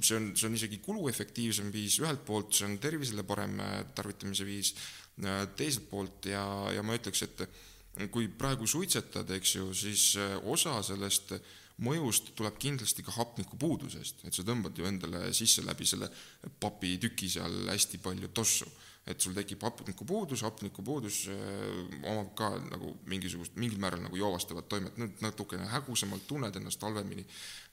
[0.00, 3.54] see on, see on isegi kuluefektiivsem viis, ühelt poolt see on tervisele parem
[3.94, 4.74] tarvitamise viis,
[5.54, 6.42] teiselt poolt ja,
[6.74, 7.46] ja ma ütleks, et
[8.10, 11.36] kui praegu suitsetad, eks ju, siis äh, osa sellest
[11.82, 16.08] mõjust tuleb kindlasti ka hapnikupuudusest, et sa tõmbad ju endale sisse läbi selle
[16.62, 18.70] papitüki seal hästi palju tossu.
[19.04, 24.96] et sul tekib hapnikupuudus, hapnikupuudus äh, omab ka nagu mingisugust, mingil määral nagu joovastavat toimet,
[25.20, 27.26] natukene hägusamalt tunned ennast halvemini,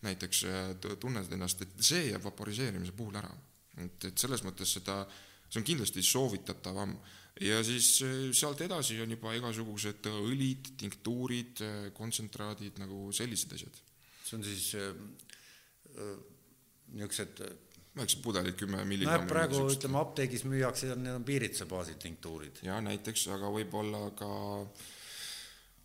[0.04, 3.32] näiteks äh, tunned ennast, et see jääb vaporiseerimise puhul ära.
[3.78, 5.06] et, et selles mõttes seda,
[5.48, 6.98] see on kindlasti soovitatavam
[7.40, 13.82] ja siis eh, sealt edasi on juba igasugused õlid, tinktuurid, eh, kontsentraadid, nagu sellised asjad.
[14.26, 16.16] see on siis äh,
[16.92, 17.44] niisugused
[17.98, 19.26] väiksed pudelid, kümme milligrammi.
[19.26, 22.64] nojah, praegu ütleme apteegis müüakse, need on piiritsa baasil tinktuurid.
[22.64, 24.32] jaa, näiteks, aga võib-olla ka
[24.64, 24.90] äh.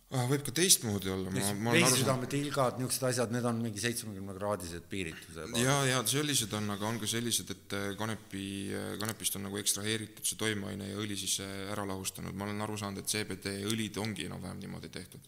[0.07, 1.31] Võib ka teistmoodi olla.
[1.33, 5.47] veisisüdamed, ilgad, niisugused asjad, need on mingi seitsmekümne kraadised piirituse.
[5.59, 9.59] ja, ja sellised on, aga on ka sellised, et äh, kanepi, äh, kanepist on nagu
[9.59, 13.59] ekstraheeritud see toimeaine ja õli siis äh, ära lahustanud, ma olen aru saanud, et CBD
[13.67, 15.27] õlid ongi enam-vähem niimoodi tehtud.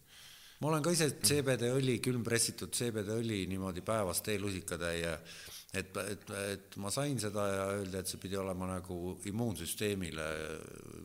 [0.59, 5.17] ma olen ka ise CBD õli, külmpressitud CBD õli niimoodi päevas teelusikatäie
[5.73, 10.29] et, et, et ma sain seda ja öeldi, et see pidi olema nagu immuunsüsteemile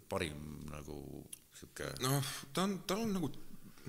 [0.08, 1.24] parim nagu
[1.58, 1.90] sihuke.
[2.04, 3.30] noh, ta on, tal on nagu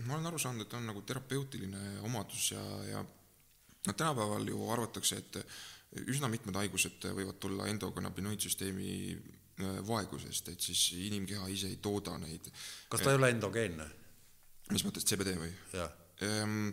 [0.04, 5.22] ma olen aru saanud, et on nagu terapeutiline omadus ja, ja noh, tänapäeval ju arvatakse,
[5.22, 5.40] et
[6.12, 12.50] üsna mitmed haigused võivad tulla endokannabinoidsüsteemi äh, vaegusest, et siis inimkeha ise ei tooda neid.
[12.90, 13.88] kas ta ei ole endogeenne?
[14.74, 15.52] mis mõttes, CBD või?
[15.78, 15.92] jah
[16.26, 16.70] ehm,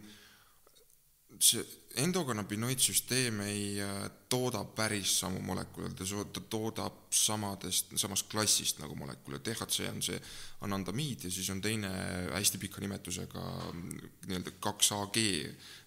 [1.43, 1.63] see
[1.97, 5.91] endokannabinoidsüsteem ei äh, tooda päris samu molekule,
[6.33, 10.21] ta toodab samadest, samast klassist nagu molekule, DHC on see
[10.65, 11.91] anandamiid ja siis on teine
[12.33, 13.43] hästi pika nimetusega
[13.75, 15.19] nii-öelda kaks AG,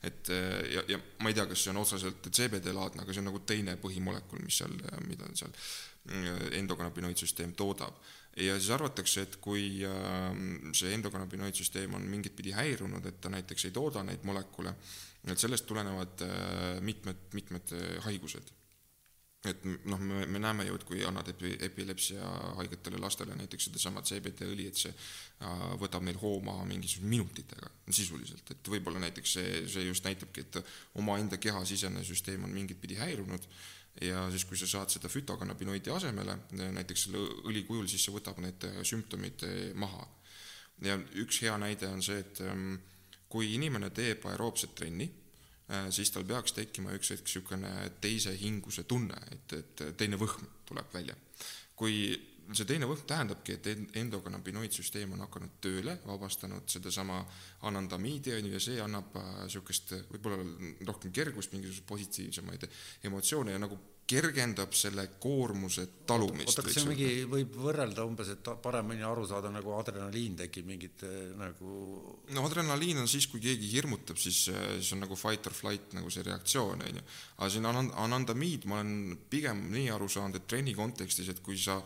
[0.04, 3.32] et äh, ja, ja ma ei tea, kas see on otseselt CBD-laadne, aga see on
[3.32, 4.78] nagu teine põhimolekul, mis seal,
[5.08, 6.30] mida seal äh,
[6.62, 7.98] endokannabinoidsüsteem toodab.
[8.36, 9.80] Ja siis arvatakse, et kui
[10.76, 14.74] see endokannabinoidsüsteem on mingit pidi häirunud, et ta näiteks ei tooda neid molekule,
[15.32, 18.54] et sellest tulenevad äh, mitmed, mitmed äh, haigused.
[19.46, 24.02] et noh, me, me näeme ju, et kui annad epi, epilepsia haigetele lastele näiteks sedasama
[24.02, 29.36] CBD õli, et see äh, võtab neil hoo maha mingisuguse minutitega sisuliselt, et võib-olla näiteks
[29.38, 30.58] see, see just näitabki, et
[30.98, 33.46] omaenda kehasisene süsteem on mingit pidi häirunud
[34.02, 36.40] ja siis, kui sa saad seda fütokannabinoidi asemele,
[36.80, 39.46] näiteks selle õli kujul, siis see võtab need sümptomid
[39.78, 40.10] maha.
[40.84, 42.80] ja üks hea näide on see, et ähm,
[43.30, 45.08] kui inimene teeb aeroobset trenni,
[45.70, 50.48] äh, siis tal peaks tekkima üks hetk niisugune teise hinguse tunne, et, et teine võhm
[50.66, 51.16] tuleb välja.
[51.76, 52.16] kui
[52.54, 57.18] see teine võhm tähendabki, et endokannabinoidsüsteem on hakanud tööle, vabastanud sedasama
[57.68, 60.46] anandamiidi, on ju, ja see annab niisugust äh, võib-olla
[60.88, 62.70] rohkem kergust, mingisuguseid positiivsemaid
[63.10, 66.52] emotsioone ja nagu kergendab selle koormuse talumist.
[66.52, 70.68] oota, kas see on mingi, võib võrrelda umbes, et paremini aru saada, nagu adrenaliin tekib
[70.70, 71.72] mingit eh, nagu
[72.38, 75.98] no adrenaliin on siis, kui keegi hirmutab, siis, eh, siis on nagu fight or flight
[75.98, 77.06] nagu see reaktsioon, on ju.
[77.40, 81.80] aga siin anandamiid ma olen pigem nii aru saanud, et trenni kontekstis, et kui sa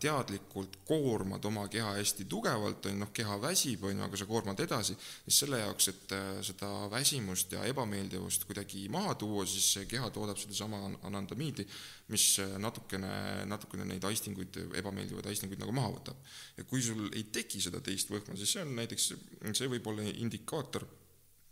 [0.00, 4.26] teadlikult koormad oma keha hästi tugevalt, on ju, noh, keha väsib, on ju, aga sa
[4.28, 4.94] koormad edasi,
[5.24, 10.38] siis selle jaoks, et äh, seda väsimust ja ebameeldivust kuidagi maha tuua, siis keha toodab
[10.38, 11.66] sedasama anandamiidi,
[12.14, 13.10] mis äh, natukene,
[13.50, 16.22] natukene neid aistinguid, ebameeldivaid aistinguid nagu maha võtab.
[16.56, 19.12] ja kui sul ei teki seda teist võhma, siis see on näiteks,
[19.50, 20.86] see võib olla indikaator,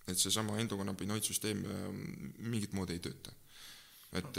[0.07, 1.67] et seesama endokannabinoidsüsteem
[2.45, 3.35] mingit moodi ei tööta
[4.15, 4.39] et,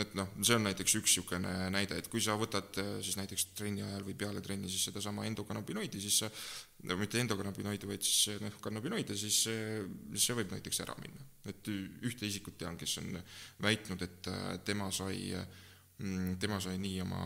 [0.00, 3.84] et noh, see on näiteks üks niisugune näide, et kui sa võtad siis näiteks trenni
[3.84, 6.30] ajal või peale trenni siis sedasama endokannabinoidi, siis sa,
[6.88, 11.26] no mitte endokannabinoidi, vaid siis noh, kannabinoide, siis see võib näiteks ära minna.
[11.50, 13.18] et ühte isikut tean, kes on
[13.62, 14.30] väitnud, et
[14.64, 17.20] tema sai mm, tema sai nii oma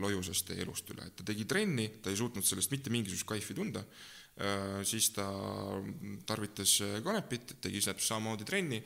[0.00, 3.84] lojusest elust üle, et ta tegi trenni, ta ei suutnud sellest mitte mingisugust kaifi tunda,
[4.86, 5.26] siis ta
[6.26, 8.78] tarvitas kanepit, tegi samamoodi trenni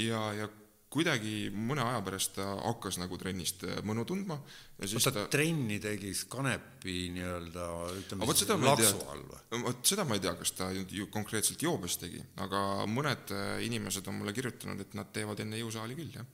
[0.00, 0.48] ja, ja
[0.94, 4.38] kuidagi mõne aja pärast ta hakkas nagu trennist äh, mõnu tundma
[4.78, 7.66] siis ta, trenni tegi kanepi nii-öelda
[7.98, 9.64] ütleme siis laksu all või?
[9.66, 14.06] vot seda ma ei tea, kas ta ju konkreetselt joobes tegi, aga mõned äh, inimesed
[14.10, 16.32] on mulle kirjutanud, et nad teevad enne jõusaali küll, jah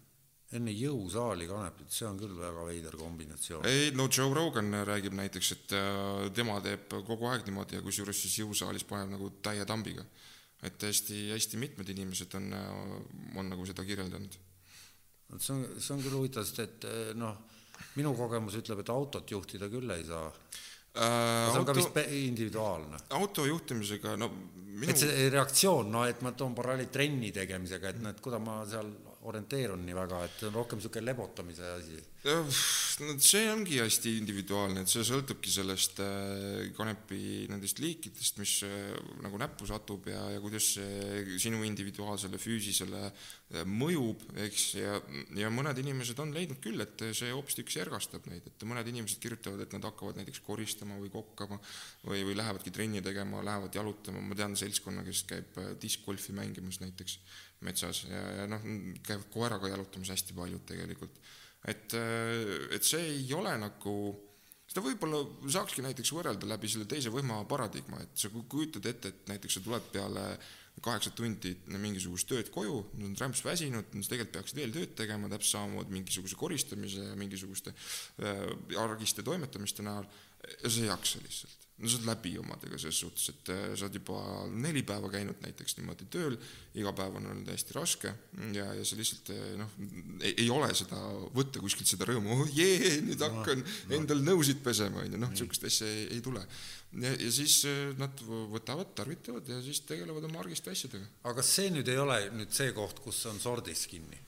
[0.51, 3.69] enne jõusaali kanepit, see on küll väga veider kombinatsioon.
[3.70, 8.19] ei no Joe Rogan räägib näiteks, et äh, tema teeb kogu aeg niimoodi ja kusjuures
[8.24, 10.05] siis jõusaalis paneb nagu täie tambiga
[10.66, 12.53] et hästi, hästi mitmed inimesed on,
[13.41, 14.37] on nagu seda kirjeldanud.
[15.39, 17.36] See on, see on küll huvitav, sest et eh, noh,
[17.97, 20.28] minu kogemus ütleb, et autot juhtida küll ei saa
[20.90, 22.98] Äh, see on ka auto, vist pe- individuaalne.
[23.15, 24.27] auto juhtimisega, no
[24.74, 28.43] minu et see reaktsioon, no et ma toon paralleeli trenni tegemisega, et noh, et kuidas
[28.43, 28.90] ma seal
[29.29, 31.99] orienteerun nii väga, et see on rohkem niisugune lebotamise asi.
[33.05, 38.95] no see ongi hästi individuaalne, et see sõltubki sellest äh, kanepi nendest liikidest, mis äh,
[39.25, 44.97] nagu näppu satub ja, ja kuidas see sinu individuaalsele füüsisele äh, mõjub, eks, ja,
[45.37, 49.67] ja mõned inimesed on leidnud küll, et see hoopistükkis ergastab neid, et mõned inimesed kirjutavad,
[49.67, 51.61] et nad hakkavad näiteks koristama või kokkama
[52.09, 57.21] või, või lähevadki trenni tegema, lähevad jalutama, ma tean seltskonna, kes käib diskgolfi mängimas näiteks
[57.66, 58.65] metsas ja, ja noh,
[59.07, 61.20] käivad koeraga jalutamas hästi paljud tegelikult.
[61.69, 61.93] Et,
[62.73, 63.95] et see ei ole nagu,
[64.70, 65.20] seda võib-olla
[65.53, 69.65] saakski näiteks võrrelda läbi selle teise võima paradigma, et sa kujutad ette, et näiteks sa
[69.66, 70.24] tuled peale
[70.81, 75.28] kaheksa tundi mingisugust tööd koju, nad on rämps väsinud, sa tegelikult peaksid veel tööd tegema,
[75.28, 78.47] täpselt samamoodi mingisuguse koristamise ja mingisuguste äh,
[78.81, 80.09] argiste toimetamiste näol,
[80.55, 83.86] ja sa ei jaksa lihtsalt no sa oled läbi omadega selles suhtes, et äh, sa
[83.86, 84.20] oled juba
[84.52, 86.36] neli päeva käinud näiteks niimoodi tööl,
[86.78, 88.12] iga päev on olnud hästi raske
[88.57, 89.73] ja, ja sa lihtsalt äh, noh,
[90.28, 90.98] ei ole seda,
[91.36, 93.97] võtta kuskilt seda rõõmu, oh jee, nüüd hakkan no, no.
[93.97, 96.44] endal nõusid pesema, on ju, noh, niisugust asja ei, ei tule.
[97.01, 101.09] ja, ja siis äh, nad võtavad, tarvitavad ja siis tegelevad oma argiste asjadega.
[101.24, 104.20] aga kas see nüüd ei ole nüüd see koht, kus on sordis kinni?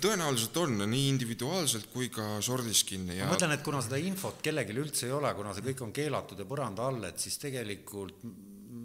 [0.00, 4.40] Tõenäoliselt on, nii individuaalselt kui ka sordis kinni ja ma mõtlen, et kuna seda infot
[4.44, 8.24] kellelgi üldse ei ole, kuna see kõik on keelatud ja põranda all, et siis tegelikult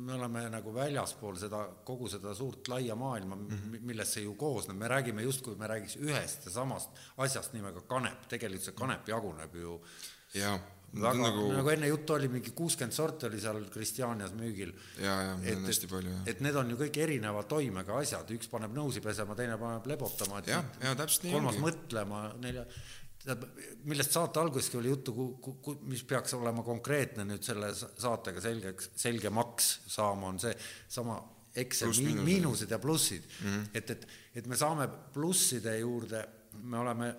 [0.07, 3.85] me oleme nagu väljaspool seda, kogu seda suurt laia maailma mm, -hmm.
[3.89, 8.27] millest see ju koosneb, me räägime justkui me räägiks ühest ja samast asjast nimega kanep,
[8.27, 9.81] tegelikult see kanep jaguneb ju
[10.33, 10.57] jaa
[11.01, 11.47] väga, nagu...
[11.53, 14.73] nagu enne juttu oli, mingi kuuskümmend sorti oli seal Kristjanias müügil.
[15.01, 16.27] ja, ja neid on hästi palju, jah.
[16.33, 20.43] et need on ju kõik erineva toimega asjad, üks paneb nõusi pesema, teine paneb lebotama,
[20.43, 21.65] et ja, täpselt nii kolmas ongi.
[21.67, 22.65] mõtlema, nelja,
[23.23, 23.47] tähendab,
[23.89, 25.15] millest saate alguseski oli juttu,
[25.89, 30.53] mis peaks olema konkreetne nüüd selle saatega selgeks, selgemaks saama, on see
[30.87, 31.19] sama
[31.57, 32.25] Excel Plus, miinused.
[32.25, 33.47] miinused ja plussid mm.
[33.47, 33.69] -hmm.
[33.73, 36.21] et, et, et me saame plusside juurde,
[36.61, 37.15] me oleme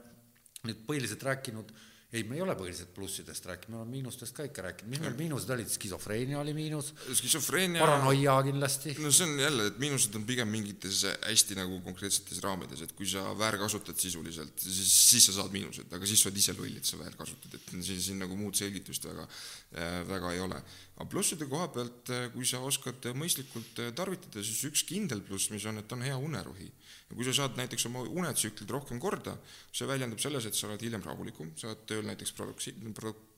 [0.67, 1.73] nüüd põhiliselt rääkinud
[2.13, 5.17] ei, me ei ole põhiliselt plussidest rääkinud, me oleme miinustest ka ikka rääkinud, mis meil
[5.19, 6.95] miinused olid, skisofreenia oli miinus.
[7.21, 7.83] skisofreenia.
[7.85, 8.95] paranoia kindlasti.
[9.05, 13.09] no see on jälle, et miinused on pigem mingites hästi nagu konkreetsetes raamides, et kui
[13.09, 16.89] sa väärkasutad sisuliselt, siis, siis sa saad miinused, aga siis sa oled ise loll, et
[16.89, 19.29] sa väärkasutad, et siin, siin nagu muud selgitust väga,
[19.77, 20.63] äh, väga ei ole
[20.99, 25.53] aga plusside koha pealt, äh, kui sa oskad mõistlikult äh, tarvitada, siis üks kindel pluss,
[25.53, 26.67] mis on, et on hea unerohi.
[27.09, 29.37] Ja kui sa saad näiteks oma unetsüklid rohkem korda,
[29.73, 32.75] see väljendub selles, et sa oled hiljem rahulikum, sa oled tööl näiteks produksi-,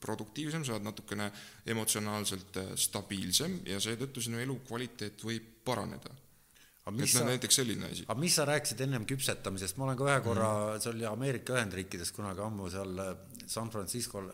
[0.03, 1.29] produktiivsem, sa oled natukene
[1.71, 6.11] emotsionaalselt äh, stabiilsem ja seetõttu sinu elukvaliteet võib paraneda
[6.81, 8.05] aga mis sa, näiteks selline asi.
[8.07, 11.55] aga mis sa rääkisid ennem küpsetamisest, ma olen ka ühe korra mm., see oli Ameerika
[11.59, 13.03] Ühendriikides kunagi ammu seal
[13.45, 14.31] San Francisco'l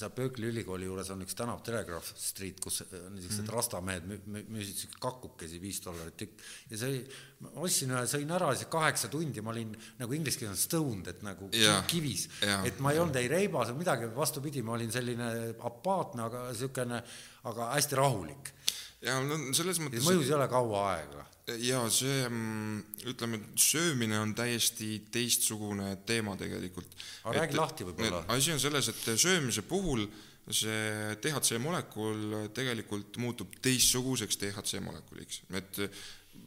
[0.00, 3.52] seal Berkeley ülikooli juures on üks tänav Telegraph Street, kus niisugused mm -hmm.
[3.54, 7.04] rastamehed müüsid siukseid kakukesi viis dollarit tükk ja see,
[7.40, 11.22] ma ostsin ühe, sõin ära siis kaheksa tundi, ma olin nagu inglise keeles stoned, et
[11.22, 12.28] nagu ja, kivis,
[12.64, 15.30] et ma ei olnud ei reibas ega midagi, vastupidi, ma olin selline
[15.70, 17.02] apaatne, aga niisugune,
[17.44, 18.52] aga hästi rahulik.
[19.06, 20.04] Ja no selles mõttes.
[20.06, 21.24] mõjus ei ole kaua aega
[21.62, 22.78] ja see, mm,
[23.12, 26.96] ütleme, söömine on täiesti teistsugune teema tegelikult.
[27.24, 28.24] aga räägi lahti võib-olla.
[28.34, 30.06] asi on selles, et söömise puhul
[30.50, 35.80] see DHC molekul tegelikult muutub teistsuguseks DHC molekuliks, et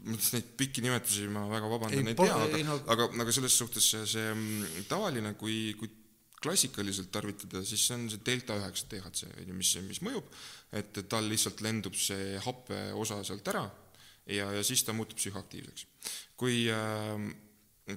[0.07, 2.77] neid pikki nimetusi ma väga vabandan, ei tea, aga, no...
[2.95, 5.91] aga, aga selles suhtes see, see mm, tavaline, kui, kui
[6.39, 10.27] klassikaliselt tarvitada, siis see on see delta üheksa DHC, on ju, mis, mis mõjub,
[10.71, 13.63] et tal lihtsalt lendub see happe osa sealt ära
[14.29, 15.87] ja, ja siis ta muutub psühhoaktiivseks.
[16.37, 17.15] kui äh,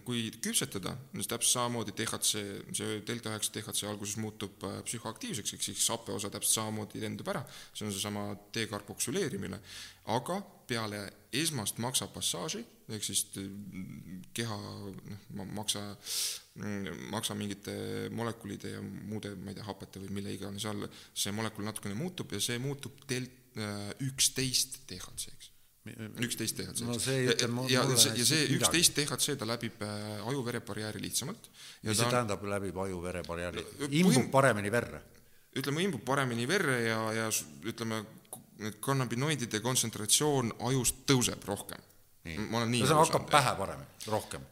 [0.07, 2.43] kui küpsetada, siis täpselt samamoodi DHC,
[2.77, 7.29] see delta üheksa DHC alguses muutub äh, psühhoaktiivseks, ehk siis happe osa täpselt samamoodi lendub
[7.33, 7.43] ära,
[7.75, 8.25] see on seesama
[8.57, 9.61] dekarboksüleerimine,
[10.17, 10.39] aga
[10.69, 11.03] peale
[11.37, 13.53] esmast maksapassaaži, ehk siis äh,
[14.37, 14.59] keha
[15.39, 15.85] noh, maksa,
[17.13, 17.77] maksa mingite
[18.17, 22.33] molekulide ja muude, ma ei tea, hapete või mille iganes all, see molekul natukene muutub
[22.33, 23.39] ja see muutub delt-,
[24.01, 25.52] üksteist DHC-ks
[25.83, 26.85] üksteist DHC.
[26.87, 26.95] no
[27.67, 31.49] ja, ja see, ja see üksteist DHC ta läbib äh, aju-vere barjääri lihtsamalt.
[31.83, 33.65] mis see tähendab, läbib aju-vere barjääri?
[33.91, 35.03] imbub paremini verre?
[35.59, 37.31] ütleme, imbub paremini verre ja, ja
[37.67, 38.05] ütleme,
[38.63, 41.83] need kannabinoidide kontsentratsioon ajus tõuseb rohkem.
[42.23, 44.45] ma olen nii no see hakkab pähe paremini, rohkem.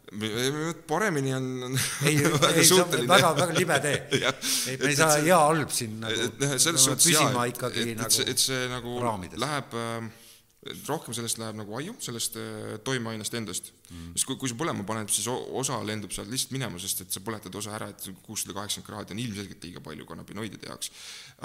[0.91, 1.47] paremini on
[2.11, 2.17] ei,
[2.57, 4.01] ei see on väga, väga libe tee.
[4.73, 6.27] ei, me ei saa hea-halb siin nagu,
[6.57, 9.39] selles suhtes jaa, et, et, nagu et see nagu raamides.
[9.47, 10.11] läheb äh,
[10.61, 14.11] rohkem sellest läheb nagu aiu, sellest äh, toimeainest endast mm..
[14.13, 17.23] sest kui, kui sa põlema paned, siis osa lendub sealt lihtsalt minema, sest et sa
[17.25, 20.93] põletad osa ära, et kuussada kaheksakümmend kraadi on ilmselgelt liiga palju kannabinoidide jaoks.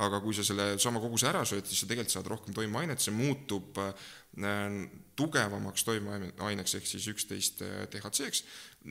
[0.03, 3.15] aga kui sa selle sama koguse ära sööd, siis sa tegelikult saad rohkem toimeainet, see
[3.15, 4.11] muutub äh,
[5.15, 8.41] tugevamaks toimeaineks ehk siis üksteist DHC-ks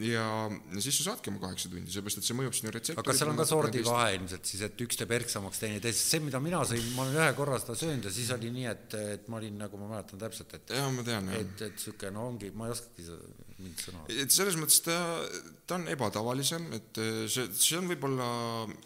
[0.01, 3.03] ja, ja siis sa saadki oma kaheksa tundi, sellepärast et see mõjub sinu retseptorile.
[3.03, 6.23] aga kas seal on ka sordivahe ilmselt siis, et üks teeb erksamaks, teine teisest, see,
[6.25, 9.29] mida mina sõin, ma olen ühe korra seda söönud ja siis oli nii, et, et
[9.29, 12.51] ma olin nagu ma mäletan täpselt, et jaa, ma tean, et, et niisugune no ongi,
[12.57, 13.44] ma ei oskagi seda.
[14.11, 14.97] Et selles mõttes ta,
[15.69, 16.99] ta on ebatavalisem, et
[17.31, 18.27] see, see on võib-olla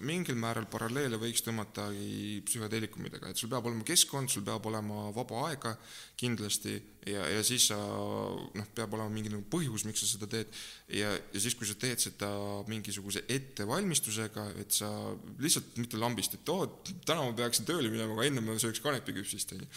[0.05, 5.47] mingil määral paralleele võiks tõmmatagi psühhedeelikumidega, et sul peab olema keskkond, sul peab olema vaba
[5.49, 5.73] aega
[6.19, 6.77] kindlasti
[7.09, 10.53] ja, ja siis sa noh, peab olema mingi nagu põhjus, miks sa seda teed.
[10.93, 12.31] Ja, ja siis, kui sa teed seda
[12.69, 14.93] mingisuguse ettevalmistusega, et sa
[15.40, 16.69] lihtsalt mitte lambist, et oo,
[17.09, 19.74] täna ma peaksin tööle minema, aga enne ma sööks kanepiküpsist, on ju.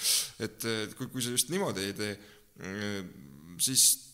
[0.48, 2.16] et kui, kui sa just niimoodi ei tee,
[3.62, 4.11] siis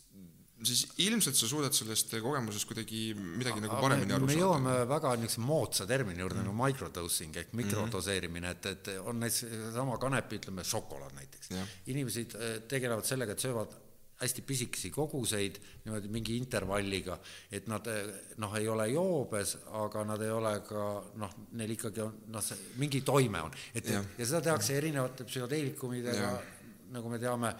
[0.65, 4.33] siis ilmselt sa suudad sellest kogemusest kuidagi midagi nagu paremini aru saada.
[4.33, 6.47] me jõuame väga niisuguse moodsa termini juurde mm.
[6.47, 11.51] nagu microdosing ehk mikrodoseerimine, et, et on näiteks sama kanepi, ütleme šokolaad näiteks.
[11.93, 13.75] inimesed äh, tegelevad sellega, et söövad
[14.17, 17.19] hästi pisikesi koguseid niimoodi mingi intervalliga,
[17.53, 18.07] et nad äh,
[18.41, 20.85] noh, ei ole joobes, aga nad ei ole ka
[21.21, 25.27] noh, neil ikkagi on noh, see mingi toime on, et ja, ja seda tehakse erinevate
[25.29, 26.31] psühhoteelikumidega,
[26.97, 27.53] nagu me teame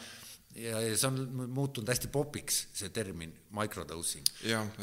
[0.58, 4.26] ja, ja see on muutunud hästi popiks, see termin microdosing.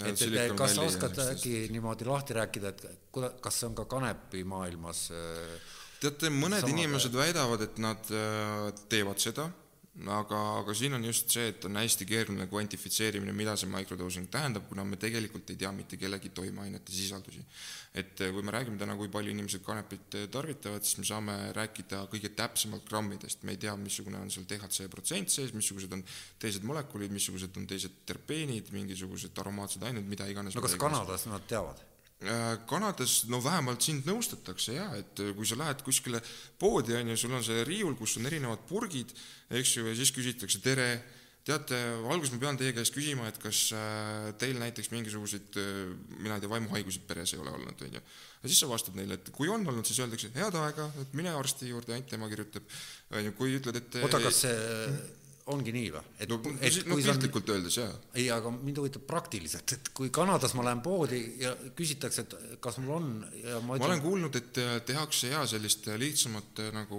[0.05, 3.89] et, et kas sa oskad äkki niimoodi lahti rääkida, et kuida-, kas see on ka
[3.91, 9.51] kanepimaailmas äh, teate, mõned inimesed väidavad, et nad äh, teevad seda
[9.95, 14.66] aga, aga siin on just see, et on hästi keeruline kvantifitseerimine, mida see microdosing tähendab,
[14.66, 17.45] kuna me tegelikult ei tea mitte kellegi toimeainete sisaldusi.
[17.95, 21.37] et eh, kui me räägime täna, kui palju inimesed kanepit eh, tarvitavad, siis me saame
[21.55, 26.03] rääkida kõige täpsemalt grammidest, me ei tea, missugune on seal DHC protsent sees, missugused on
[26.43, 30.59] teised molekulid, missugused on teised terpeenid, mingisugused aromaatsed ained, mida iganes.
[30.59, 31.94] no kas Kanadas nad teavad?
[32.25, 36.21] Äh, Kanadas, no vähemalt sind nõustatakse ja, et äh, kui sa lähed kuskile
[36.61, 39.13] poodi, on ju, sul on see riiul, kus on erinevad purgid,
[39.53, 40.87] eks ju, ja siis küsitakse tere,
[41.45, 41.77] teate,
[42.09, 45.59] alguses ma pean teie käest küsima, et kas äh, teil näiteks mingisuguseid,
[46.17, 48.05] mina ei tea, vaimuhaigusid peres ei ole olnud, on ju.
[48.45, 51.35] ja siis sa vastad neile, et kui on olnud, siis öeldakse head aega, et mine
[51.37, 52.73] arsti juurde, ainult tema kirjutab,
[53.13, 54.57] on ju, kui ütled, et oota, kas see
[55.53, 56.03] ongi nii või?
[56.25, 57.91] et no, et no piltlikult on, öeldes, jaa.
[58.16, 62.81] ei, aga mind huvitab praktiliselt, et kui Kanadas ma lähen poodi ja küsitakse, et kas
[62.81, 63.11] mul on
[63.43, 63.85] ja ma, ütlen...
[63.85, 66.99] ma olen kuulnud, et äh, tehakse jaa, sellist äh, lihtsamat äh, nagu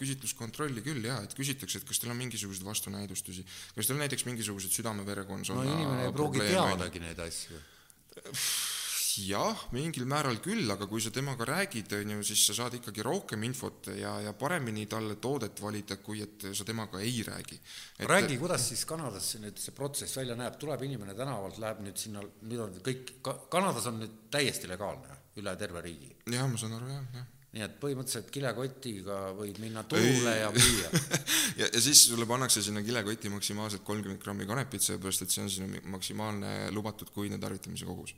[0.00, 3.46] küsitluskontrolli küll jaa, et küsitakse, et kas teil on mingisuguseid vastunäidustusi,
[3.78, 7.64] kas teil näiteks mingisugused südame-vereskonnas no inimene ei pruugi teadagi neid asju
[9.24, 13.04] jah, mingil määral küll, aga kui sa temaga räägid, on ju, siis sa saad ikkagi
[13.06, 17.60] rohkem infot ja, ja paremini talle toodet valida, kui et sa temaga ei räägi.
[17.98, 18.08] Et....
[18.08, 22.24] räägi, kuidas siis Kanadas nüüd see protsess välja näeb, tuleb inimene tänavalt, läheb nüüd sinna,
[22.42, 23.16] nüüd on kõik,
[23.52, 26.12] Kanadas on nüüd täiesti legaalne üle terve riigi?
[26.32, 27.32] jah, ma saan aru, jah, jah.
[27.56, 30.90] Nii et põhimõtteliselt kilekotiga võid minna turule ja müüa.
[31.56, 35.48] Ja, ja siis sulle pannakse sinna kilekotti maksimaalselt kolmkümmend grammi kanepit, sellepärast et see on
[35.48, 38.12] sinu maksimaalne lubatud kuine tarvitamise kogus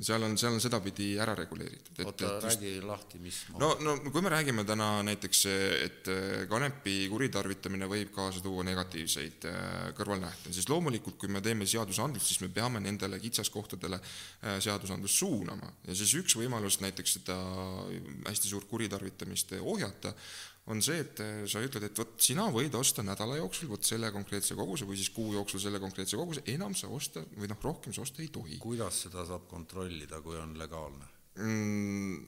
[0.00, 2.00] seal on, seal on sedapidi ära reguleeritud.
[2.04, 3.60] oota, räägi lahti, mis ma...
[3.62, 5.42] no, no kui me räägime täna näiteks,
[5.86, 6.10] et
[6.50, 12.42] kanepi kuritarvitamine võib kaasa tuua negatiivseid äh, kõrvalnähte, siis loomulikult, kui me teeme seadusandlust, siis
[12.44, 17.38] me peame nendele kitsaskohtadele äh, seadusandlust suunama ja siis üks võimalus näiteks seda
[18.28, 20.12] hästi suurt kuritarvitamist ohjata,
[20.66, 24.10] on see, et äh, sa ütled, et vot sina võid osta nädala jooksul vot selle
[24.14, 27.94] konkreetse koguse või siis kuu jooksul selle konkreetse koguse, enam sa osta või noh, rohkem
[27.94, 28.58] sa osta ei tohi.
[28.62, 32.24] kuidas seda saab kontrollida, kui on legaalne mm,?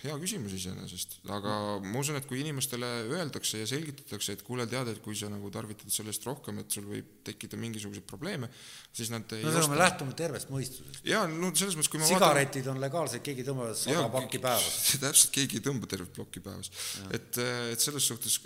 [0.00, 1.54] Hea küsimus iseenesest, aga
[1.84, 5.50] ma usun, et kui inimestele öeldakse ja selgitatakse, et kuule, tead, et kui sa nagu
[5.52, 8.48] tarvitad sellest rohkem, et sul võib tekkida mingisuguseid probleeme,
[8.96, 11.02] siis nad ei no seda me lähtume tervest mõistusest.
[11.08, 12.78] jaa, no selles mõttes, kui ma sigaretid vaatan...
[12.78, 14.78] on legaalsed, keegi ei tõmba sada pakki päevas.
[15.04, 16.72] täpselt, keegi ei tõmba tervet plokki päevas.
[17.12, 17.40] et,
[17.74, 18.38] et selles suhtes,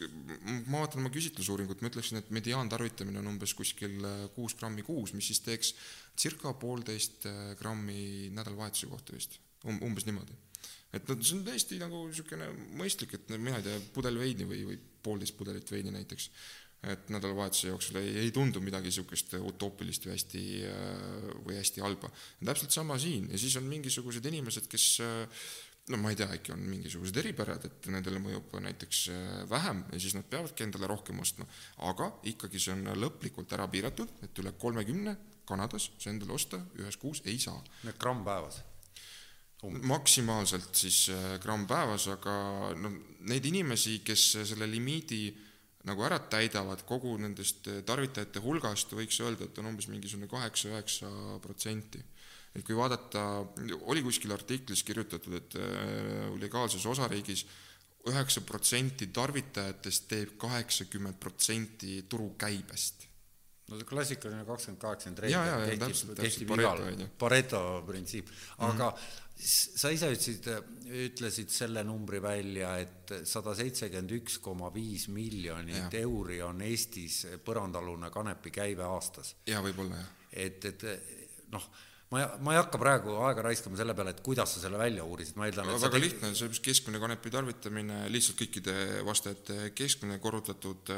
[0.67, 4.01] ma vaatan oma küsitlusuuringut, ma ütleksin, et mediaantarvitamine on umbes kuskil
[4.35, 5.75] kuus grammi kuus, mis siis teeks
[6.19, 7.29] circa poolteist
[7.61, 9.39] grammi nädalavahetuse kohta vist,
[9.71, 10.35] umbes niimoodi
[10.95, 14.62] et noh, see on täiesti nagu niisugune mõistlik, et mina ei tea, pudel veini või,
[14.69, 16.29] või poolteist pudelit veini näiteks,
[16.93, 20.43] et nädalavahetuse jooksul ei, ei tundu midagi niisugust utoopilist või hästi,
[21.47, 22.11] või hästi halba.
[22.45, 24.89] täpselt sama siin ja siis on mingisugused inimesed, kes
[25.93, 29.07] no ma ei tea, äkki on mingisugused eripärad, et nendele mõjub näiteks
[29.51, 31.49] vähem ja siis nad peavadki endale rohkem ostma,
[31.89, 36.97] aga ikkagi see on lõplikult ära piiratud, et üle kolmekümne Kanadas sa endale osta ühes
[36.97, 37.59] kuus ei saa.
[38.01, 38.62] gramm päevas
[39.70, 42.35] maksimaalselt siis äh, gramm päevas, aga
[42.77, 42.91] no
[43.31, 45.28] neid inimesi, kes selle limiidi
[45.85, 51.11] nagu ära täidavad, kogu nendest tarvitajate hulgast võiks öelda, et on umbes mingisugune kaheksa-üheksa
[51.45, 52.01] protsenti.
[52.55, 53.20] et kui vaadata,
[53.91, 55.57] oli kuskil artiklis kirjutatud, et
[56.41, 57.45] legaalses osariigis
[58.09, 63.09] üheksa protsenti tarvitajatest teeb kaheksakümmend protsenti turukäibest.
[63.69, 66.82] No see klassikaline kakskümmend kaheksakümmend reegel kehtib, kehtib igal,
[67.19, 68.28] Pareto, printsiip,
[68.59, 70.47] aga s- sa ise ütlesid,
[71.09, 75.97] ütlesid selle numbri välja, et sada seitsekümmend üks koma viis miljonit Jah.
[76.05, 79.35] euri on Eestis põrandaalune kanepi käive aastas.
[79.51, 80.12] jaa, võib-olla jah.
[80.47, 80.86] et, et
[81.52, 81.66] noh,
[82.15, 85.39] ma, ma ei hakka praegu aega raiskama selle peale, et kuidas sa selle välja uurisid,
[85.40, 90.94] ma eeldan, et väga tegid- lihtne, see keskmine kanepi tarvitamine, lihtsalt kõikide vastajate keskmine korrutatud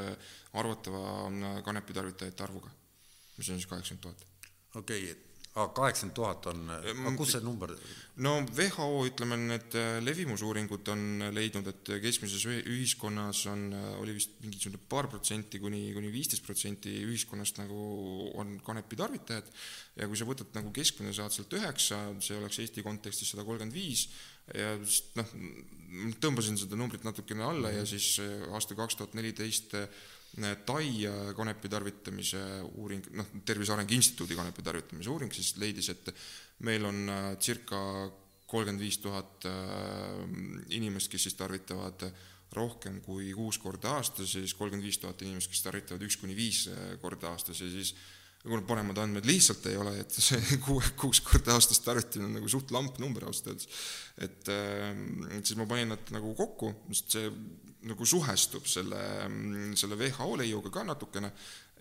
[0.61, 2.73] arvatava äh, kanepi tarvitajate arvuga,
[3.39, 4.53] mis on siis kaheksakümmend tuhat.
[4.83, 5.23] okei okay,,
[5.57, 7.71] aga kaheksakümmend tuhat on, aga kus see number,
[8.21, 13.65] no WHO, ütleme, need äh, levimusuuringud on leidnud, et keskmises ühi- ühiskonnas on,
[14.03, 17.79] oli vist mingisugune paar protsenti kuni, kuni viisteist protsenti ühiskonnast nagu
[18.37, 19.49] on kanepi tarvitajad.
[19.97, 23.77] Ja kui sa võtad nagu keskmine, saad sealt üheksa, see oleks Eesti kontekstis sada kolmkümmend
[23.77, 24.11] viis.
[24.53, 25.33] Ja siis noh,
[26.21, 29.73] tõmbasin seda numbrit natukene alla ja siis äh, aasta kaks tuhat neliteist
[30.37, 32.41] Tai äh, kanepi tarvitamise
[32.77, 36.11] uuring, noh, Tervise Arengu Instituudi kanepi tarvitamise uuring siis leidis, et
[36.69, 37.79] meil on äh, circa
[38.47, 40.27] kolmkümmend viis tuhat äh,
[40.77, 42.05] inimest, kes siis tarvitavad
[42.53, 46.37] rohkem kui kuus korda aastas ja siis kolmkümmend viis tuhat inimest, kes tarvitavad üks kuni
[46.37, 46.67] viis
[47.01, 47.95] korda aastas ja siis
[48.47, 52.51] kuna paremad andmed lihtsalt ei ole, et see kuue, kuus korda aastas tarvitamine on nagu
[52.51, 53.69] suht lamp number ausalt öeldes.
[54.23, 54.91] et äh,
[55.37, 57.31] et siis ma panin nad nagu kokku, sest see
[57.87, 58.99] nagu suhestub selle,
[59.79, 61.31] selle WHO leiuga ka natukene.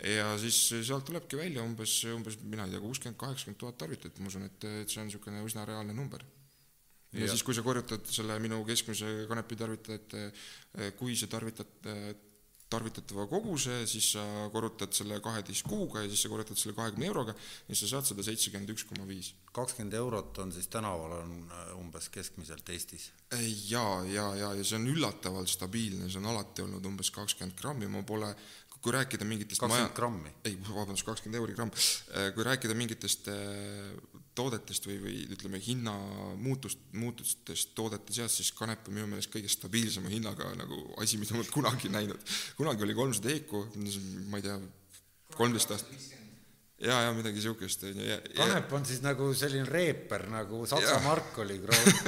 [0.06, 4.30] Ja siis sealt tulebki välja umbes, umbes mina ei tea, kuuskümmend, kaheksakümmend tuhat tarvitajat, ma
[4.30, 6.26] usun, et, et see on niisugune üsna reaalne number.
[7.16, 10.26] Ja, ja siis, kui sa korrutad selle minu keskmise kanepi tarvitajate,
[11.00, 11.88] kui sa tarvitad
[12.70, 14.24] tarvitatava koguse, siis sa
[14.54, 17.36] korrutad selle kaheteist kuuga ja siis sa korrutad selle kahekümne euroga
[17.70, 19.34] ja sa saad sada seitsekümmend üks koma viis.
[19.54, 23.12] kakskümmend eurot on siis tänaval on äh, umbes keskmiselt Eestis?
[23.70, 27.88] jaa, ja, ja, ja see on üllatavalt stabiilne, see on alati olnud umbes kakskümmend grammi,
[27.92, 28.34] ma pole
[28.86, 30.32] kui rääkida mingitest kakskümmend grammi?
[30.46, 31.74] ei, vabandust, kakskümmend euri gramm.
[32.36, 33.30] kui rääkida mingitest
[34.38, 40.12] toodetest või, või ütleme, hinnamuutust, muutustest toodete seas, siis kanep on minu meelest kõige stabiilsema
[40.12, 42.36] hinnaga nagu asi, mida ma olen kunagi näinud.
[42.60, 43.64] kunagi oli kolmsada EEK-u,
[44.30, 44.60] ma ei tea,
[45.40, 46.25] kolmteist aastat
[46.84, 48.18] ja, ja midagi siukest onju.
[48.36, 51.04] kanep on siis nagu selline reeper nagu Saksa Jah.
[51.06, 51.58] mark oli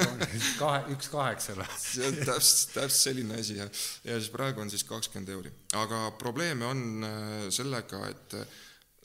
[0.62, 1.66] kahe, üks kaheksale.
[1.80, 3.70] see on täpselt, täpselt selline asi jah.
[4.04, 5.52] ja siis praegu on siis kakskümmend euri.
[5.80, 8.58] aga probleeme on äh, sellega, et äh,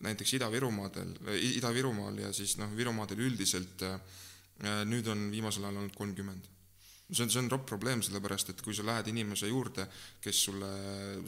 [0.03, 1.13] näiteks Ida-Virumaadel,
[1.55, 3.99] Ida-Virumaal ja siis noh, Virumaadel üldiselt äh,
[4.87, 6.52] nüüd on viimasel ajal olnud kolmkümmend
[7.13, 9.85] see on, see on ropp probleem, sellepärast et kui sa lähed inimese juurde,
[10.23, 10.69] kes sulle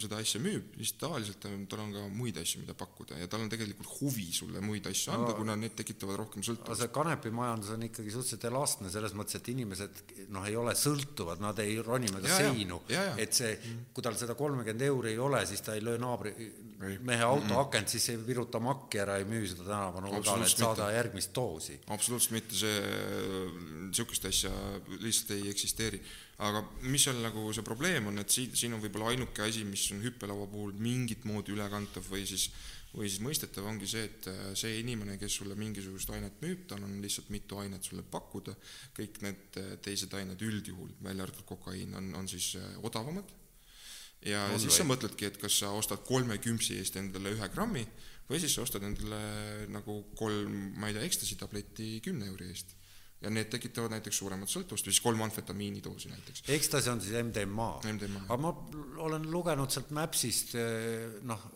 [0.01, 3.51] seda asja müüb, siis tavaliselt tal on ka muid asju, mida pakkuda ja tal on
[3.51, 6.81] tegelikult huvi sulle muid asju anda no,, kuna need tekitavad rohkem sõltuvust.
[6.81, 10.03] see kanepimajandus on ikkagi suhteliselt elastne selles mõttes, et inimesed
[10.35, 12.81] noh, ei ole sõltuvad, nad ei roni mööda seinu,
[13.21, 13.53] et see,
[13.93, 16.35] kui tal seda kolmekümmend euri ei ole, siis ta ei löö naabri.
[17.05, 20.97] Mehe auto akent, siis ei viruta makki ära, ei müü seda tänavanurgal, et saada mitte.
[20.97, 21.79] järgmist doosi.
[21.95, 22.77] absoluutselt mitte, see,
[23.87, 24.53] niisugust asja
[24.99, 26.01] lihtsalt ei eksisteeri.
[26.45, 29.85] aga mis seal nagu see probleem on, et siin, siin on võib-olla ainuke asi, mis
[29.95, 32.49] on hüppelaua puhul mingit moodi ülekantav või siis
[32.95, 36.83] või siis mõistetav ongi see, et äh, see inimene, kes sulle mingisugust ainet müüb, tal
[36.85, 38.55] on lihtsalt mitu ainet sulle pakkuda,
[38.95, 43.33] kõik need äh, teised ained üldjuhul, välja arvatud kokaiin, on, on siis äh, odavamad
[44.25, 44.77] ja On siis või?
[44.77, 47.85] sa mõtledki, et kas sa ostad kolme küpsi eest endale ühe grammi
[48.29, 49.19] või siis sa ostad endale
[49.73, 52.75] nagu kolm, ma ei tea, ekstasi tableti kümne euri eest.
[53.21, 56.41] ja need tekitavad näiteks suuremat sõltuvust või siis kolm amfetamiinidoosi näiteks.
[56.51, 57.69] Ekstasi on siis MDMA.
[57.93, 58.25] MDMA.
[58.27, 58.51] aga ma
[59.05, 61.47] olen lugenud sealt Mapsist, eh, noh,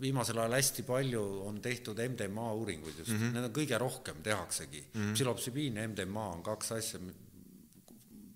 [0.00, 3.34] viimasel ajal hästi palju on tehtud MDMA uuringuid just mm, -hmm.
[3.34, 5.00] need on kõige rohkem tehaksegi mm.
[5.00, 5.14] -hmm.
[5.14, 7.00] psühhotsübiin ja MDMA on kaks asja,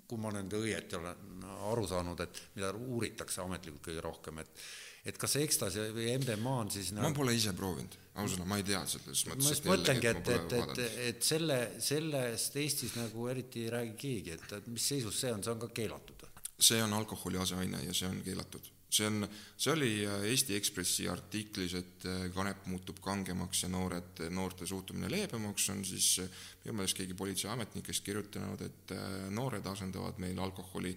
[0.07, 1.30] kui ma nüüd õieti olen
[1.71, 4.65] aru saanud, et mida uuritakse ametlikult kõige rohkem, et
[5.09, 8.67] et kas see Ekstasi või MDMA on siis ma pole ise proovinud, ausõna, ma ei
[8.69, 9.53] tea selles ma mõttes.
[9.55, 14.59] just mõtlengi, et, et, et, et selle, sellest Eestis nagu eriti ei räägi keegi, et,
[14.59, 16.27] et mis seisus see on, see on ka keelatud.
[16.61, 18.69] see on alkoholi aseaine ja see on keelatud.
[18.91, 19.25] see on,
[19.57, 25.09] see oli äh, Eesti Ekspressi artiklis, et äh, kanep muutub kangemaks ja noored, noorte suhtumine
[25.09, 28.97] leebemaks, on siis äh, minu meelest keegi politseiametnikest kirjutanud, et
[29.33, 30.93] noored asendavad meil alkoholi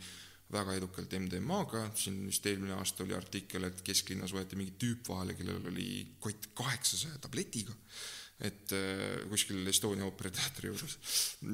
[0.54, 5.38] väga edukalt MDMA-ga, siin vist eelmine aasta oli artikkel, et kesklinnas võeti mingi tüüp vahele,
[5.38, 5.88] kellel oli
[6.24, 7.76] kott kaheksasaja tabletiga
[8.44, 10.96] et äh, kuskil Estonia ooperiteatri juures.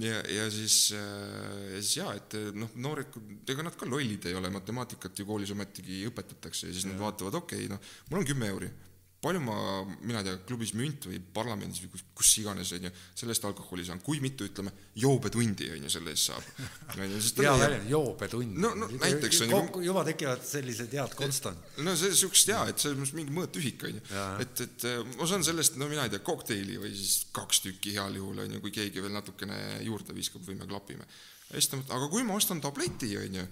[0.02, 3.18] ja, ja siis äh,, ja siis jaa, et noh, noored,
[3.52, 6.94] ega nad ka lollid ei ole, matemaatikat ju koolis ometigi õpetatakse ja siis ja.
[6.94, 8.72] nad vaatavad, okei okay,, noh, mul on kümme euri
[9.20, 9.56] palju ma,
[10.00, 13.48] mina ei tea, klubis Münt või parlamendis või kus, kus iganes, on ju, selle eest
[13.50, 16.46] alkoholi saan, kui mitu, ütleme, joobetundi, on ju, selle eest saab.
[16.96, 18.62] hea väljend, joobetund.
[18.64, 19.84] no, no näiteks on ju.
[19.90, 21.68] juba tekivad sellised head konstant.
[21.84, 24.06] no see, niisugust jaa, et selles mõttes mingi mõõtühik, on ju.
[24.46, 27.98] et, et äh, ma saan sellest, no mina ei tea, kokteili või siis kaks tükki
[28.00, 31.08] heal juhul, on ju, kui keegi veel natukene juurde viskab või me klapime.
[31.50, 33.48] ja siis ta mõtleb, aga kui ma ostan tableti, on ju,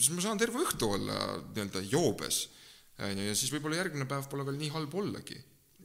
[0.00, 2.46] siis ma saan terve õhtu olla nii-öelda joobes
[3.02, 5.40] on ju, ja siis võib-olla järgmine päev pole veel nii halb ollagi.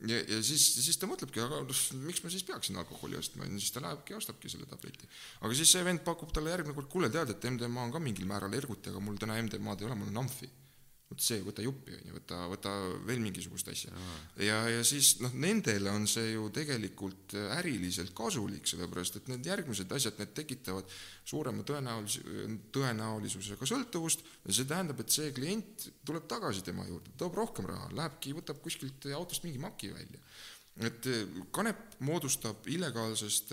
[0.08, 3.58] ja, ja siis, siis ta mõtlebki, aga noh, miks ma siis peaksin alkoholi ostma, on
[3.58, 5.10] ju, siis ta lähebki ja ostabki selle tableti.
[5.42, 8.30] aga siis see vend pakub talle järgmine kord, kuule, tead, et MDMA on ka mingil
[8.30, 10.50] määral erguti, aga mul täna MDMA-d ei ole, mul on amfi
[11.10, 12.72] vot see, võta juppi, on ju, võta, võta
[13.08, 13.90] veel mingisugust asja.
[14.46, 19.90] ja, ja siis noh, nendele on see ju tegelikult äriliselt kasulik, sellepärast et need järgmised
[19.96, 20.90] asjad, need tekitavad
[21.30, 22.20] suurema tõenäolis-,
[22.76, 27.90] tõenäolisusega sõltuvust ja see tähendab, et see klient tuleb tagasi tema juurde, toob rohkem raha,
[27.98, 30.22] lähebki, võtab kuskilt autost mingi maki välja.
[30.86, 31.10] et
[31.52, 33.50] kanep moodustab illegaalsest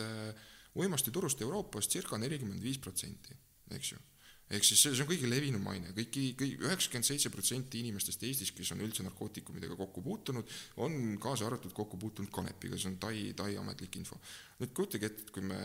[0.76, 3.32] uimastiturust Euroopas circa nelikümmend viis protsenti,
[3.72, 4.04] eks ju
[4.47, 8.52] ehk siis see, see on kõige levinum aine, kõiki, kõik üheksakümmend seitse protsenti inimestest Eestis,
[8.55, 10.52] kes on üldse narkootikumidega kokku puutunud,
[10.85, 14.20] on kaasa arvatud kokku puutunud kanepiga, see on Tai, Tai ametlik info.
[14.60, 15.59] nüüd kujutage ette, et kui me,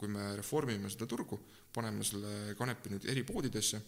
[0.00, 1.38] kui me reformime seda turgu,
[1.74, 3.82] paneme selle kanepi nüüd eripoodidesse,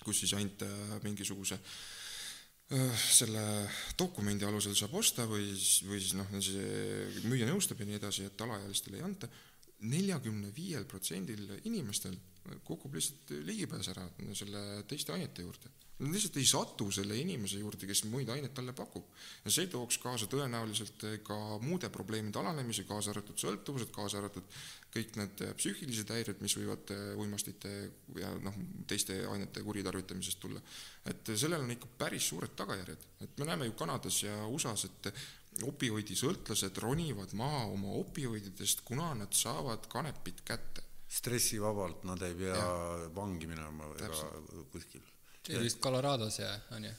[0.00, 3.44] kus siis ainult äh, mingisuguse äh, selle
[3.98, 5.52] dokumendi alusel saab osta või
[5.90, 9.28] või siis noh, see müüja nõustab ja nii edasi, et alaealistele ei anta,
[9.78, 12.16] neljakümne viiel protsendil inimestel
[12.64, 14.06] kukub lihtsalt ligipääs ära
[14.38, 15.70] selle teiste ainete juurde.
[15.98, 19.08] Nad lihtsalt ei satu selle inimese juurde, kes muid aineid talle pakub.
[19.44, 24.46] ja see tooks kaasa tõenäoliselt ka muude probleemide alanemise, kaasa arvatud sõltuvused, kaasa arvatud
[24.94, 27.74] kõik need psüühilised häired, mis võivad uimastite
[28.20, 28.54] ja noh,
[28.86, 30.62] teiste ainete kuritarvitamisest tulla.
[31.04, 35.12] et sellel on ikka päris suured tagajärjed, et me näeme ju Kanadas ja USA-s, et
[35.66, 42.72] opioidisõltlased ronivad maha oma opioididest, kuna nad saavad kanepit kätte stressivabalt, nad ei pea ja.
[43.16, 44.24] vangi minema ega
[44.72, 45.04] kuskil.
[45.42, 46.92] see oli vist Colorados ja, on ju?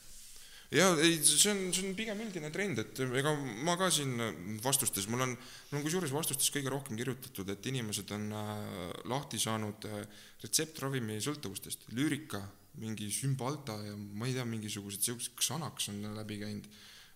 [0.73, 3.34] jaa, ei, see on, see on pigem üldine trend, et ega
[3.65, 4.18] ma ka siin
[4.64, 5.36] vastustes, mul on,
[5.69, 8.61] mul on kusjuures vastustes kõige rohkem kirjutatud, et inimesed on äh,
[9.10, 10.03] lahti saanud äh,
[10.44, 12.41] retseptravimi sõltuvustest, lüürika,
[12.80, 16.69] mingi sümbalta ja ma ei tea, mingisugused siuksed Xanax on läbi käinud.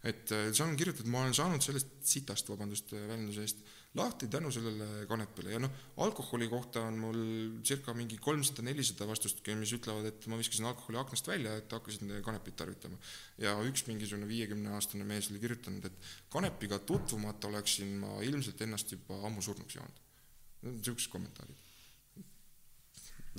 [0.03, 3.65] et äh, seal on kirjutatud, ma olen saanud sellest sitast, vabandust väljenduse eest
[3.95, 7.19] lahti tänu sellele kanepile ja noh, alkoholi kohta on mul
[7.65, 12.57] circa mingi kolmsada-nelisada vastust, mis ütlevad, et ma viskasin alkoholi aknast välja, et hakkasin kanepit
[12.57, 12.97] tarvitama.
[13.37, 19.21] ja üks mingisugune viiekümneaastane mees oli kirjutanud, et kanepiga tutvumata oleksin ma ilmselt ennast juba
[19.27, 20.01] ammu surnuks joonud.
[20.63, 21.55] niisugused kommentaarid.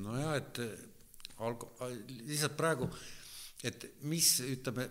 [0.06, 0.62] nojah, et
[1.42, 1.74] alko-,
[2.30, 2.90] lihtsalt praegu,
[3.64, 4.86] et mis, ütleme,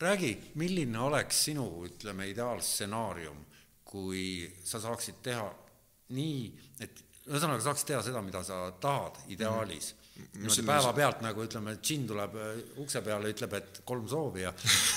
[0.00, 3.46] räägi, milline oleks sinu, ütleme, ideaalstsenaarium
[3.96, 4.24] kui
[4.64, 5.46] sa saaksid teha
[6.16, 6.40] nii,
[6.84, 10.46] et ühesõnaga saaksid teha seda, mida sa tahad ideaalis mm.
[10.46, 10.66] -hmm.
[10.66, 14.52] päevapealt nagu ütleme, džinn tuleb äh, ukse peale, ütleb, et kolm soovi ja,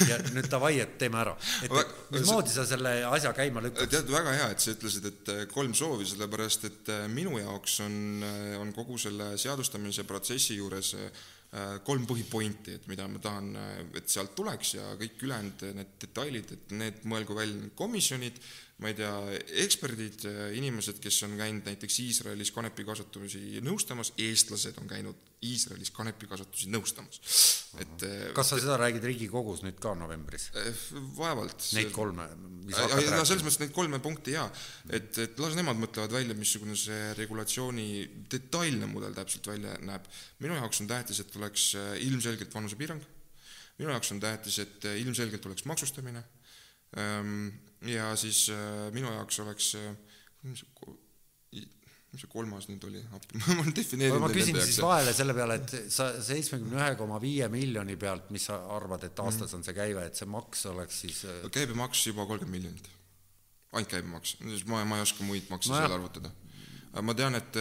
[0.08, 1.36] ja nüüd davai, et teeme ära.
[1.64, 3.90] et mismoodi sa selle asja käima lükkad?
[3.90, 7.80] tead, väga hea, et sa ütlesid, et äh, kolm soovi, sellepärast et äh, minu jaoks
[7.88, 8.24] on,
[8.62, 10.96] on kogu selle seadustamise protsessi juures
[11.82, 13.48] kolm põhipointi, et mida ma tahan,
[13.98, 18.38] et sealt tuleks ja kõik ülejäänud need detailid, et need mõelgu välja komisjonid
[18.80, 19.12] ma ei tea,
[19.66, 20.24] eksperdid,
[20.56, 27.20] inimesed, kes on käinud näiteks Iisraelis kanepikasvatusi nõustamas, eestlased on käinud Iisraelis kanepikasvatusi nõustamas.
[27.80, 30.48] et äh, kas sa seda räägid Riigikogus nüüd ka novembris?
[30.56, 30.80] Äh,
[31.18, 31.68] vaevalt.
[31.76, 32.30] Neid kolme,
[32.64, 33.28] mis hakkad rääkima?
[33.28, 34.48] selles mõttes neid kolme punkti jaa,
[34.96, 37.90] et, et las nemad mõtlevad välja, missugune see regulatsiooni
[38.32, 40.08] detailne mudel täpselt välja näeb.
[40.40, 43.04] minu jaoks on tähtis, et oleks äh, ilmselgelt vanusepiirang,
[43.80, 46.24] minu jaoks on tähtis, et ilmselgelt oleks maksustamine
[47.90, 49.94] ja siis äh, minu jaoks oleks, äh,
[52.10, 53.20] mis see kolmas nüüd oli, ma
[53.54, 57.98] olen defineerinud ma küsin siis vahele selle peale, et sa seitsmekümne ühe koma viie miljoni
[58.02, 61.44] pealt, mis sa arvad, et aastas on see käive, et see maks oleks siis äh,
[61.54, 62.90] käibemaks juba kolmkümmend miljonit,
[63.76, 64.38] ainult käibemaks,
[64.72, 66.34] ma, ma ei oska muid makse no seal arvutada
[66.90, 67.58] ma tean, et,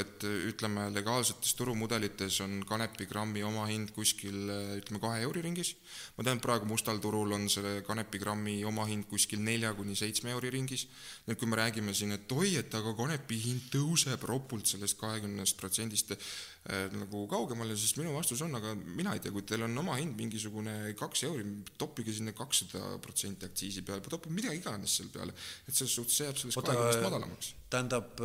[0.00, 4.36] et ütleme, legaalsetes turumudelites on kanepigrammi omahind kuskil
[4.78, 5.74] ütleme, kahe euri ringis.
[6.16, 10.86] ma tean, praegu mustal turul on selle kanepigrammi omahind kuskil nelja kuni seitsme euri ringis.
[11.26, 15.58] nüüd, kui me räägime siin, et oi, et aga kanepi hind tõuseb ropult sellest kahekümnest
[15.58, 16.30] protsendist äh,
[16.66, 20.16] nagu kaugemale, siis minu vastus on, aga mina ei tea, kui teil on oma hind
[20.18, 21.44] mingisugune kaks euri,
[21.78, 25.34] toppige sinna kakssada protsenti aktsiisi peale, toppige mida iganes seal peale,
[25.66, 28.24] et selles suhtes see jääb sellest kahekümnest madalamaks tähendab,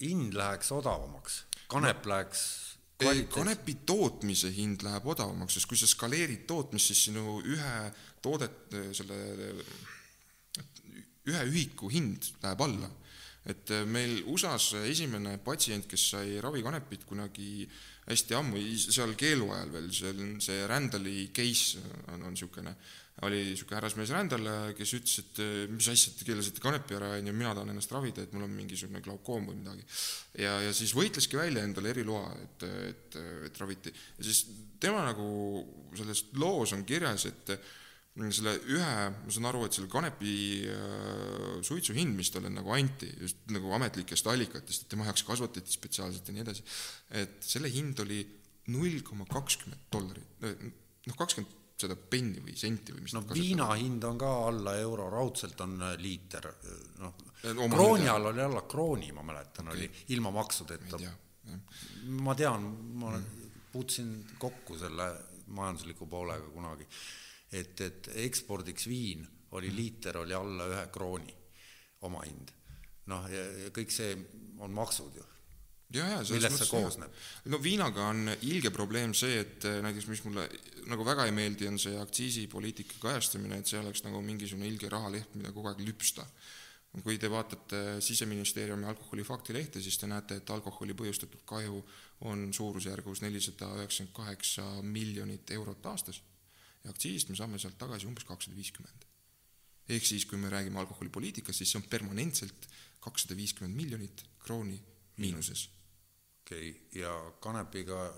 [0.00, 2.42] hind läheks odavamaks, kanep no, läheks
[2.98, 7.74] ei, kanepi tootmise hind läheb odavamaks, sest kui sa skaleerid tootmist, siis sinu ühe
[8.24, 9.18] toodet, selle,
[11.28, 12.90] ühe ühiku hind läheb alla.
[13.46, 17.68] Et meil USA-s esimene patsient, kes sai ravikanepit kunagi
[18.08, 21.82] hästi ammu, seal keeluajal veel, see on see Randali case
[22.12, 22.74] on, on niisugune
[23.26, 24.46] oli niisugune härrasmees Rändal,
[24.78, 25.40] kes ütles, et
[25.72, 28.54] mis asja, te keelasite kanepi ära, on ju, mina tahan ennast ravida, et mul on
[28.54, 29.82] mingisugune glaukoom või midagi.
[30.44, 33.92] ja, ja siis võitleski välja endale eriloa, et, et, et raviti.
[34.18, 34.44] ja siis
[34.80, 35.26] tema nagu
[35.98, 37.56] selles loos on kirjas, et
[38.34, 40.32] selle ühe, ma saan aru, et selle kanepi
[40.66, 45.74] äh, suitsu hind, mis talle nagu anti, just nagu ametlikest allikatest, et tema jaoks kasvatati
[45.74, 46.66] spetsiaalselt ja nii edasi,
[47.22, 48.24] et selle hind oli
[48.74, 54.02] null koma kakskümmend dollarit, noh, kakskümmend seda penni või senti või mis no viina hind
[54.08, 57.14] on ka alla euro, raudselt on äh, liiter, äh, noh,
[57.70, 60.98] krooni all oli alla krooni, ma mäletan okay., oli ilma maksudeta.
[62.18, 62.66] ma tean,
[62.98, 63.54] ma mm.
[63.72, 64.10] puutusin
[64.42, 65.08] kokku selle
[65.54, 66.86] majandusliku poolega kunagi,
[67.52, 69.26] et, et ekspordiks viin
[69.56, 69.76] oli mm.
[69.76, 71.34] liiter oli alla ühe krooni
[72.06, 72.52] omahind.
[73.08, 73.44] noh, ja,
[73.74, 74.12] kõik see
[74.60, 75.24] on maksud ju
[75.94, 77.16] ja, ja millest see koosneb?
[77.48, 80.44] no viinaga on ilge probleem see, et äh, näiteks mis mulle
[80.90, 85.34] nagu väga ei meeldi, on see aktsiisipoliitika kajastamine, et see oleks nagu mingisugune ilge rahaleht,
[85.38, 86.26] mida kogu aeg lüpsta.
[87.04, 91.82] kui te vaatate Siseministeeriumi alkoholifaktilehte, siis te näete, et alkoholi põhjustatud kahju
[92.26, 96.22] on suurusjärgus nelisada üheksakümmend kaheksa miljonit eurot aastas
[96.84, 99.06] ja aktsiisist me saame sealt tagasi umbes kakssada viiskümmend.
[99.88, 102.68] ehk siis, kui me räägime alkoholipoliitikast, siis see on permanentselt
[103.00, 104.80] kakssada viiskümmend miljonit krooni
[105.16, 105.68] miinuses
[106.48, 108.12] okei okay., ja kanepiga?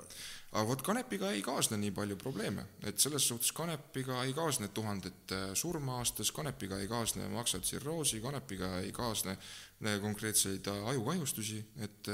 [0.51, 5.35] aga vot kanepiga ei kaasne nii palju probleeme, et selles suhtes kanepiga ei kaasne tuhandet
[5.35, 12.11] äh, surma aastas, kanepiga ei kaasne maksatsirroosi, kanepiga ei kaasne äh, konkreetseid äh, ajukahjustusi, et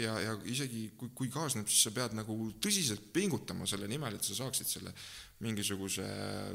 [0.00, 4.24] ja, ja isegi kui, kui kaasneb, siis sa pead nagu tõsiselt pingutama selle nimel, et
[4.24, 4.94] sa saaksid selle
[5.44, 6.04] mingisuguse,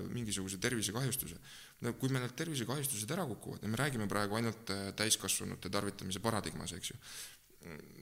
[0.10, 1.38] mingisuguse tervisekahjustuse.
[1.86, 6.74] no kui meil need tervisekahjustused ära kukuvad ja me räägime praegu ainult täiskasvanute tarvitamise paradigmas,
[6.78, 6.98] eks ju,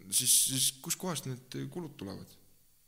[0.09, 2.39] siis, siis kuskohast need kulud tulevad?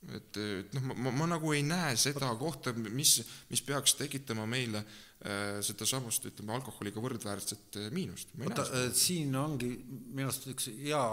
[0.09, 3.19] et, et noh, ma, ma, ma nagu ei näe seda kohta, mis,
[3.51, 8.33] mis peaks tekitama meile äh, sedasamust, ütleme, alkoholiga võrdväärset äh, miinust.
[8.39, 11.03] oota, äh, siin ongi minu arust üks hea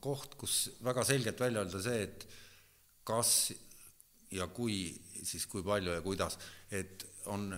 [0.00, 2.24] koht, kus väga selgelt välja öelda see, et
[3.04, 3.50] kas
[4.32, 4.86] ja kui,
[5.24, 6.38] siis kui palju ja kuidas,
[6.70, 7.50] et on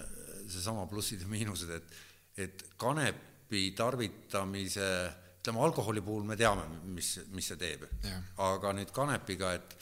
[0.51, 1.99] seesama plussid ja miinused, et,
[2.37, 4.89] et kanepi tarvitamise
[5.43, 7.89] ütleme, alkoholi puhul me teame, mis, mis see teeb.
[8.39, 9.77] aga nüüd kanepiga, et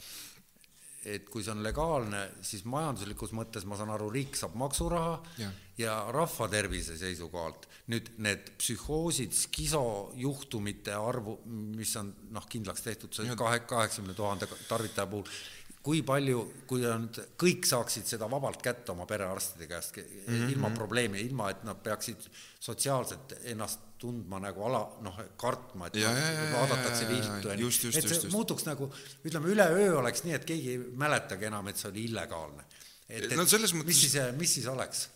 [1.00, 5.48] et kui see on legaalne, siis majanduslikus mõttes ma saan aru, riik saab maksuraha ja,
[5.80, 7.64] ja rahva tervise seisukohalt.
[7.88, 15.08] Nüüd need psühhoosid, skisojuhtumite arvu, mis on noh, kindlaks tehtud see kahe, kaheksakümne tuhande tarvitaja
[15.08, 15.40] puhul,
[15.82, 17.06] kui palju, kui on,
[17.40, 20.50] kõik saaksid seda vabalt kätte oma perearstide käest mm -hmm.
[20.52, 22.26] ilma probleemi, ilma et nad peaksid
[22.60, 28.08] sotsiaalselt ennast tundma nagu ala, noh, kartma, et ja, ja, ja, vaadatakse viltu nii, et
[28.08, 28.66] see just, muutuks just.
[28.66, 28.88] nagu,
[29.24, 32.64] ütleme, üleöö oleks nii, et keegi ei mäletagi enam, et see oli illegaalne.
[33.08, 33.74] et, et no mõttes...
[33.84, 35.08] mis siis, mis siis oleks?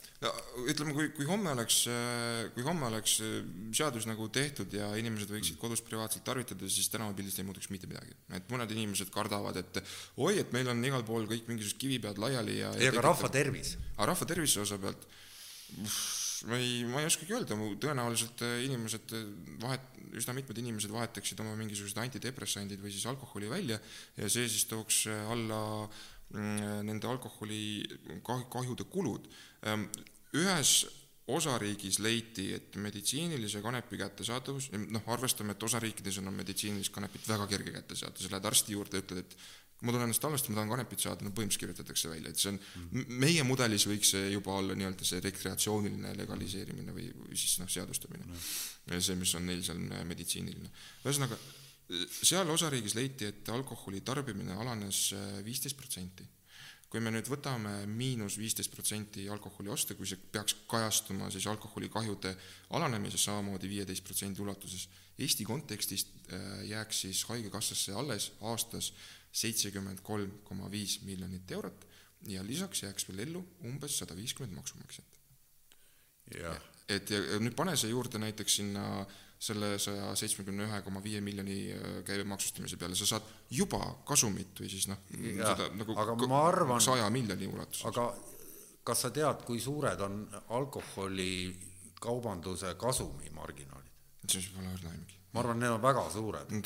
[0.71, 1.83] Ütleme, kui, kui homme oleks,
[2.55, 3.19] kui homme oleks
[3.77, 8.17] seadus nagu tehtud ja inimesed võiksid kodus privaatselt tarvitada, siis tänavapildist ei muutuks mitte midagi.
[8.35, 9.81] et mõned inimesed kardavad, et
[10.17, 13.77] oi, et meil on igal pool kõik mingisugused kivipead laiali ja ei, aga rahva tervis?
[13.97, 15.09] aga rahva tervise osa pealt
[16.47, 19.29] ma ei, ma ei oskagi öelda, tõenäoliselt äh, inimesed äh,
[19.63, 19.85] vahet,
[20.19, 23.81] üsna mitmed inimesed vahetaksid oma mingisugused antidepressandid või siis alkoholi välja
[24.19, 25.61] ja see siis tooks äh, alla
[26.35, 27.63] mm, nende alkoholi
[28.25, 29.31] kahjude kulud.
[30.35, 30.77] Ühes
[31.31, 37.73] osariigis leiti, et meditsiinilise kanepi kättesaadavus, noh, arvestame, et osariikides on meditsiinilist kanepit väga kerge
[37.79, 39.37] kätte saada, sa lähed arsti juurde, ütled, et
[39.85, 42.61] ma tulen ennast halvasti, ma tahan kanepit saada, no põhimõtteliselt kirjutatakse välja, et see on
[42.61, 47.73] mm., meie mudelis võiks see juba olla nii-öelda see rekreatsiooniline legaliseerimine või, või siis noh,
[47.73, 48.29] seadustamine
[49.01, 50.71] see, mis on neil seal äh, meditsiiniline.
[51.05, 51.41] ühesõnaga,
[52.15, 56.27] seal osariigis leiti, et alkoholi tarbimine alanes äh, viisteist protsenti.
[56.95, 62.31] Kui me nüüd võtame miinus viisteist protsenti alkoholioste, kui see peaks kajastuma siis alkoholikahjude
[62.79, 64.87] alanemises samamoodi viieteist protsendi ulatuses,
[65.19, 68.93] Eesti kontekstis äh, jääks siis Haigekassasse alles aastas
[69.35, 71.85] seitsekümmend kolm koma viis miljonit eurot
[72.31, 75.21] ja lisaks jääks veel ellu umbes sada viiskümmend maksumaksjat.
[76.89, 79.03] et ja nüüd pane see juurde näiteks sinna
[79.45, 84.69] selle saja seitsmekümne ühe koma viie miljoni äh, käibemaksustamise peale, sa saad juba kasumit või
[84.73, 87.87] siis noh, Jah, seda nagu arvan- saja miljoni ulatuses.
[87.91, 88.05] aga
[88.85, 90.15] kas sa tead, kui suured on
[90.59, 93.93] alkoholikaubanduse kasumimarginaalid?
[94.31, 95.17] siis pole õrna aimugi.
[95.35, 96.49] ma arvan, need on väga suured.
[96.55, 96.61] Ma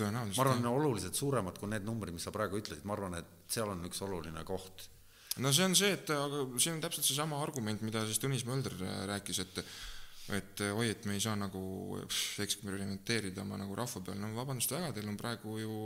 [0.44, 0.70] arvan, jah.
[0.70, 3.98] oluliselt suuremad kui need numbrid, mis sa praegu ütlesid, ma arvan, et seal on üks
[4.06, 4.76] oluline koht.
[5.42, 8.74] no see on see, et aga siin on täpselt seesama argument, mida siis Tõnis Mölder
[9.10, 9.54] rääkis, et
[10.36, 11.60] et äh, oi, et me ei saa nagu
[12.04, 15.78] pff, eksperimenteerida oma nagu rahva peal, no vabandust väga, teil on praegu ju,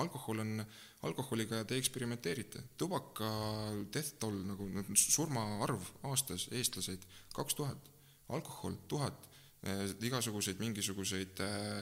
[0.00, 0.62] alkohol on,
[1.08, 2.62] alkoholiga te eksperimenteerite.
[2.78, 3.28] tubaka
[3.92, 7.90] death toll nagu surmaarv aastas, eestlaseid kaks tuhat,
[8.34, 9.30] alkohol tuhat,
[10.04, 11.80] igasuguseid mingisuguseid äh,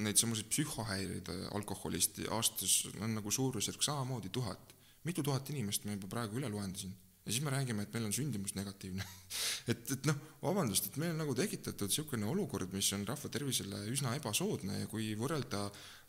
[0.00, 4.74] neid samuseid psühhohäireid äh, alkoholist aastas on nagu suurusjärk samamoodi tuhat.
[5.04, 6.92] mitu tuhat inimest me juba praegu üle loeme siin
[7.30, 9.06] ja siis me räägime, et meil on sündimus negatiivne.
[9.70, 13.84] Et, et noh, vabandust, et meil on nagu tekitatud niisugune olukord, mis on rahva tervisele
[13.92, 15.60] üsna ebasoodne ja kui võrrelda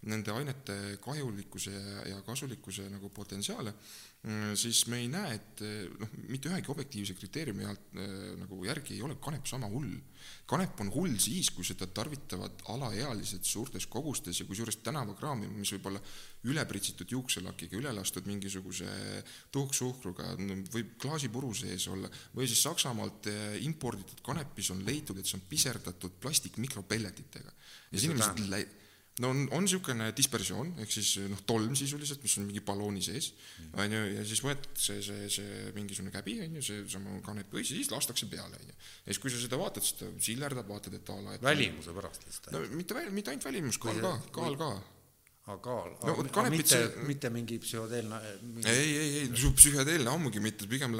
[0.09, 3.75] nende ainete kahjulikkuse ja, ja kasulikkuse nagu potentsiaale,
[4.53, 5.61] siis me ei näe, et
[5.97, 9.95] noh, mitte ühegi objektiivse kriteeriumi alt äh, nagu järgi ei ole kanep sama hull.
[10.45, 15.89] kanep on hull siis, kui seda tarvitavad alaealised suurtes kogustes ja kusjuures tänavakraami, mis võib
[15.89, 16.01] olla
[16.51, 18.91] üle pritsitud juukselakiga, üle lastud mingisuguse
[19.51, 20.35] tuhksuhkruga,
[20.69, 25.47] võib klaasipuru sees olla, või siis Saksamaalt äh, imporditud kanepis on leitud, et see on
[25.49, 27.57] piserdatud plastikmikropelletitega.
[27.89, 28.79] ja siis inimesed
[29.19, 33.31] no on, on niisugune dispersioon, ehk siis noh, tolm sisuliselt, mis on mingi ballooni sees,
[33.75, 37.91] on ju, ja siis võetakse see, see mingisugune käbi, on ju, seesama kanep või siis
[37.91, 38.77] lastakse peale, on ju.
[38.77, 41.95] ja siis, kui sa seda vaatad, siis ta sillerdab, vaatad, et a la et välimuse
[41.97, 44.73] pärast lihtsalt no mitte väl-, mitte ainult välimus, kaal ka, kaal ka.
[45.51, 48.67] Aga kaal No aga, mitte see-, mitte mingi psühhoteelne mingi...
[48.71, 50.95] ei, ei, ei, su psühhedeelne ammugi mitte, pigem,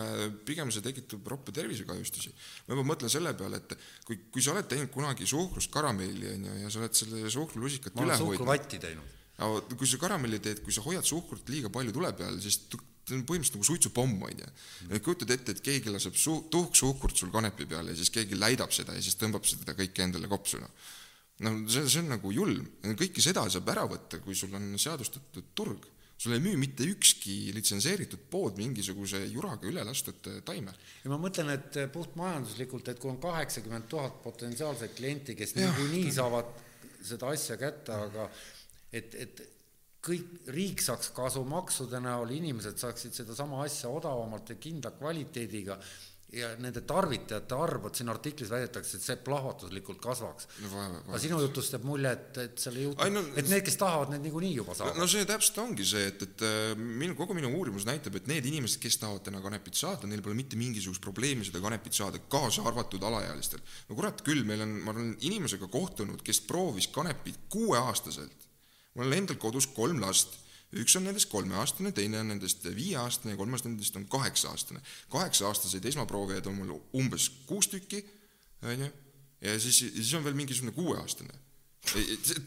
[0.48, 2.34] pigem see tekitab roppu tervisekahjustusi.
[2.68, 6.52] ma juba mõtlen selle peale, et kui, kui sa oled teinud kunagi suhkrust karamelli, on
[6.52, 10.62] ju, ja sa oled selle suhkrulusikat üle hoidnud, suhkruvatti teinud aga kui sa karamelli teed,
[10.66, 14.42] kui sa hoiad suhkrut liiga palju tule peal, siis see on põhimõtteliselt nagu suitsupomm, on
[14.44, 14.50] ju.
[15.04, 18.96] kujutad ette, et keegi laseb su-, tuhksuhkurt sul kanepi peale ja siis keegi läidab seda
[18.98, 20.62] ja siis tõmbab seda kõike endale kopsu,
[21.42, 21.58] noh.
[21.62, 22.68] no see, see on nagu julm.
[23.00, 25.88] kõike seda saab ära võtta, kui sul on seadustatud turg.
[26.22, 30.74] sul ei müü mitte ükski litsenseeritud pood mingisuguse juraga üle lastud taime.
[31.04, 36.54] ja ma mõtlen, et puhtmajanduslikult, et kui on kaheksakümmend tuhat potentsiaalset klienti, kes niikuinii saavad
[37.02, 38.30] seda asja kätte, aga
[38.94, 39.42] et, et
[40.06, 45.78] kõik, riik saaks kasu maksude näol, inimesed saaksid sedasama asja odavamalt ja kindla kvaliteediga
[46.32, 50.48] ja nende tarvitajate arv, vot siin artiklis väidetakse, et see plahvatuslikult kasvaks.
[50.64, 53.76] No aga sinu jutust jääb mulje, et, et selle jutu, Ai, no- et need, kes
[53.82, 57.18] tahavad, need niikuinii juba no, saavad no see täpselt ongi see, et, et äh, minu,
[57.20, 60.60] kogu minu uurimus näitab, et need inimesed, kes tahavad täna kanepit saada, neil pole mitte
[60.60, 63.60] mingisugust probleemi seda kanepit saada, kaasa arvatud alaealistel.
[63.90, 68.48] no kurat küll, meil on, ma olen inimesega kohtunud, kes proovis kanepit kuueaastaselt.
[68.96, 70.40] mul on endal kodus kolm last,
[70.80, 74.82] üks on nendest kolmeaastane, teine on nendest viieaastane ja kolmas nendest on kaheksa-aastane.
[75.10, 78.06] kaheksa-aastaseid esmaproovijaid on mul umbes kuus tükki,
[78.64, 78.92] on ju,
[79.42, 81.34] ja siis, siis on veel mingisugune kuueaastane.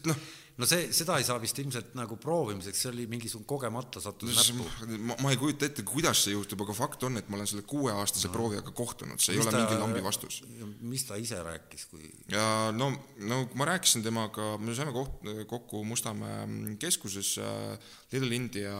[0.06, 0.16] noh
[0.60, 4.66] no see, seda ei saa vist ilmselt nagu proovimiseks, see oli mingisugune kogemata sattus näppu.
[5.08, 7.64] ma, ma ei kujuta ette, kuidas see juhtub, aga fakt on, et ma olen selle
[7.70, 8.34] kuueaastase no.
[8.36, 10.40] proovijaga kohtunud, see ei Mis ole ta- mingi lambi vastus.
[10.80, 12.92] mis ta ise rääkis, kui ja no,
[13.26, 15.18] no ma rääkisin temaga, me saime koht,
[15.50, 18.74] kokku Mustamäe keskuses äh, Little India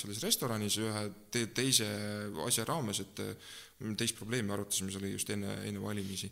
[0.00, 1.88] selles restoranis ühe te, teise
[2.46, 3.34] asja raames, et äh,
[3.98, 6.30] teist probleemi arutasime, see oli just enne, enne valimisi.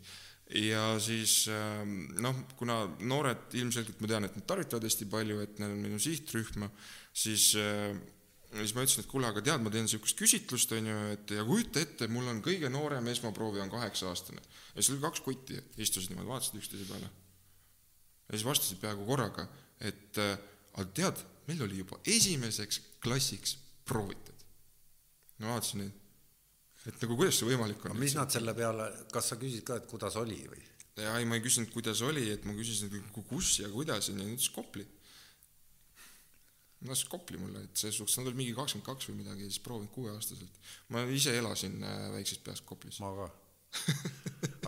[0.55, 1.81] Ja siis äh,
[2.23, 5.99] noh, kuna noored ilmselgelt ma tean, et nad tarvitavad hästi palju, et neil on minu
[6.01, 6.69] sihtrühma,
[7.11, 7.97] siis äh,
[8.55, 11.43] siis ma ütlesin, et kuule, aga tead, ma teen niisugust küsitlust, on ju, et ja
[11.47, 14.41] kujuta ette, mul on kõige noorem esmaproovija on kaheksa-aastane.
[14.41, 17.09] ja siis oli kaks kotti, istusid niimoodi, vaatasid üksteise peale.
[18.27, 19.47] ja siis vastasid peaaegu korraga,
[19.79, 20.37] et äh,
[20.73, 24.45] aga tead, meil oli juba esimeseks klassiks proovitud.
[25.39, 26.03] no vaatasin neid,
[26.87, 27.97] et nagu kuidas see võimalik on.
[27.99, 30.63] mis nad selle peale, kas sa küsid ka, et kuidas oli või?
[31.03, 34.29] ja ei, ma ei küsinud, kuidas oli, et ma küsisin, kus ja kuidas, on ju,
[34.37, 34.87] ütles Kopli.
[36.87, 39.53] no siis Kopli mulle, et selles suhtes, nad olid mingi kakskümmend kaks või midagi ja
[39.53, 40.59] siis proovinud kuueaastaselt.
[40.93, 42.99] ma ise elasin äh, väiksest peast Koplis.
[43.03, 43.31] ma ka.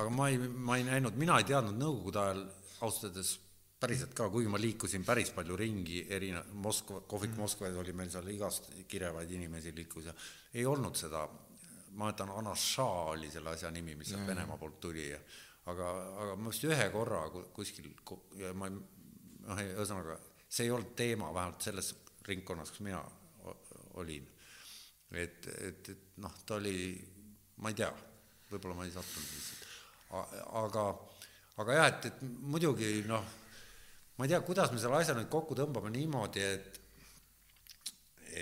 [0.03, 2.43] aga ma ei, ma ei näinud, mina ei teadnud Nõukogude ajal
[2.85, 3.37] ausalt öeldes
[3.79, 7.39] päriselt ka, kuigi ma liikusin päris palju ringi, erine-, Moskva, kohvik mm.
[7.39, 10.15] Moskvas oli meil seal igast kirevaid inimesi liikus ja
[10.53, 11.23] ei olnud seda,
[11.91, 15.19] ma mäletan, Anaša oli selle asja nimi, mis sealt Venemaa poolt tuli ja
[15.71, 15.89] aga,
[16.23, 17.23] aga ma vist ühe korra
[17.55, 17.89] kuskil
[18.39, 20.17] ja ma noh, ühesõnaga
[20.49, 21.93] see ei olnud teema, vähemalt selles
[22.27, 23.01] ringkonnas, kus mina
[24.01, 24.27] olin.
[25.11, 26.93] et, et, et noh, ta oli,
[27.63, 27.89] ma ei tea,
[28.51, 29.67] võib-olla ma ei sattunud lihtsalt,
[30.61, 30.85] aga,
[31.61, 33.25] aga jah, et, et muidugi noh,
[34.17, 36.81] ma ei tea, kuidas me selle asja nüüd kokku tõmbame niimoodi, et,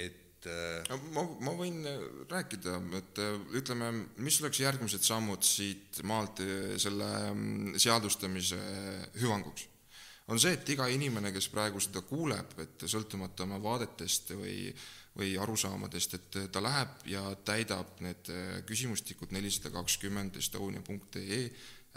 [0.03, 1.81] et äh, ma, ma võin
[2.29, 3.89] rääkida, et äh, ütleme,
[4.21, 8.59] mis oleks järgmised sammud siit maalt äh, selle mm, seadustamise
[9.17, 9.65] hüvanguks
[10.27, 14.73] on see, et iga inimene, kes praegu seda kuuleb, et sõltumata oma vaadetest või,
[15.15, 18.27] või arusaamadest, et ta läheb ja täidab need
[18.67, 21.45] küsimustikud nelisada kakskümmend estonia.ee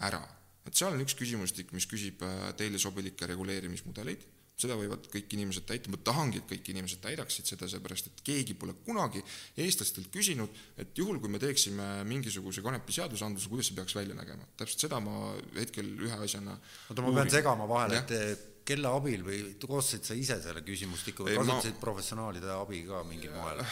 [0.06, 0.22] ära.
[0.66, 4.26] et seal on üks küsimustik, mis küsib äh, teile sobilikke reguleerimismudeleid
[4.60, 8.56] seda võivad kõik inimesed täita, ma tahangi, et kõik inimesed täidaksid seda, seepärast et keegi
[8.58, 9.22] pole kunagi
[9.60, 14.46] eestlastelt küsinud, et juhul, kui me teeksime mingisuguse kanepi seadusandluse, kuidas see peaks välja nägema.
[14.60, 16.56] täpselt seda ma hetkel ühe asjana
[16.90, 21.38] oota, ma pean segama vahele, et kelle abil või koostasid sa ise selle küsimustiku või
[21.40, 21.84] kasutasid ma...
[21.86, 23.64] professionaalide abi ka mingil moel?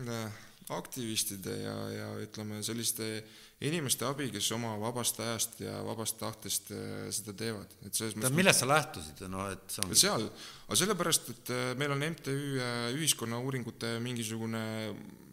[0.00, 0.40] Äh,
[0.74, 3.20] aktivistide ja, ja ütleme, selliste
[3.60, 8.32] inimeste abi, kes oma vabast ajast ja vabast tahtest äh, seda teevad, et selles mõttes
[8.36, 10.24] millest sa lähtusid, no et see on seal,
[10.64, 14.62] aga sellepärast, et äh, meil on MTÜ äh, Ühiskonnauuringute mingisugune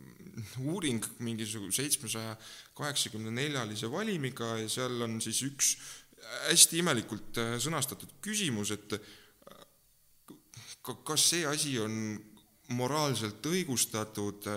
[0.73, 2.35] uuring mingisugune seitsmesaja
[2.77, 5.77] kaheksakümne neljalise valimiga ja seal on siis üks
[6.49, 8.97] hästi imelikult sõnastatud küsimus, et
[10.83, 12.17] kas see asi on
[12.75, 14.49] moraalselt õigustatud?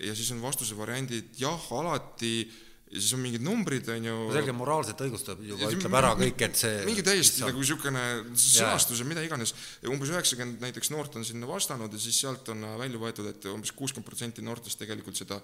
[0.00, 2.46] Ja siis on vastuse variandid jah, alati
[2.92, 4.16] ja siis on mingid numbrid, on ju.
[4.34, 6.80] selge, moraalselt õigustab juba, ütleb ära kõik, et see.
[6.84, 8.02] mingi täiesti nagu niisugune
[8.36, 9.54] sõnastus ja mida iganes.
[9.88, 13.72] umbes üheksakümmend näiteks noort on sinna vastanud ja siis sealt on välja võetud, et umbes
[13.78, 15.38] kuuskümmend protsenti noortest tegelikult seda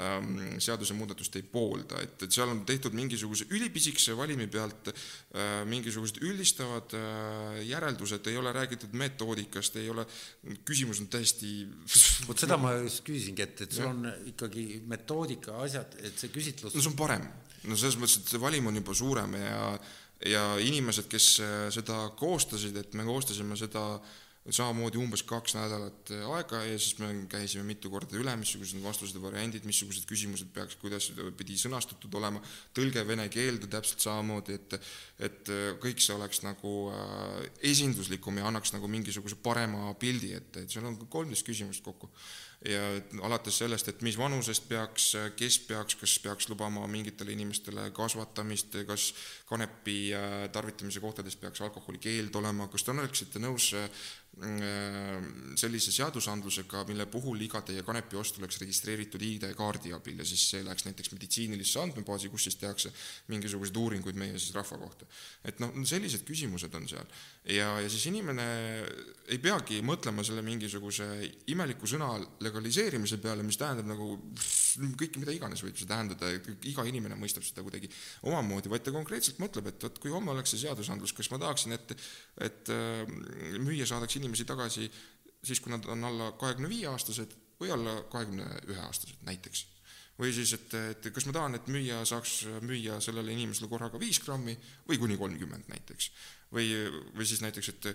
[0.00, 6.22] ähm, seadusemuudatust ei poolda, et, et seal on tehtud mingisuguse ülipisikese valimi pealt äh, mingisugused
[6.24, 10.06] üldistavad äh, järeldused, ei ole räägitud metoodikast, ei ole,
[10.64, 11.52] küsimus on täiesti.
[12.24, 16.72] vot seda ma just küsisingi, et, et sul on ikkagi metoodika asjad, et see küsitlus
[16.72, 17.28] no on parem.
[17.64, 19.68] no selles mõttes, et see valim on juba suurem ja
[20.24, 23.82] ja inimesed, kes äh, seda koostasid, et me koostasime seda
[24.44, 29.18] samamoodi umbes kaks nädalat äh, aega ja siis me käisime mitu korda üle, missugused vastused
[29.18, 32.40] ja variandid, missugused küsimused peaks, kuidas pidi sõnastatud olema,
[32.76, 34.78] tõlge vene keelde täpselt samamoodi, et
[35.28, 36.74] et äh, kõik see oleks nagu
[37.74, 42.12] esinduslikum ja annaks nagu mingisuguse parema pildi, et, et seal on kolmteist küsimust kokku
[42.64, 42.80] ja
[43.26, 49.10] alates sellest, et mis vanusest peaks, kes peaks, kas peaks lubama mingitele inimestele kasvatamist, kas
[49.48, 54.04] kanepi äh, tarvitamise kohtades peaks alkoholi keeld olema, kas te oleksite nõus äh,
[54.34, 60.64] sellise seadusandlusega, mille puhul iga teie kanepi ost oleks registreeritud ID-kaardi abil ja siis see
[60.66, 62.90] läheks näiteks meditsiinilisse andmebaasi, kus siis tehakse
[63.30, 65.06] mingisuguseid uuringuid meie siis rahva kohta.
[65.44, 67.06] et noh, sellised küsimused on seal
[67.54, 68.46] ja, ja siis inimene
[69.30, 71.06] ei peagi mõtlema selle mingisuguse
[71.54, 72.10] imeliku sõna
[72.42, 74.18] legaliseerimise peale, mis tähendab nagu
[74.98, 76.32] kõike, mida iganes võib see tähendada,
[76.66, 77.90] iga inimene mõistab seda kuidagi
[78.26, 81.76] omamoodi, vaid ta konkreetselt mõtleb, et vot kui homme oleks see seadusandlus, kas ma tahaksin,
[81.76, 81.94] et
[82.42, 83.04] et äh,
[83.62, 84.88] müüja saadaks inimesi tagasi
[85.44, 89.66] siis, kui nad on alla kahekümne viie aastased või alla kahekümne ühe aastased näiteks.
[90.18, 94.20] Või siis, et, et kas ma tahan, et müüja saaks müüa sellele inimesele korraga viis
[94.22, 94.54] grammi
[94.86, 96.10] või kuni kolmkümmend näiteks.
[96.54, 96.68] Või,
[97.16, 97.88] või siis näiteks, et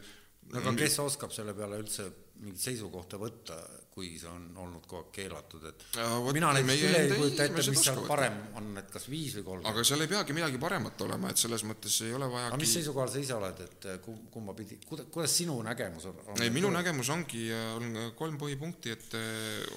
[0.60, 3.56] aga kes oskab selle peale üldse mingit seisukohta võtta,
[4.00, 7.48] kui see on olnud kogu aeg keelatud, et ja, võt, mina näiteks küll ei kujuta
[7.50, 9.68] ette, mis seal parem on, et kas viis või kolm.
[9.72, 12.76] aga seal ei peagi midagi paremat olema, et selles mõttes ei ole vaja aga mis
[12.78, 13.90] seisukohal sa ise oled, et
[14.34, 16.42] kumba pidi, kuidas sinu nägemus on, on?
[16.46, 17.46] ei, minu nägemus ongi,
[17.76, 19.20] on kolm põhipunkti, et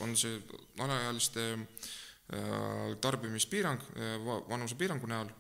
[0.05, 0.39] on see
[0.83, 4.19] alaealiste äh, tarbimispiirang äh,
[4.53, 5.33] vanusepiirangu näol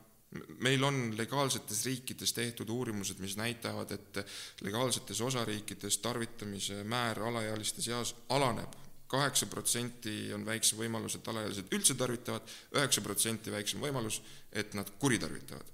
[0.65, 4.23] meil on legaalsetes riikides tehtud uurimused, mis näitavad, et
[4.65, 8.81] legaalsetes osariikides tarvitamise määr alaealiste seas alaneb.
[9.13, 14.23] kaheksa protsenti on väiksem võimalus, et alaealised üldse tarvitavad, üheksa protsenti väiksem võimalus,
[14.53, 15.67] et nad kuritarvitavad.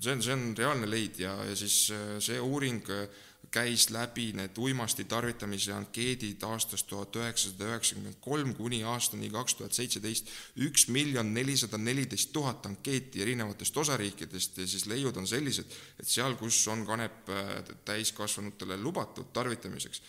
[0.00, 3.08] see on, see on reaalne leid ja, ja siis äh, see uuring äh,
[3.50, 9.76] käis läbi need uimasti tarvitamise ankeedid aastast tuhat üheksasada üheksakümmend kolm kuni aastani kaks tuhat
[9.76, 10.30] seitseteist,
[10.66, 16.38] üks miljon nelisada neliteist tuhat ankeeti erinevatest osariikidest ja siis leiud on sellised, et seal,
[16.40, 17.52] kus on kanep äh,
[17.84, 20.02] täiskasvanutele lubatud tarvitamiseks,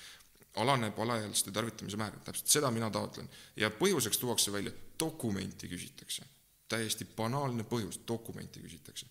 [0.57, 3.29] alaneb alaealiste tarvitamise määr, täpselt seda mina taotlen.
[3.55, 6.36] ja põhjuseks tuuakse välja, dokumenti küsitakse
[6.69, 9.07] täiesti banaalne põhjus, dokumenti küsitakse.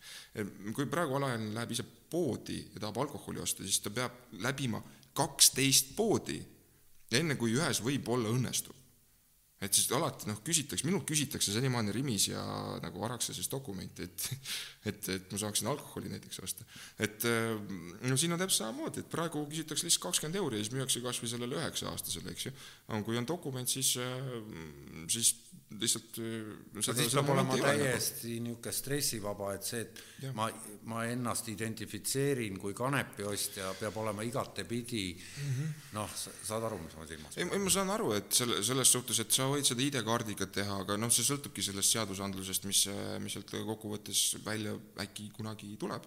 [0.74, 4.82] kui praegu alaealine läheb ise poodi ja tahab alkoholi osta, siis ta peab läbima
[5.16, 6.40] kaksteist poodi,
[7.16, 8.86] enne kui ühes võib-olla õnnestub
[9.56, 12.42] et siis alati noh, küsitakse, minult küsitakse senimaani Rimis ja
[12.82, 14.26] nagu Araksases dokumenti, et
[14.90, 16.66] et, et ma saaksin alkoholi näiteks osta.
[17.00, 17.24] et
[18.04, 21.22] no siin on täpselt samamoodi, et praegu küsitakse lihtsalt kakskümmend euri ja siis müüakse kas
[21.22, 22.54] või sellele üheksa-aastasele, eks ju.
[22.90, 23.94] aga kui on dokument, siis,
[25.12, 25.32] siis
[25.74, 26.18] lihtsalt
[26.78, 30.30] seda, siis peab olema täiesti niisugune stressivaba, et see, et ja.
[30.36, 30.46] ma,
[30.92, 35.74] ma ennast identifitseerin kui kanepiostja, peab olema igatepidi mm -hmm.
[35.98, 37.52] noh, saad aru, mis ma silmas pean?
[37.52, 40.96] ei, ma saan aru, et selle, selles suhtes, et sa võid seda ID-kaardiga teha, aga
[40.96, 42.86] noh, see sõltubki sellest seadusandlusest, mis,
[43.20, 46.06] mis sealt kokkuvõttes välja äkki kunagi tuleb.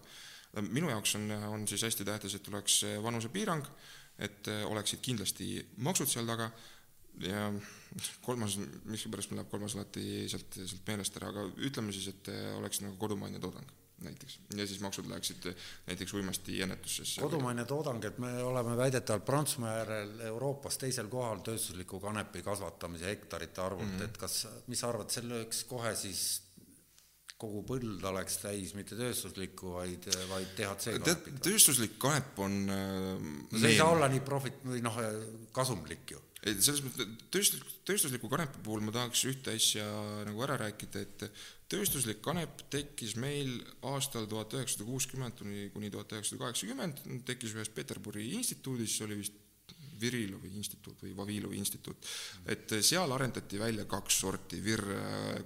[0.61, 3.65] minu jaoks on, on siis hästi tähtis, et oleks vanusepiirang,
[4.19, 6.51] et oleksid kindlasti maksud seal taga
[7.25, 7.49] ja
[8.23, 12.83] kolmas, miskipärast mul läheb kolmas alati sealt, sealt meelest ära, aga ütleme siis, et oleks
[12.85, 15.47] nagu kodumaine toodang näiteks ja siis maksud läheksid
[15.87, 17.21] näiteks uimasti ennetusse.
[17.21, 23.61] kodumaine toodang, et me oleme väidetavalt Prantsusmaa järel Euroopas teisel kohal tööstusliku kanepi kasvatamise hektarite
[23.61, 24.05] arvult mm, -hmm.
[24.05, 26.41] et kas, mis sa arvad, see lööks kohe siis
[27.39, 31.43] kogu põld oleks täis mitte tööstuslikku, vaid, vaid DHC kanepit?
[31.43, 34.97] tööstuslik kanep on no see ei saa olla nii profit- või noh,
[35.55, 39.85] kasumlik ju ei, selles mõttes tööstus, tööstusliku kanepi puhul ma tahaks ühte asja
[40.27, 41.27] nagu ära rääkida, et
[41.69, 43.59] tööstuslik kanep tekkis meil
[43.91, 49.21] aastal tuhat üheksasada kuuskümmend kuni, kuni tuhat üheksasada kaheksakümmend, tekkis ühes Peterburi instituudis, see oli
[49.23, 49.45] vist
[49.99, 52.05] Virilovi instituut või Vavilovi instituut,
[52.47, 54.79] et seal arendati välja kaks sorti, Vir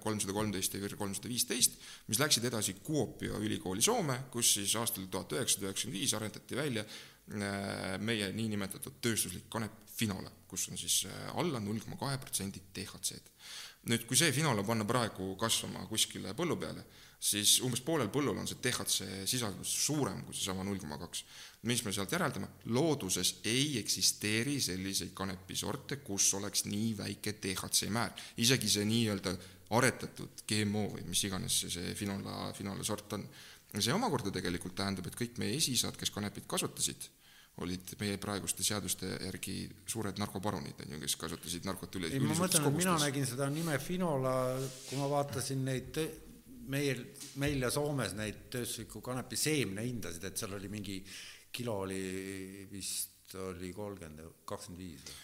[0.04, 5.10] kolmsada kolmteist ja Vir kolmsada viisteist, mis läksid edasi Kuopio ülikooli Soome, kus siis aastal
[5.10, 6.86] tuhat üheksasada üheksakümmend viis arendati välja
[7.28, 13.30] meie niinimetatud tööstuslik kanep Finole, kus on siis äh, alla null koma kahe protsendi DHC-d.
[13.92, 16.86] nüüd, kui see Finole panna praegu kasvama kuskile põllu peale,
[17.24, 21.24] siis umbes poolel põllul on see DHC sisaldus suurem kui seesama null koma kaks.
[21.70, 28.12] mis me sealt järeldame, looduses ei eksisteeri selliseid kanepisorte, kus oleks nii väike DHC määr,
[28.38, 29.38] isegi see nii-öelda
[29.78, 33.28] aretatud GMO või mis iganes see, see Finola, Finola sort on.
[33.82, 37.08] See omakorda tegelikult tähendab, et kõik meie esiisad, kes kanepit kasvatasid,
[37.64, 39.56] olid meie praeguste seaduste järgi
[39.90, 42.10] suured narkoparunid, on ju, kes kasutasid narkot üle.
[42.14, 44.36] ei, ma mõtlen, et mina nägin seda nime Finola,
[44.88, 46.00] kui ma vaatasin neid
[46.70, 47.04] meil,
[47.42, 51.02] meil ja Soomes neid tööstusliku kanepi seemnehindasid, et seal oli mingi
[51.54, 55.23] kilo oli vist oli kolmkümmend, kakskümmend viis või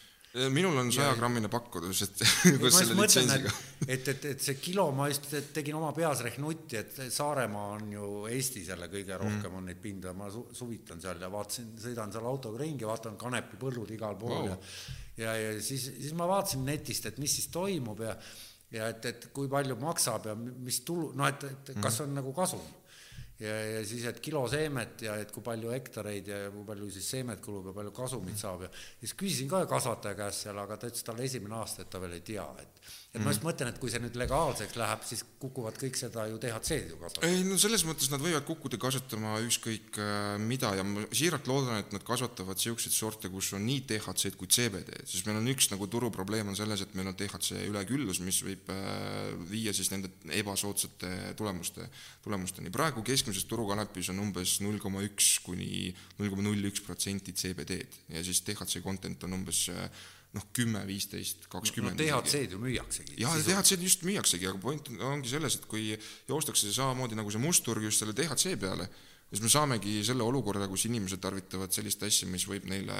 [0.53, 2.23] minul on sajagrammine pakkudes, et
[2.61, 3.53] koos selle litsentsiga.
[3.87, 5.25] et, et, et see kilo, ma just
[5.55, 9.23] tegin oma peas rehnutti, et Saaremaa on ju Eestis jälle kõige mm.
[9.23, 9.57] rohkem mm.
[9.57, 13.95] on neid pinda, ma su suvitan seal ja vaatasin, sõidan seal autoga ringi, vaatan kanepipõllud
[13.97, 14.51] igal pool wow.
[14.51, 14.59] ja
[15.19, 18.15] ja, ja siis, siis ma vaatasin netist, et mis siis toimub ja
[18.69, 22.03] ja et, et kui palju maksab ja mis tulu, noh, et, et kas mm.
[22.05, 22.61] on nagu kasum
[23.39, 27.09] ja, ja siis, et kilo seemet ja et kui palju hektareid ja kui palju siis
[27.15, 30.91] seemet kulub ja palju kasumit saab ja siis küsisin ka kasvataja käest seal, aga ta
[30.91, 33.79] ütles, tal esimene aasta, et ta veel ei tea, et et ma just mõtlen, et
[33.81, 37.29] kui see nüüd legaalseks läheb, siis kukuvad kõik seda ju DHC-d ju kasvatama.
[37.31, 41.79] ei no selles mõttes nad võivad kukkuda kasvatama ükskõik äh, mida ja ma siiralt loodan,
[41.81, 45.71] et nad kasvatavad niisuguseid sorte, kus on nii DHC-d kui CBD-d, sest meil on üks
[45.71, 50.13] nagu turuprobleem on selles, et meil on DHC üleküllus, mis võib äh, viia siis nende
[50.37, 51.89] ebasoodsate tulemuste,
[52.27, 52.69] tulemusteni.
[52.69, 58.13] praegu keskmises turukanepis on umbes null koma üks kuni null koma null üks protsenti CBD-d
[58.13, 59.89] ja siis DHC content on umbes äh,
[60.37, 61.97] noh, kümme, viisteist, kakskümmend.
[61.97, 63.15] no DHC-d ju müüaksegi.
[63.23, 65.87] jah, DHC-d just müüaksegi, aga point ongi selles, et kui
[66.29, 68.85] joostakse samamoodi nagu see mustturg just selle DHC peale,
[69.29, 72.99] siis me saamegi selle olukorra, kus inimesed tarvitavad sellist asja, mis võib neile,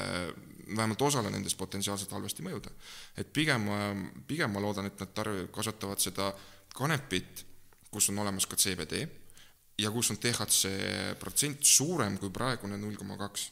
[0.72, 2.74] vähemalt osale nendest potentsiaalselt halvasti mõjuda.
[3.18, 3.70] et pigem,
[4.28, 6.32] pigem ma loodan, et nad tarv-, kasvatavad seda
[6.74, 7.46] kanepit,
[7.90, 9.06] kus on olemas ka CBD
[9.80, 10.74] ja kus on DHC
[11.22, 13.50] protsent suurem kui praegune null koma kaks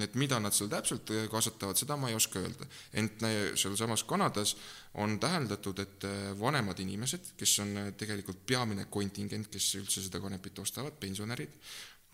[0.00, 2.68] et mida nad seal täpselt äh, kasvatavad, seda ma ei oska öelda.
[2.96, 3.24] ent
[3.60, 4.54] sealsamas Kanadas
[5.02, 10.20] on täheldatud, et äh, vanemad inimesed, kes on äh, tegelikult peamine kontingent, kes üldse seda
[10.22, 11.58] kanepit ostavad, pensionärid,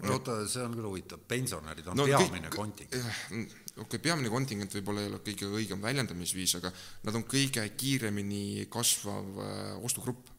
[0.09, 3.55] oota, see on küll huvitav, pensionärid on no, peamine kõik, kontingent.
[3.77, 6.75] okei okay,, peamine kontingent võib-olla ei ole kõige õigem väljendamisviis, aga
[7.07, 9.39] nad on kõige kiiremini kasvav
[9.87, 10.38] ostugrupp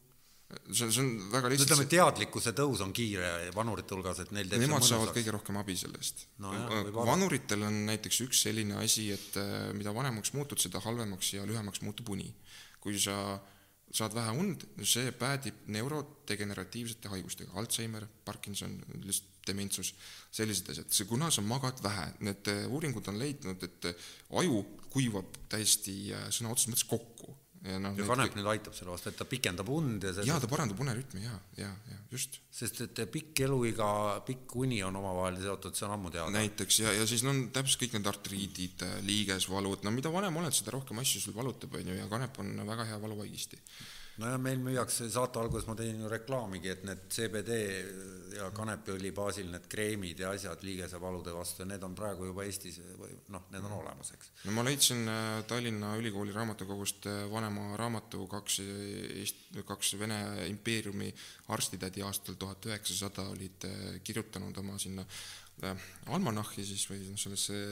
[0.49, 4.85] see, see on väga lihtsalt ütleme, teadlikkuse tõus on kiire vanurite hulgas, et neil nemad
[4.85, 6.53] saavad kõige rohkem abi sellest no.
[6.97, 11.83] vanuritel on näiteks üks selline asi, et äh, mida vanemaks muutud, seda halvemaks ja lühemaks
[11.85, 12.31] muutub uni.
[12.79, 13.39] kui sa
[13.91, 18.75] saad vähe und, see päädib neurodegeneratiivsete haigustega, Alžeimer, Parkinson,
[19.47, 19.95] dementsus,
[20.31, 24.09] sellised asjad, see, kuna sa magad vähe, need äh, uuringud on leidnud, et äh,
[24.41, 27.35] aju kuivab täiesti sõna otseses mõttes kokku
[27.65, 30.39] ja noh ja kanep nüüd aitab selle vastu, et ta pikendab und ja see jaa,
[30.39, 33.89] ta parandab unerütmi ja, ja, ja just sest et pikk eluiga,
[34.25, 36.31] pikk uni on omavahel seotud, see on ammu teada.
[36.33, 40.55] näiteks ja, ja siis no on täpselt kõik need artriidid, liigesvalud, no mida vanem oled,
[40.55, 43.61] seda rohkem asju sul valutab, on ju, ja kanep on väga hea valuvaigisti.
[44.19, 47.57] No ja meil müüakse saate alguses ma tegin ju reklaamigi, et need CBD
[48.35, 52.79] ja kanepiõli baasil need kreemid ja asjad liigesevalude vastu ja need on praegu juba Eestis
[52.99, 54.31] või noh, need on olemas, eks.
[54.45, 60.19] no ma leidsin äh, Tallinna Ülikooli raamatukogust äh, vanema raamatu kaks Eest-, kaks Vene
[60.49, 61.11] impeeriumi
[61.55, 65.05] arstitädi aastal tuhat üheksasada olid äh, kirjutanud oma sinna
[65.63, 67.63] äh, almanahhi siis või noh, sellesse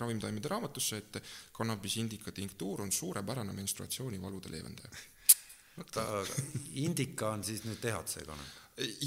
[0.00, 1.20] ravimtaimede raamatusse, et
[1.56, 5.04] kannabis indica tinktuur on suurepärane menstruatsioonivalude leevendaja
[5.92, 6.04] ta,
[6.82, 8.54] indika on siis nüüd THC kanep.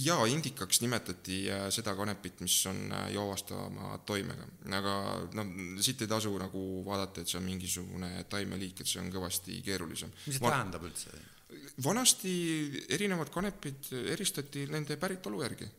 [0.02, 4.48] jaa, indikaks nimetati äh, seda kanepit, mis on äh, joovastavama toimega,
[4.78, 4.94] aga
[5.38, 5.52] noh,
[5.82, 10.14] siit ei tasu nagu vaadata, et see on mingisugune taimeliik, et see on kõvasti keerulisem.
[10.26, 11.14] mis see tähendab üldse?
[11.84, 12.34] vanasti
[12.94, 15.70] erinevad kanepid eristati nende päritolu järgi.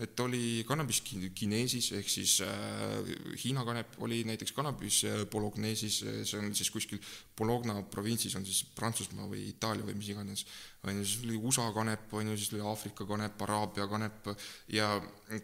[0.00, 1.02] Et oli kannabis
[1.36, 3.10] kineesis ehk siis äh,
[3.42, 7.00] Hiina kanep, oli näiteks kannabis äh, bologneesis, see on siis kuskil
[7.36, 10.44] Bologna provintsis on siis Prantsusmaa või Itaalia või mis iganes,
[10.84, 14.30] on ju, siis oli USA kanep, on ju, siis oli Aafrika kanep, Araabia kanep
[14.72, 14.90] ja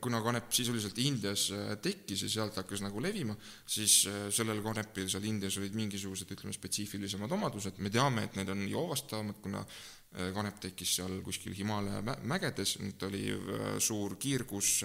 [0.00, 3.36] kuna kanep sisuliselt Indias äh, tekkis ja sealt hakkas nagu levima,
[3.68, 8.50] siis äh, sellel kanepil seal Indias olid mingisugused, ütleme, spetsiifilisemad omadused, me teame, et need
[8.52, 9.95] on joovastavamad, kuna äh,
[10.34, 14.84] kanep tekkis seal kuskil Himalaia mä- mägedes, nüüd oli äh, suur kiirgus,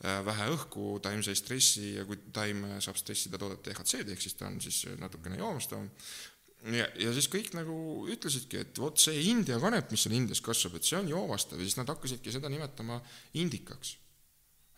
[0.00, 4.46] vähe õhku, taim sai stressi ja kui taim saab stressida, toodab DHC-d ehk siis ta
[4.48, 5.90] on siis natukene joovastavam
[6.72, 7.74] ja, ja siis kõik nagu
[8.12, 11.66] ütlesidki, et vot see India kanep, mis seal Indias kasvab, et see on joovastav ja
[11.68, 13.00] siis nad hakkasidki seda nimetama
[13.40, 13.96] indikaks.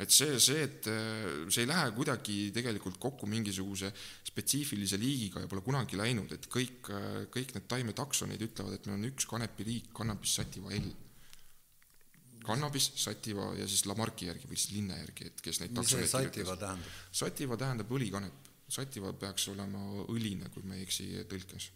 [0.00, 3.92] Et see, see, et äh, see ei lähe kuidagi tegelikult kokku mingisuguse
[4.26, 6.90] spetsiifilise liigiga ja pole kunagi läinud, et kõik,
[7.32, 10.92] kõik need taimetaksonid ütlevad, et meil on üks kanepiliik, kannabis sativa L.
[12.46, 16.08] kannabis sativa ja siis Lamarcki järgi või siis linna järgi, et kes neid mis see
[16.10, 16.96] sativa tähendab?
[17.22, 21.70] sativa tähendab õlikanep, sativa peaks olema õline, kui ma ei eksi tõlkes.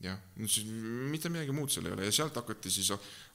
[0.00, 2.06] jah, mitte midagi muud seal ei ole.
[2.08, 2.88] Ja sealt hakati siis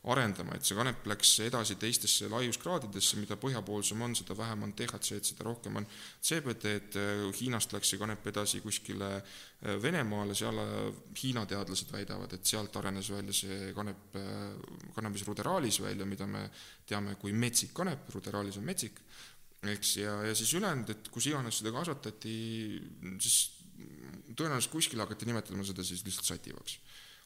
[0.10, 5.22] arendama, et see kanep läks edasi teistesse laiuskraadidesse, mida põhjapoolsem on, seda vähem on DHC-d,
[5.30, 5.86] seda rohkem on
[6.26, 7.06] CBD-d,
[7.38, 10.90] Hiinast läks see kanep edasi kuskile äh, Venemaale, seal äh,
[11.22, 14.18] Hiina teadlased väidavad, et sealt arenes välja see kanep,
[14.98, 16.48] kannabis ruderalis välja, mida me
[16.90, 19.02] teame kui metsik kanep, ruderalis on metsik,
[19.70, 22.34] eks, ja, ja siis ülejäänud, et kus iganes seda kasvatati,
[23.22, 23.38] siis
[24.36, 26.80] tõenäoliselt kuskil hakati nimetama seda siis lihtsalt sativaks.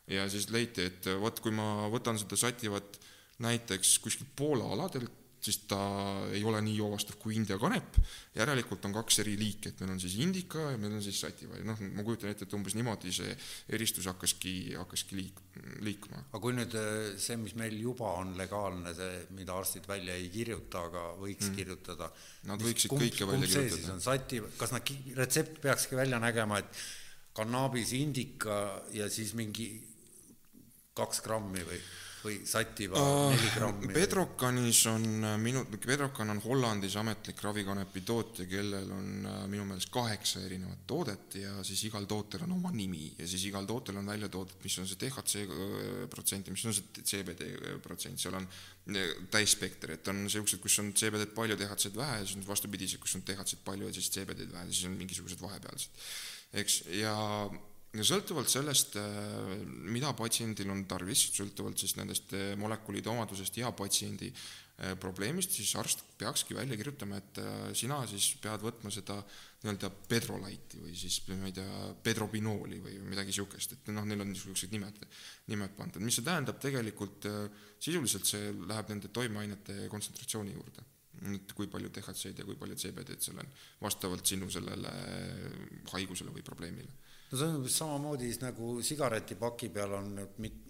[0.07, 2.99] ja siis leiti, et vot kui ma võtan seda sativat
[3.39, 5.79] näiteks kuskil Poola aladelt, siis ta
[6.35, 7.99] ei ole nii joovastav kui India kanep,
[8.35, 11.59] järelikult on kaks eri liiki, et meil on siis indika ja meil on siis sativa
[11.59, 13.35] ja noh, ma kujutan ette, et umbes niimoodi see
[13.75, 15.41] eristus hakkaski, hakkaski liik-,
[15.85, 16.21] liikuma.
[16.27, 20.27] aga kui nüüd eh, see, mis meil juba on legaalne, see, mida arstid välja ei
[20.33, 21.59] kirjuta, aga võiks mm.
[21.59, 22.11] kirjutada.
[22.49, 23.81] Nad võiksid kõike välja see kirjutada.
[23.81, 26.83] siis on sati, kas nad, retsept peakski välja nägema, et
[27.39, 28.59] kannabis, indika
[28.91, 29.71] ja siis mingi
[30.99, 31.79] kaks grammi või,
[32.23, 33.01] või sativa
[33.31, 33.89] neli grammi?
[33.95, 39.91] Pedrokanis on äh, minu, Pedrokan on Hollandis ametlik ravikanepi tootja, kellel on äh, minu meelest
[39.93, 44.11] kaheksa erinevat toodet ja siis igal tootel on oma nimi ja siis igal tootel on
[44.11, 47.53] välja toodud, mis on see DHC äh, protsent ja mis on see CBD
[47.85, 48.49] protsent, seal on
[49.29, 53.15] täisspekter, et on niisugused, kus on CBD-d palju, DHC-d vähe ja siis on vastupidised, kus
[53.19, 56.05] on DHC-d palju ja siis CBD-d vähe ja siis on mingisugused vahepealsed.
[56.59, 57.13] eks, ja
[57.89, 58.99] sõltuvalt sellest,
[59.89, 65.71] mida patsiendil on tarvis, sõltuvalt siis nendest eh, molekulide omadusest ja patsiendi eh, probleemist, siis
[65.79, 67.41] arst peakski välja kirjutama, et
[67.77, 69.17] sina siis pead võtma seda
[69.63, 74.29] nii-öelda pedrolaiti või siis ma ei tea, pedrobinooli või midagi niisugust, et noh, neil on
[74.35, 75.01] niisugused nimed,
[75.49, 76.61] nimed pandud, mis see tähendab?
[76.61, 77.25] Tegelikult,
[77.81, 80.85] sisuliselt see läheb nende toimeainete kontsentratsiooni juurde.
[81.33, 83.49] Et kui palju DHC-d ja kui palju CBD-d seal on,
[83.81, 84.93] vastavalt sinu sellele
[85.91, 90.65] haigusele või probleemile no see on umbes samamoodi siis nagu sigaretipaki peal on mit-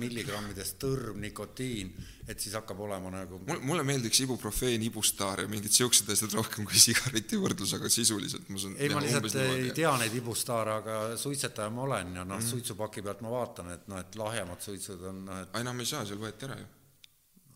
[0.00, 1.90] milligrammides tõrv nikotiin,
[2.32, 6.64] et siis hakkab olema nagu mul, mulle meeldiks ibuprofeen, ibustar ja mingid siuksed asjad rohkem
[6.64, 10.96] kui sigareti võrdlus, aga sisuliselt ma saan ei, ma lihtsalt ei tea neid ibustaare, aga
[11.20, 15.04] suitsetaja ma olen ja noh mm., suitsupaki pealt ma vaatan, et noh, et lahjemad suitsud
[15.12, 16.70] on noh, et aga enam ei saa, seal võeti ära ju.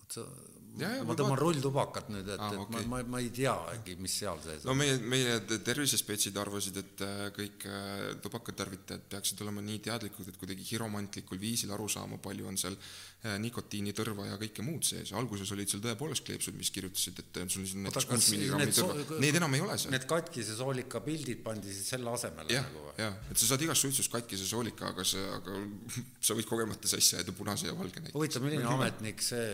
[0.02, 0.28] vot sa-
[0.78, 2.86] ma tõmban rulltubakat nüüd, et ah,, et okei.
[2.86, 4.80] ma, ma, ma ei teagi, mis seal sees no on.
[4.80, 10.38] meie, meie te- tervisespetsid arvasid, et äh, kõik äh, tubakatarvitajad peaksid olema nii teadlikud, et
[10.40, 15.12] kuidagi hiromantlikul viisil aru saama, palju on seal äh, nikotiini, tõrva ja kõike muud sees.
[15.16, 18.78] alguses olid seal tõepoolest kleepsud, mis kirjutasid, et sul on siin näiteks kuus need milligrammi
[18.78, 19.94] tõrva, neid enam ei ole seal.
[19.96, 22.96] Need katkise soolika pildid pandi siis selle asemele jah nagu, või?
[23.02, 25.60] jah, et sa saad igast suitsust katkise soolika, aga sa, aga
[26.26, 28.16] sa võid kogemata sassi ajada punase ja valge näiteks.
[28.16, 29.46] huvitav, milline ametnik see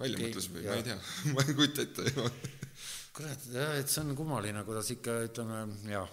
[0.00, 0.98] välja mõtles või, ma ei tea,
[1.34, 2.28] ma ei kujuta ette.
[3.14, 3.48] kurat,
[3.78, 6.08] et see on kummaline, kuidas ikka ütleme, jah,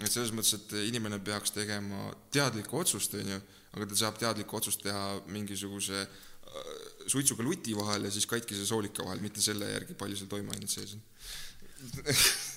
[0.00, 3.40] et selles mõttes, et inimene peaks tegema teadlikku otsust, on ju,
[3.76, 6.72] aga ta saab teadlikku otsust teha mingisuguse äh,
[7.10, 10.96] suitsuga luti vahel ja siis katkise soolika vahel, mitte selle järgi, palju seal toimeainet sees
[10.96, 11.04] on.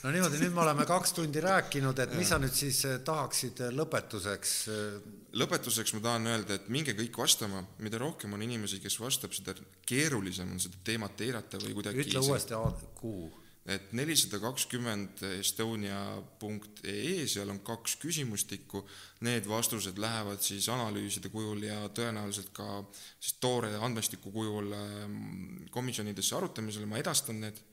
[0.04, 3.62] No niimoodi, nüüd me oleme kaks tundi rääkinud, et mis sa nüüd siis eh, tahaksid
[3.68, 4.98] eh, lõpetuseks eh,
[5.40, 9.56] lõpetuseks ma tahan öelda, et minge kõik vastama, mida rohkem on inimesi, kes vastab, seda
[9.90, 12.60] keerulisem on seda teemat eirata või kuidagi ütle uuesti
[13.00, 13.32] kuu.
[13.64, 18.84] et nelisada kakskümmend estonia.ee, seal on kaks küsimustikku,
[19.24, 26.36] need vastused lähevad siis analüüside kujul ja tõenäoliselt ka siis toore andmestiku kujul ähm, komisjonidesse
[26.36, 27.64] arutamisele, ma edastan need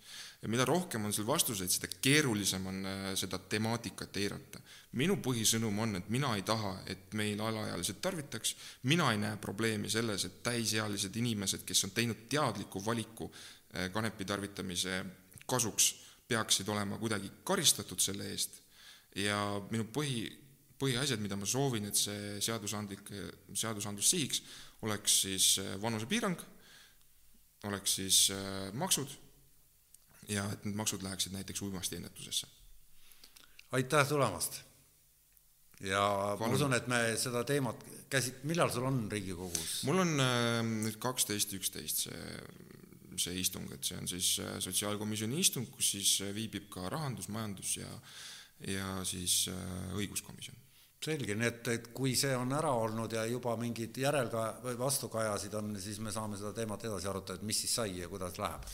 [0.43, 4.61] ja mida rohkem on seal vastuseid, seda keerulisem on äh, seda temaatikat eirata.
[4.97, 8.55] minu põhisõnum on, et mina ei taha, et meil alaealised tarvitaks,
[8.91, 14.25] mina ei näe probleemi selles, et täisealised inimesed, kes on teinud teadliku valiku äh, kanepi
[14.25, 15.05] tarvitamise
[15.47, 15.93] kasuks
[16.31, 18.61] peaksid olema kuidagi karistatud selle eest
[19.19, 19.37] ja
[19.71, 20.25] minu põhi,
[20.81, 23.13] põhiasjad, mida ma soovin, et see seadusandlik,
[23.53, 24.43] seadusandlus sihiks,
[24.89, 26.41] oleks siis äh, vanusepiirang,
[27.69, 28.31] oleks siis
[28.73, 29.11] maksud
[30.31, 32.47] ja et need maksud läheksid näiteks uimastiennetusesse.
[33.73, 34.63] aitäh tulemast.
[35.81, 36.55] ja ma Palun.
[36.55, 39.83] usun, et me seda teemat käsit-, millal sul on Riigikogus?
[39.89, 42.25] mul on äh, nüüd kaksteist, üksteist see,
[43.21, 47.29] see istung, et see on siis äh, sotsiaalkomisjoni istung, kus siis äh, viibib ka rahandus,
[47.29, 47.91] majandus ja
[48.61, 49.47] ja siis
[49.97, 50.59] õiguskomisjon
[51.01, 55.55] selge, nii et, et kui see on ära olnud ja juba mingid järelka- või vastukajasid
[55.57, 58.67] on, siis me saame seda teemat edasi arutada, et mis siis sai ja kuidas läheb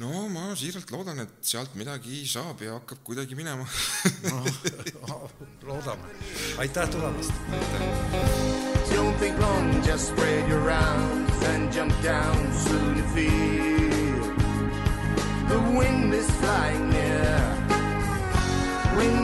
[0.00, 3.66] no ma siiralt loodan, et sealt midagi saab ja hakkab kuidagi minema
[4.30, 5.28] no,
[5.68, 6.08] loodame,
[6.58, 7.32] aitäh tulemast.
[8.92, 14.22] Don't think long, just spread your arms and jump down soon to feel
[15.48, 17.58] the wind is flying near.
[18.96, 19.21] Wind